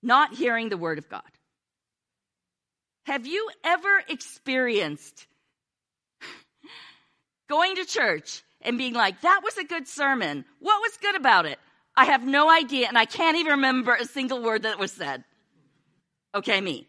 not 0.00 0.32
hearing 0.32 0.68
the 0.68 0.78
word 0.78 0.98
of 0.98 1.08
God? 1.08 1.22
Have 3.04 3.26
you 3.26 3.50
ever 3.64 4.02
experienced 4.08 5.26
going 7.48 7.74
to 7.76 7.84
church 7.84 8.42
and 8.62 8.78
being 8.78 8.94
like, 8.94 9.20
that 9.22 9.40
was 9.42 9.56
a 9.56 9.64
good 9.64 9.88
sermon. 9.88 10.44
What 10.60 10.80
was 10.80 10.96
good 10.98 11.16
about 11.16 11.46
it? 11.46 11.58
I 11.96 12.04
have 12.04 12.24
no 12.24 12.50
idea, 12.50 12.86
and 12.86 12.96
I 12.96 13.06
can't 13.06 13.36
even 13.38 13.52
remember 13.52 13.94
a 13.94 14.04
single 14.04 14.42
word 14.42 14.62
that 14.62 14.78
was 14.78 14.92
said. 14.92 15.24
Okay, 16.34 16.60
me. 16.60 16.86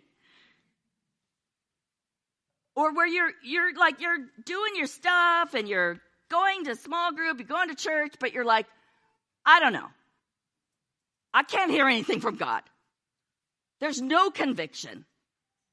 Or 2.76 2.94
where 2.94 3.08
you're 3.08 3.32
you're 3.44 3.74
like 3.76 4.00
you're 4.00 4.20
doing 4.46 4.76
your 4.76 4.88
stuff 4.88 5.54
and 5.54 5.68
you're 5.68 6.00
going 6.30 6.66
to 6.66 6.76
small 6.76 7.14
group, 7.14 7.40
you're 7.40 7.48
going 7.48 7.70
to 7.70 7.76
church, 7.76 8.16
but 8.20 8.34
you're 8.34 8.46
like, 8.46 8.66
I 9.46 9.60
don't 9.60 9.74
know. 9.74 9.88
I 11.34 11.44
can't 11.44 11.72
hear 11.72 11.88
anything 11.88 12.22
from 12.22 12.36
God. 12.36 12.64
There's 13.80 14.02
no 14.02 14.30
conviction. 14.30 15.06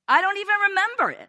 I 0.06 0.20
don't 0.20 0.38
even 0.38 0.54
remember 0.68 1.10
it. 1.22 1.28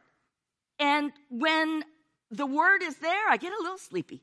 And 0.80 1.12
when 1.30 1.84
the 2.30 2.46
word 2.46 2.84
is 2.84 2.96
there, 2.98 3.30
I 3.30 3.38
get 3.38 3.54
a 3.54 3.62
little 3.62 3.78
sleepy. 3.78 4.22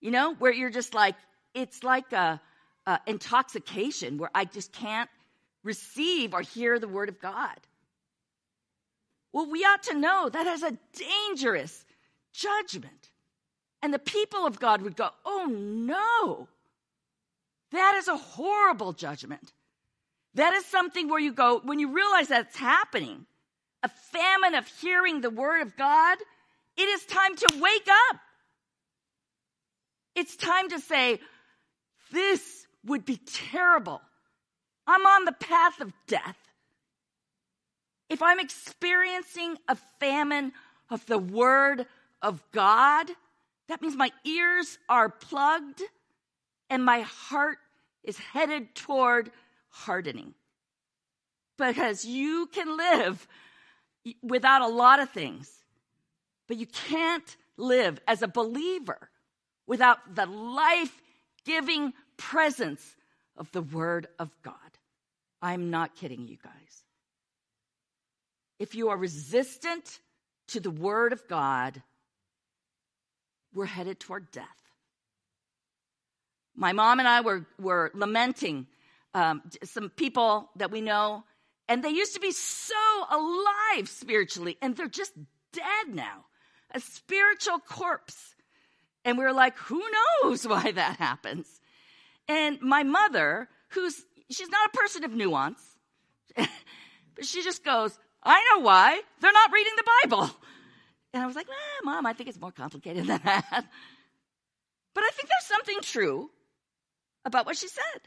You 0.00 0.10
know, 0.10 0.34
where 0.34 0.52
you're 0.52 0.70
just 0.70 0.94
like, 0.94 1.16
it's 1.54 1.82
like 1.82 2.12
a, 2.12 2.40
a 2.86 3.00
intoxication 3.06 4.18
where 4.18 4.30
I 4.34 4.44
just 4.44 4.72
can't 4.72 5.10
receive 5.64 6.34
or 6.34 6.42
hear 6.42 6.78
the 6.78 6.88
word 6.88 7.08
of 7.08 7.20
God. 7.20 7.58
Well, 9.32 9.50
we 9.50 9.60
ought 9.64 9.82
to 9.84 9.98
know 9.98 10.28
that 10.28 10.46
is 10.46 10.62
a 10.62 10.76
dangerous 10.94 11.84
judgment. 12.32 13.07
And 13.82 13.94
the 13.94 13.98
people 13.98 14.46
of 14.46 14.58
God 14.58 14.82
would 14.82 14.96
go, 14.96 15.10
oh 15.24 15.46
no, 15.48 16.48
that 17.70 17.94
is 17.96 18.08
a 18.08 18.16
horrible 18.16 18.92
judgment. 18.92 19.52
That 20.34 20.54
is 20.54 20.64
something 20.66 21.08
where 21.08 21.20
you 21.20 21.32
go, 21.32 21.60
when 21.64 21.78
you 21.78 21.92
realize 21.92 22.28
that's 22.28 22.56
happening, 22.56 23.26
a 23.82 23.88
famine 23.88 24.54
of 24.54 24.66
hearing 24.80 25.20
the 25.20 25.30
word 25.30 25.62
of 25.62 25.76
God, 25.76 26.18
it 26.76 26.82
is 26.82 27.04
time 27.06 27.36
to 27.36 27.60
wake 27.60 27.88
up. 28.10 28.20
It's 30.14 30.36
time 30.36 30.68
to 30.70 30.80
say, 30.80 31.20
this 32.12 32.66
would 32.84 33.04
be 33.04 33.18
terrible. 33.18 34.00
I'm 34.86 35.06
on 35.06 35.24
the 35.24 35.32
path 35.32 35.80
of 35.80 35.92
death. 36.06 36.36
If 38.08 38.22
I'm 38.22 38.40
experiencing 38.40 39.58
a 39.68 39.76
famine 40.00 40.52
of 40.90 41.04
the 41.06 41.18
word 41.18 41.86
of 42.22 42.42
God, 42.52 43.10
that 43.68 43.82
means 43.82 43.96
my 43.96 44.10
ears 44.24 44.78
are 44.88 45.08
plugged 45.08 45.82
and 46.70 46.84
my 46.84 47.00
heart 47.00 47.58
is 48.02 48.18
headed 48.18 48.74
toward 48.74 49.30
hardening. 49.68 50.34
Because 51.56 52.04
you 52.04 52.46
can 52.52 52.76
live 52.76 53.26
without 54.22 54.62
a 54.62 54.68
lot 54.68 55.00
of 55.00 55.10
things, 55.10 55.50
but 56.46 56.56
you 56.56 56.66
can't 56.66 57.36
live 57.56 58.00
as 58.06 58.22
a 58.22 58.28
believer 58.28 59.10
without 59.66 60.14
the 60.14 60.26
life 60.26 61.02
giving 61.44 61.92
presence 62.16 62.96
of 63.36 63.50
the 63.52 63.62
Word 63.62 64.06
of 64.18 64.30
God. 64.42 64.54
I'm 65.42 65.70
not 65.70 65.94
kidding 65.94 66.26
you 66.26 66.36
guys. 66.42 66.52
If 68.58 68.74
you 68.74 68.88
are 68.88 68.96
resistant 68.96 70.00
to 70.48 70.60
the 70.60 70.70
Word 70.70 71.12
of 71.12 71.26
God, 71.28 71.82
we're 73.58 73.66
headed 73.66 73.98
toward 73.98 74.30
death. 74.30 74.46
My 76.54 76.72
mom 76.72 77.00
and 77.00 77.08
I 77.08 77.20
were, 77.20 77.44
were 77.60 77.90
lamenting 77.92 78.68
um, 79.14 79.42
some 79.64 79.90
people 79.90 80.50
that 80.56 80.70
we 80.70 80.80
know, 80.80 81.24
and 81.68 81.82
they 81.82 81.90
used 81.90 82.14
to 82.14 82.20
be 82.20 82.30
so 82.30 82.74
alive 83.10 83.88
spiritually, 83.88 84.56
and 84.62 84.76
they're 84.76 84.88
just 84.88 85.12
dead 85.52 85.94
now, 85.94 86.24
a 86.72 86.80
spiritual 86.80 87.58
corpse. 87.58 88.36
And 89.04 89.18
we 89.18 89.24
were 89.24 89.32
like, 89.32 89.58
who 89.58 89.82
knows 90.22 90.46
why 90.48 90.70
that 90.70 90.96
happens? 90.96 91.60
And 92.28 92.60
my 92.60 92.84
mother, 92.84 93.48
who's, 93.70 94.04
she's 94.30 94.48
not 94.48 94.70
a 94.72 94.76
person 94.76 95.04
of 95.04 95.12
nuance, 95.12 95.60
but 96.36 97.24
she 97.24 97.42
just 97.42 97.64
goes, 97.64 97.98
I 98.22 98.44
know 98.52 98.62
why. 98.62 99.00
They're 99.20 99.32
not 99.32 99.52
reading 99.52 99.72
the 99.76 99.90
Bible. 100.02 100.30
And 101.12 101.22
I 101.22 101.26
was 101.26 101.36
like, 101.36 101.48
eh, 101.48 101.84
Mom, 101.84 102.06
I 102.06 102.12
think 102.12 102.28
it's 102.28 102.40
more 102.40 102.52
complicated 102.52 103.06
than 103.08 103.20
that. 103.24 103.64
But 104.94 105.04
I 105.04 105.10
think 105.12 105.28
there's 105.28 105.46
something 105.46 105.78
true 105.82 106.30
about 107.24 107.46
what 107.46 107.56
she 107.56 107.68
said. 107.68 108.00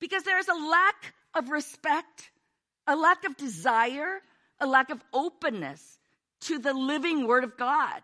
Because 0.00 0.24
there 0.24 0.38
is 0.38 0.48
a 0.48 0.54
lack 0.54 1.14
of 1.34 1.50
respect, 1.50 2.30
a 2.86 2.96
lack 2.96 3.24
of 3.24 3.36
desire, 3.36 4.20
a 4.60 4.66
lack 4.66 4.90
of 4.90 5.02
openness 5.12 5.98
to 6.42 6.58
the 6.58 6.74
living 6.74 7.26
Word 7.26 7.44
of 7.44 7.56
God. 7.56 8.02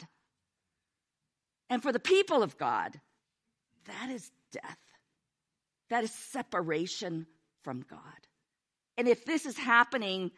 And 1.68 1.82
for 1.82 1.93
the 1.93 2.01
people 2.01 2.43
of 2.43 2.59
God, 2.59 2.99
that 3.86 4.11
is 4.11 4.30
death. 4.53 4.78
That 5.90 6.05
is 6.05 6.11
separation 6.11 7.26
from 7.64 7.84
God. 7.88 8.01
And 8.97 9.09
if 9.09 9.24
this 9.24 9.47
is 9.47 9.57
happening 9.59 10.30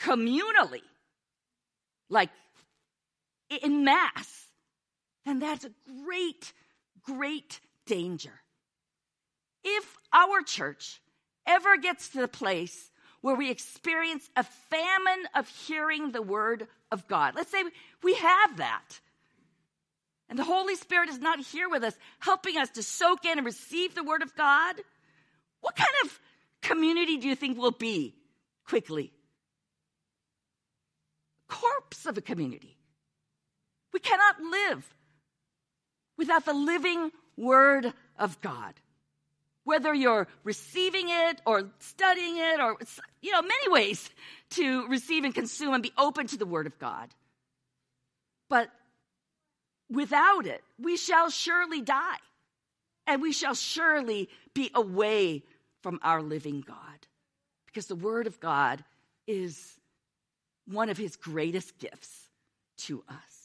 communally, 0.00 0.82
like 2.08 2.30
in 3.56 3.84
mass, 3.84 4.46
then 5.24 5.38
that's 5.38 5.64
a 5.64 5.72
great, 6.04 6.52
great 7.02 7.60
danger. 7.86 8.40
If 9.64 9.96
our 10.12 10.42
church 10.42 11.00
ever 11.46 11.76
gets 11.76 12.10
to 12.10 12.20
the 12.20 12.28
place 12.28 12.90
where 13.20 13.36
we 13.36 13.50
experience 13.50 14.28
a 14.36 14.42
famine 14.42 15.26
of 15.34 15.48
hearing 15.48 16.10
the 16.10 16.22
word 16.22 16.66
of 16.90 17.06
God, 17.06 17.34
let's 17.36 17.50
say 17.50 17.62
we 18.02 18.14
have 18.14 18.56
that. 18.56 19.00
and 20.28 20.38
the 20.38 20.44
Holy 20.44 20.76
Spirit 20.76 21.10
is 21.10 21.18
not 21.18 21.38
here 21.40 21.68
with 21.68 21.84
us, 21.84 21.94
helping 22.18 22.56
us 22.56 22.70
to 22.70 22.82
soak 22.82 23.26
in 23.26 23.36
and 23.36 23.44
receive 23.44 23.94
the 23.94 24.02
Word 24.02 24.22
of 24.22 24.34
God, 24.34 24.76
what 25.60 25.76
kind 25.76 25.90
of 26.04 26.20
community 26.62 27.18
do 27.18 27.28
you 27.28 27.36
think 27.36 27.58
we'll 27.58 27.70
be 27.70 28.14
quickly? 28.66 29.12
Corpse 31.48 32.06
of 32.06 32.16
a 32.16 32.22
community. 32.22 32.78
We 33.92 34.00
cannot 34.00 34.40
live 34.40 34.94
without 36.16 36.44
the 36.44 36.54
living 36.54 37.10
Word 37.36 37.92
of 38.18 38.40
God. 38.40 38.74
Whether 39.64 39.94
you're 39.94 40.26
receiving 40.44 41.06
it 41.08 41.40
or 41.46 41.70
studying 41.78 42.36
it 42.36 42.60
or, 42.60 42.76
you 43.20 43.30
know, 43.30 43.42
many 43.42 43.68
ways 43.68 44.10
to 44.50 44.86
receive 44.88 45.24
and 45.24 45.34
consume 45.34 45.74
and 45.74 45.82
be 45.82 45.92
open 45.96 46.26
to 46.28 46.36
the 46.36 46.46
Word 46.46 46.66
of 46.66 46.78
God. 46.78 47.08
But 48.48 48.70
without 49.88 50.46
it, 50.46 50.62
we 50.78 50.96
shall 50.96 51.30
surely 51.30 51.80
die. 51.80 52.18
And 53.06 53.22
we 53.22 53.32
shall 53.32 53.54
surely 53.54 54.28
be 54.54 54.70
away 54.74 55.42
from 55.82 55.98
our 56.02 56.22
living 56.22 56.60
God. 56.60 56.76
Because 57.66 57.86
the 57.86 57.96
Word 57.96 58.26
of 58.26 58.40
God 58.40 58.84
is 59.26 59.76
one 60.66 60.88
of 60.88 60.98
His 60.98 61.16
greatest 61.16 61.78
gifts 61.78 62.28
to 62.78 63.02
us. 63.08 63.41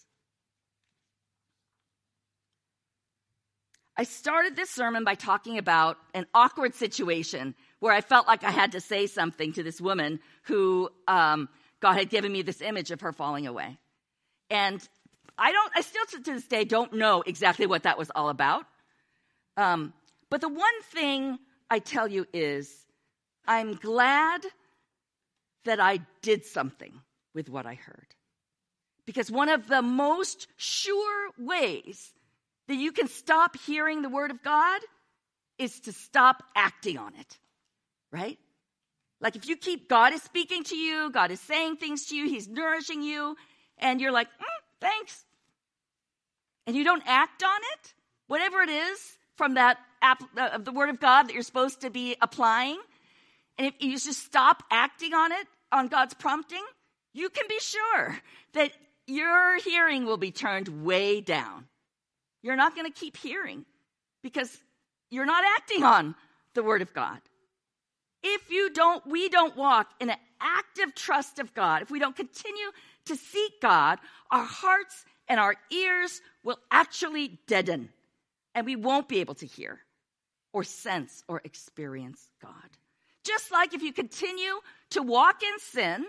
I 4.00 4.04
started 4.04 4.56
this 4.56 4.70
sermon 4.70 5.04
by 5.04 5.16
talking 5.16 5.58
about 5.58 5.98
an 6.14 6.28
awkward 6.34 6.76
situation 6.76 7.56
where 7.80 7.92
I 7.92 8.02
felt 8.02 8.28
like 8.28 8.44
I 8.44 8.52
had 8.52 8.74
to 8.74 8.80
say 8.80 9.08
something 9.08 9.54
to 9.54 9.64
this 9.64 9.82
woman 9.82 10.20
who 10.44 10.90
um, 11.08 11.50
God 11.80 11.94
had 11.94 12.10
given 12.10 12.32
me 12.32 12.44
this 12.44 12.62
image 12.62 12.92
of 12.92 13.02
her 13.02 13.12
falling 13.12 13.48
away. 13.48 13.78
And 14.52 14.88
I 15.36 15.52
don't, 15.52 15.72
I 15.76 15.82
still 15.82 16.06
to 16.12 16.20
this 16.20 16.48
day 16.48 16.64
don't 16.64 16.94
know 16.94 17.24
exactly 17.24 17.66
what 17.66 17.84
that 17.84 17.98
was 17.98 18.12
all 18.14 18.30
about. 18.30 18.66
Um, 19.56 19.94
but 20.30 20.42
the 20.42 20.50
one 20.50 20.82
thing 20.92 21.40
I 21.70 21.80
tell 21.80 22.08
you 22.08 22.28
is 22.34 22.72
I'm 23.48 23.76
glad 23.76 24.42
that 25.66 25.80
I 25.80 26.02
did 26.22 26.46
something 26.46 26.94
with 27.34 27.50
what 27.50 27.66
I 27.66 27.74
heard. 27.74 28.08
Because 29.08 29.32
one 29.32 29.50
of 29.50 29.68
the 29.68 29.82
most 29.82 30.48
sure 30.58 31.32
ways 31.40 32.14
that 32.68 32.76
you 32.76 32.92
can 32.92 33.08
stop 33.08 33.58
hearing 33.66 34.02
the 34.02 34.10
word 34.10 34.32
of 34.32 34.44
God 34.44 34.82
is 35.58 35.80
to 35.82 35.92
stop 35.92 36.44
acting 36.56 36.98
on 36.98 37.14
it. 37.16 37.38
Right? 38.12 38.38
Like 39.20 39.36
if 39.36 39.48
you 39.48 39.58
keep, 39.58 39.90
God 39.90 40.14
is 40.14 40.22
speaking 40.22 40.64
to 40.66 40.76
you, 40.76 41.10
God 41.12 41.32
is 41.32 41.40
saying 41.42 41.78
things 41.78 42.06
to 42.08 42.16
you, 42.16 42.28
He's 42.28 42.48
nourishing 42.48 43.02
you, 43.02 43.36
and 43.78 44.00
you're 44.00 44.12
like, 44.12 44.28
mm, 44.28 44.62
thanks. 44.80 45.24
And 46.66 46.76
you 46.76 46.84
don't 46.84 47.04
act 47.06 47.44
on 47.44 47.60
it, 47.74 47.94
whatever 48.28 48.62
it 48.62 48.70
is 48.70 49.00
from 49.36 49.56
that 49.56 49.78
app, 50.02 50.22
uh, 50.38 50.50
of 50.54 50.66
the 50.66 50.72
word 50.72 50.90
of 50.90 51.00
God 51.00 51.28
that 51.28 51.34
you're 51.34 51.44
supposed 51.44 51.82
to 51.82 51.90
be 51.90 52.16
applying. 52.22 52.80
And 53.58 53.68
if 53.68 53.74
you 53.80 53.94
just 53.94 54.24
stop 54.26 54.64
acting 54.70 55.14
on 55.14 55.32
it, 55.32 55.48
on 55.72 55.88
God's 55.88 56.14
prompting, 56.14 56.64
you 57.14 57.30
can 57.30 57.46
be 57.50 57.60
sure 57.60 58.18
that 58.54 58.72
your 59.08 59.58
hearing 59.60 60.06
will 60.06 60.18
be 60.18 60.32
turned 60.32 60.68
way 60.86 61.22
down. 61.22 61.66
You're 62.48 62.56
not 62.56 62.76
going 62.76 62.90
to 62.90 62.98
keep 62.98 63.18
hearing 63.18 63.66
because 64.24 64.58
you're 65.10 65.26
not 65.26 65.44
acting 65.58 65.84
on 65.84 66.16
the 66.54 66.64
word 66.64 66.82
of 66.82 66.94
God. 66.94 67.20
If 68.24 68.50
you 68.50 68.70
don't, 68.70 69.06
we 69.06 69.28
don't 69.28 69.58
walk 69.58 69.90
in 70.00 70.10
an 70.10 70.16
active 70.40 70.96
trust 70.96 71.40
of 71.40 71.54
God, 71.54 71.82
if 71.82 71.92
we 71.92 72.00
don't 72.00 72.16
continue 72.16 72.72
to 73.08 73.18
seek 73.18 73.60
God, 73.62 74.00
our 74.32 74.46
hearts 74.46 75.04
and 75.28 75.42
our 75.42 75.56
ears 75.72 76.22
will 76.42 76.58
actually 76.72 77.38
deaden 77.48 77.90
and 78.56 78.66
we 78.66 78.78
won't 78.78 79.10
be 79.10 79.20
able 79.20 79.36
to 79.36 79.46
hear 79.46 79.82
or 80.54 80.64
sense 80.64 81.26
or 81.28 81.42
experience 81.44 82.30
God. 82.42 82.54
Just 83.26 83.52
like 83.52 83.74
if 83.74 83.82
you 83.82 83.92
continue 83.92 84.54
to 84.92 85.04
walk 85.04 85.44
in 85.44 85.60
sin 85.60 86.06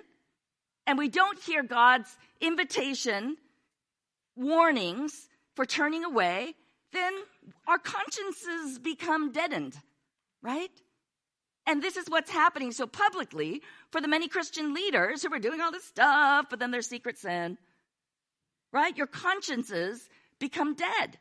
and 0.86 0.98
we 0.98 1.08
don't 1.08 1.40
hear 1.40 1.64
God's 1.64 2.16
invitation, 2.40 3.36
warnings 4.36 5.27
for 5.58 5.66
turning 5.66 6.04
away, 6.04 6.54
then 6.92 7.12
our 7.66 7.78
consciences 7.78 8.78
become 8.78 9.32
deadened, 9.32 9.76
right? 10.40 10.70
And 11.66 11.82
this 11.82 11.96
is 11.96 12.08
what's 12.08 12.30
happening 12.30 12.70
so 12.70 12.86
publicly 12.86 13.62
for 13.90 14.00
the 14.00 14.06
many 14.06 14.28
Christian 14.28 14.72
leaders 14.72 15.24
who 15.24 15.34
are 15.34 15.40
doing 15.40 15.60
all 15.60 15.72
this 15.72 15.82
stuff, 15.82 16.46
but 16.48 16.60
then 16.60 16.70
their 16.70 16.80
secret 16.80 17.18
sin, 17.18 17.58
right? 18.72 18.96
Your 18.96 19.08
consciences 19.08 20.08
become 20.38 20.76
dead. 20.76 21.18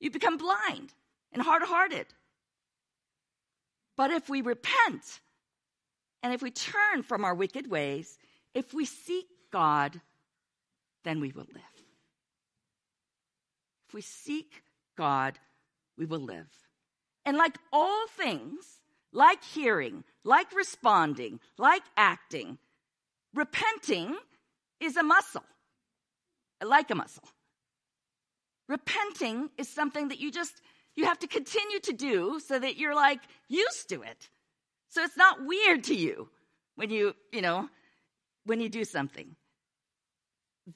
You 0.00 0.10
become 0.10 0.36
blind 0.36 0.92
and 1.32 1.40
hard 1.40 1.62
hearted. 1.62 2.08
But 3.96 4.10
if 4.10 4.28
we 4.28 4.42
repent 4.42 5.20
and 6.24 6.34
if 6.34 6.42
we 6.42 6.50
turn 6.50 7.04
from 7.04 7.24
our 7.24 7.36
wicked 7.36 7.70
ways, 7.70 8.18
if 8.52 8.74
we 8.74 8.84
seek 8.84 9.26
God, 9.52 10.00
then 11.04 11.20
we 11.20 11.30
will 11.30 11.46
live. 11.54 11.71
If 13.92 13.94
we 13.94 14.00
seek 14.00 14.62
God, 14.96 15.38
we 15.98 16.06
will 16.06 16.20
live. 16.20 16.48
And 17.26 17.36
like 17.36 17.58
all 17.70 18.06
things, 18.06 18.80
like 19.12 19.44
hearing, 19.44 20.02
like 20.24 20.50
responding, 20.54 21.40
like 21.58 21.82
acting, 21.94 22.56
repenting 23.34 24.16
is 24.80 24.96
a 24.96 25.02
muscle, 25.02 25.44
like 26.64 26.90
a 26.90 26.94
muscle. 26.94 27.28
Repenting 28.66 29.50
is 29.58 29.68
something 29.68 30.08
that 30.08 30.20
you 30.20 30.32
just, 30.32 30.62
you 30.96 31.04
have 31.04 31.18
to 31.18 31.26
continue 31.26 31.80
to 31.80 31.92
do 31.92 32.40
so 32.40 32.58
that 32.58 32.78
you're 32.78 32.94
like 32.94 33.20
used 33.48 33.90
to 33.90 34.00
it. 34.00 34.30
So 34.88 35.02
it's 35.02 35.18
not 35.18 35.44
weird 35.44 35.84
to 35.84 35.94
you 35.94 36.30
when 36.76 36.88
you, 36.88 37.14
you 37.30 37.42
know, 37.42 37.68
when 38.46 38.58
you 38.58 38.70
do 38.70 38.86
something 38.86 39.36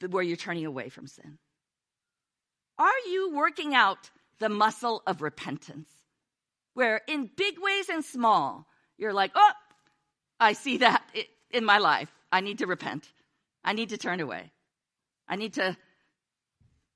where 0.07 0.23
you're 0.23 0.37
turning 0.37 0.67
away 0.67 0.91
from 0.91 1.07
sin. 1.07 1.39
Are 2.79 2.99
you 3.11 3.35
working 3.35 3.75
out 3.75 4.11
the 4.39 4.49
muscle 4.49 5.03
of 5.07 5.23
repentance? 5.23 5.89
Where 6.75 7.01
in 7.07 7.31
big 7.37 7.55
ways 7.59 7.89
and 7.89 8.05
small, 8.05 8.67
you're 8.99 9.15
like, 9.15 9.33
oh, 9.35 9.53
I 10.39 10.53
see 10.53 10.79
that 10.79 11.03
in 11.51 11.65
my 11.65 11.79
life. 11.79 12.11
I 12.31 12.41
need 12.41 12.59
to 12.59 12.67
repent. 12.67 13.11
I 13.65 13.73
need 13.73 13.91
to 13.91 13.97
turn 13.97 14.21
away. 14.21 14.53
I 15.29 15.37
need 15.37 15.55
to 15.55 15.77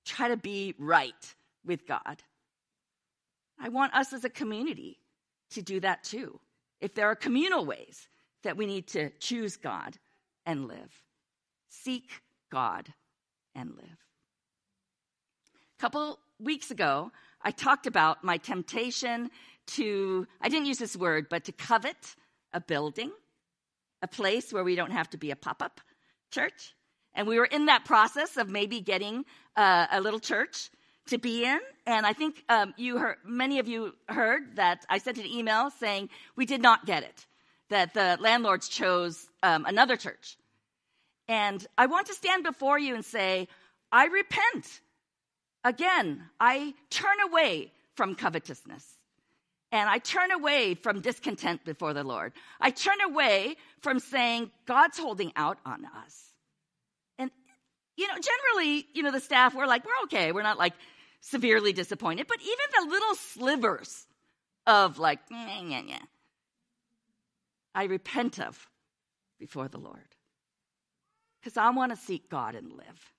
try 0.04 0.28
to 0.28 0.36
be 0.36 0.74
right 0.78 1.34
with 1.64 1.86
God. 1.86 2.22
I 3.58 3.68
want 3.68 3.94
us 3.94 4.12
as 4.12 4.24
a 4.24 4.30
community 4.30 4.98
to 5.50 5.62
do 5.62 5.80
that 5.80 6.04
too. 6.04 6.38
If 6.80 6.94
there 6.94 7.06
are 7.06 7.14
communal 7.14 7.64
ways 7.64 8.08
that 8.42 8.56
we 8.56 8.66
need 8.66 8.88
to 8.88 9.10
choose 9.18 9.56
God 9.56 9.96
and 10.46 10.68
live, 10.68 10.92
seek 11.68 12.10
God 12.50 12.92
and 13.54 13.70
live. 13.76 13.98
A 15.80 15.88
couple 15.88 16.18
weeks 16.38 16.70
ago, 16.70 17.10
I 17.40 17.52
talked 17.52 17.86
about 17.86 18.22
my 18.22 18.36
temptation 18.36 19.30
to, 19.68 20.26
I 20.38 20.50
didn't 20.50 20.66
use 20.66 20.76
this 20.76 20.94
word, 20.94 21.28
but 21.30 21.44
to 21.44 21.52
covet 21.52 22.16
a 22.52 22.60
building, 22.60 23.10
a 24.02 24.06
place 24.06 24.52
where 24.52 24.62
we 24.62 24.76
don't 24.76 24.90
have 24.90 25.08
to 25.08 25.16
be 25.16 25.30
a 25.30 25.36
pop 25.36 25.62
up 25.62 25.80
church. 26.30 26.74
And 27.14 27.26
we 27.26 27.38
were 27.38 27.46
in 27.46 27.64
that 27.64 27.86
process 27.86 28.36
of 28.36 28.50
maybe 28.50 28.82
getting 28.82 29.24
uh, 29.56 29.86
a 29.90 30.02
little 30.02 30.20
church 30.20 30.68
to 31.06 31.16
be 31.16 31.46
in. 31.46 31.60
And 31.86 32.04
I 32.04 32.12
think 32.12 32.44
um, 32.50 32.74
you 32.76 32.98
heard, 32.98 33.16
many 33.24 33.58
of 33.58 33.66
you 33.66 33.94
heard 34.06 34.56
that 34.56 34.84
I 34.90 34.98
sent 34.98 35.16
an 35.16 35.24
email 35.24 35.70
saying 35.70 36.10
we 36.36 36.44
did 36.44 36.60
not 36.60 36.84
get 36.84 37.04
it, 37.04 37.24
that 37.70 37.94
the 37.94 38.18
landlords 38.20 38.68
chose 38.68 39.30
um, 39.42 39.64
another 39.64 39.96
church. 39.96 40.36
And 41.26 41.66
I 41.78 41.86
want 41.86 42.08
to 42.08 42.12
stand 42.12 42.44
before 42.44 42.78
you 42.78 42.94
and 42.94 43.02
say, 43.02 43.48
I 43.90 44.08
repent. 44.08 44.82
Again, 45.64 46.22
I 46.40 46.74
turn 46.90 47.20
away 47.28 47.72
from 47.94 48.14
covetousness. 48.14 48.86
And 49.72 49.88
I 49.88 49.98
turn 49.98 50.32
away 50.32 50.74
from 50.74 51.00
discontent 51.00 51.64
before 51.64 51.94
the 51.94 52.02
Lord. 52.02 52.32
I 52.60 52.70
turn 52.70 53.00
away 53.04 53.56
from 53.80 54.00
saying, 54.00 54.50
God's 54.66 54.98
holding 54.98 55.32
out 55.36 55.58
on 55.64 55.84
us 55.84 56.32
And, 57.18 57.30
you 57.96 58.08
know, 58.08 58.14
generally, 58.14 58.86
you 58.94 59.02
know, 59.02 59.12
the 59.12 59.20
staff, 59.20 59.54
we're 59.54 59.66
like, 59.66 59.84
we're 59.84 60.04
okay. 60.04 60.32
We're 60.32 60.42
not 60.42 60.58
like 60.58 60.72
severely 61.20 61.72
disappointed, 61.72 62.26
but 62.26 62.38
even 62.40 62.88
the 62.88 62.90
little 62.90 63.14
slivers 63.14 64.06
of 64.66 64.98
like, 64.98 65.20
yeah, 65.30 65.62
yeah, 65.62 65.82
yeah, 65.86 66.02
I 67.74 67.84
repent 67.84 68.40
of 68.40 68.68
before 69.38 69.68
the 69.68 69.78
Lord. 69.78 70.16
Because 71.40 71.56
I 71.56 71.70
want 71.70 71.92
to 71.92 71.96
seek 71.96 72.28
God 72.28 72.54
and 72.54 72.72
live. 72.72 73.12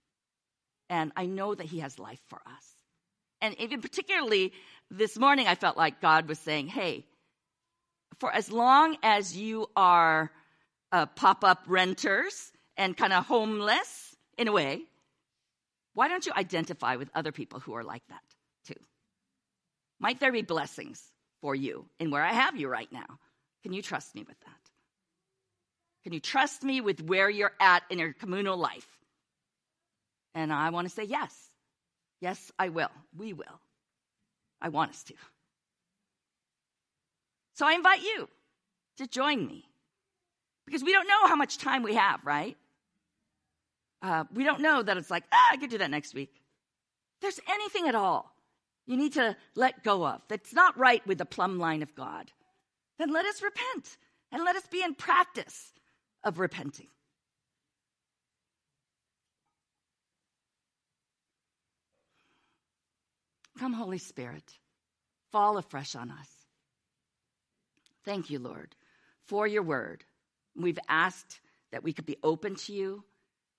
And 0.91 1.11
I 1.15 1.25
know 1.25 1.55
that 1.55 1.65
He 1.65 1.79
has 1.79 1.97
life 1.97 2.21
for 2.27 2.39
us. 2.45 2.75
And 3.41 3.59
even 3.59 3.81
particularly 3.81 4.53
this 4.91 5.17
morning, 5.17 5.47
I 5.47 5.55
felt 5.55 5.75
like 5.75 6.01
God 6.01 6.27
was 6.27 6.37
saying, 6.37 6.67
hey, 6.67 7.07
for 8.19 8.31
as 8.31 8.51
long 8.51 8.97
as 9.01 9.35
you 9.35 9.67
are 9.75 10.29
uh, 10.91 11.07
pop 11.07 11.43
up 11.43 11.63
renters 11.65 12.51
and 12.77 12.95
kind 12.95 13.13
of 13.13 13.25
homeless, 13.25 14.11
in 14.41 14.47
a 14.47 14.51
way. 14.51 14.81
Why 15.93 16.07
don't 16.07 16.25
you 16.25 16.31
identify 16.35 16.95
with 16.95 17.09
other 17.13 17.31
people 17.31 17.59
who 17.59 17.73
are 17.75 17.83
like 17.83 18.01
that 18.09 18.23
too? 18.65 18.79
Might 19.99 20.19
there 20.19 20.31
be 20.31 20.41
blessings 20.41 21.01
for 21.41 21.53
you 21.53 21.85
in 21.99 22.11
where 22.11 22.23
I 22.23 22.33
have 22.33 22.57
you 22.57 22.67
right 22.67 22.91
now? 22.91 23.19
Can 23.61 23.73
you 23.73 23.81
trust 23.83 24.15
me 24.15 24.23
with 24.27 24.39
that? 24.39 24.55
Can 26.03 26.13
you 26.13 26.19
trust 26.19 26.63
me 26.63 26.81
with 26.81 27.03
where 27.03 27.29
you're 27.29 27.53
at 27.59 27.83
in 27.91 27.99
your 27.99 28.13
communal 28.13 28.57
life? 28.57 28.87
And 30.33 30.51
I 30.53 30.69
want 30.69 30.87
to 30.87 30.93
say 30.93 31.03
yes. 31.03 31.33
Yes, 32.19 32.51
I 32.57 32.69
will. 32.69 32.91
We 33.17 33.33
will. 33.33 33.59
I 34.61 34.69
want 34.69 34.91
us 34.91 35.03
to. 35.03 35.13
So 37.55 37.65
I 37.67 37.73
invite 37.73 38.01
you 38.01 38.29
to 38.97 39.07
join 39.07 39.45
me 39.45 39.65
because 40.65 40.83
we 40.83 40.93
don't 40.93 41.07
know 41.07 41.27
how 41.27 41.35
much 41.35 41.57
time 41.57 41.83
we 41.83 41.95
have, 41.95 42.21
right? 42.23 42.57
Uh, 44.01 44.23
we 44.33 44.43
don't 44.43 44.61
know 44.61 44.81
that 44.81 44.97
it's 44.97 45.11
like, 45.11 45.23
ah, 45.31 45.49
I 45.51 45.57
could 45.57 45.69
do 45.69 45.77
that 45.79 45.91
next 45.91 46.13
week. 46.13 46.31
If 46.33 47.21
there's 47.21 47.39
anything 47.47 47.87
at 47.87 47.95
all 47.95 48.31
you 48.91 48.97
need 48.97 49.13
to 49.13 49.35
let 49.55 49.83
go 49.83 50.05
of 50.05 50.21
that's 50.27 50.53
not 50.53 50.77
right 50.77 51.05
with 51.07 51.17
the 51.17 51.25
plumb 51.25 51.59
line 51.59 51.81
of 51.81 51.95
God, 51.95 52.31
then 52.99 53.13
let 53.13 53.25
us 53.25 53.41
repent 53.41 53.97
and 54.31 54.43
let 54.43 54.55
us 54.55 54.67
be 54.67 54.83
in 54.83 54.95
practice 54.95 55.71
of 56.23 56.39
repenting. 56.39 56.87
Come, 63.61 63.73
Holy 63.73 63.99
Spirit, 63.99 64.57
fall 65.31 65.59
afresh 65.59 65.95
on 65.95 66.09
us. 66.09 66.27
Thank 68.03 68.31
you, 68.31 68.39
Lord, 68.39 68.75
for 69.27 69.45
your 69.45 69.61
word. 69.61 70.03
We've 70.55 70.79
asked 70.89 71.39
that 71.71 71.83
we 71.83 71.93
could 71.93 72.07
be 72.07 72.17
open 72.23 72.55
to 72.55 72.73
you. 72.73 73.03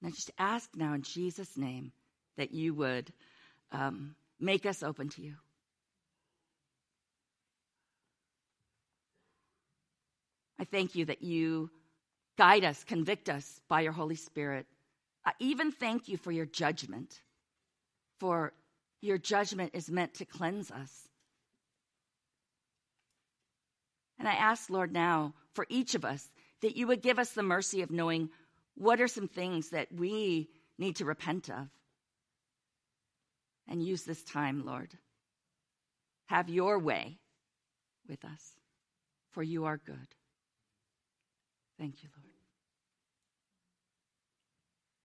And 0.01 0.09
I 0.09 0.11
just 0.11 0.33
ask 0.41 0.69
now 0.75 0.95
in 0.95 1.03
Jesus' 1.03 1.57
name 1.57 1.93
that 2.37 2.53
you 2.53 2.75
would 2.75 3.13
um, 3.71 4.17
make 4.41 4.67
us 4.67 4.83
open 4.83 5.09
to 5.11 5.23
you. 5.23 5.37
I 10.59 10.65
thank 10.65 10.97
you 10.97 11.05
that 11.05 11.23
you 11.23 11.71
guide 12.37 12.65
us, 12.65 12.83
convict 12.83 13.29
us 13.29 13.61
by 13.69 13.83
your 13.83 13.93
Holy 13.93 14.17
Spirit. 14.17 14.67
I 15.25 15.31
even 15.39 15.71
thank 15.71 16.09
you 16.09 16.17
for 16.17 16.33
your 16.33 16.47
judgment, 16.47 17.21
for 18.19 18.53
your 19.03 19.19
judgment 19.19 19.73
is 19.75 19.91
meant 19.91 20.15
to 20.15 20.25
cleanse 20.25 20.71
us. 20.71 21.09
And 24.19 24.29
I 24.29 24.35
ask, 24.35 24.71
Lord, 24.71 24.93
now 24.93 25.35
for 25.53 25.67
each 25.69 25.95
of 25.95 26.05
us 26.05 26.27
that 26.63 26.77
you 26.77 26.87
would 26.87 27.03
give 27.03 27.19
us 27.19 27.33
the 27.33 27.43
mercy 27.43 27.83
of 27.83 27.91
knowing 27.91 28.31
what 28.77 29.01
are 29.01 29.09
some 29.09 29.29
things 29.29 29.71
that 29.71 29.93
we 29.93 30.49
need 30.79 30.97
to 30.97 31.05
repent 31.05 31.51
of. 31.51 31.69
And 33.69 33.83
use 33.83 34.05
this 34.05 34.23
time, 34.23 34.65
Lord. 34.65 34.97
Have 36.27 36.49
your 36.49 36.79
way 36.79 37.19
with 38.09 38.25
us, 38.25 38.53
for 39.33 39.43
you 39.43 39.65
are 39.65 39.77
good. 39.77 40.09
Thank 41.79 42.03
you, 42.03 42.09
Lord. 42.17 42.32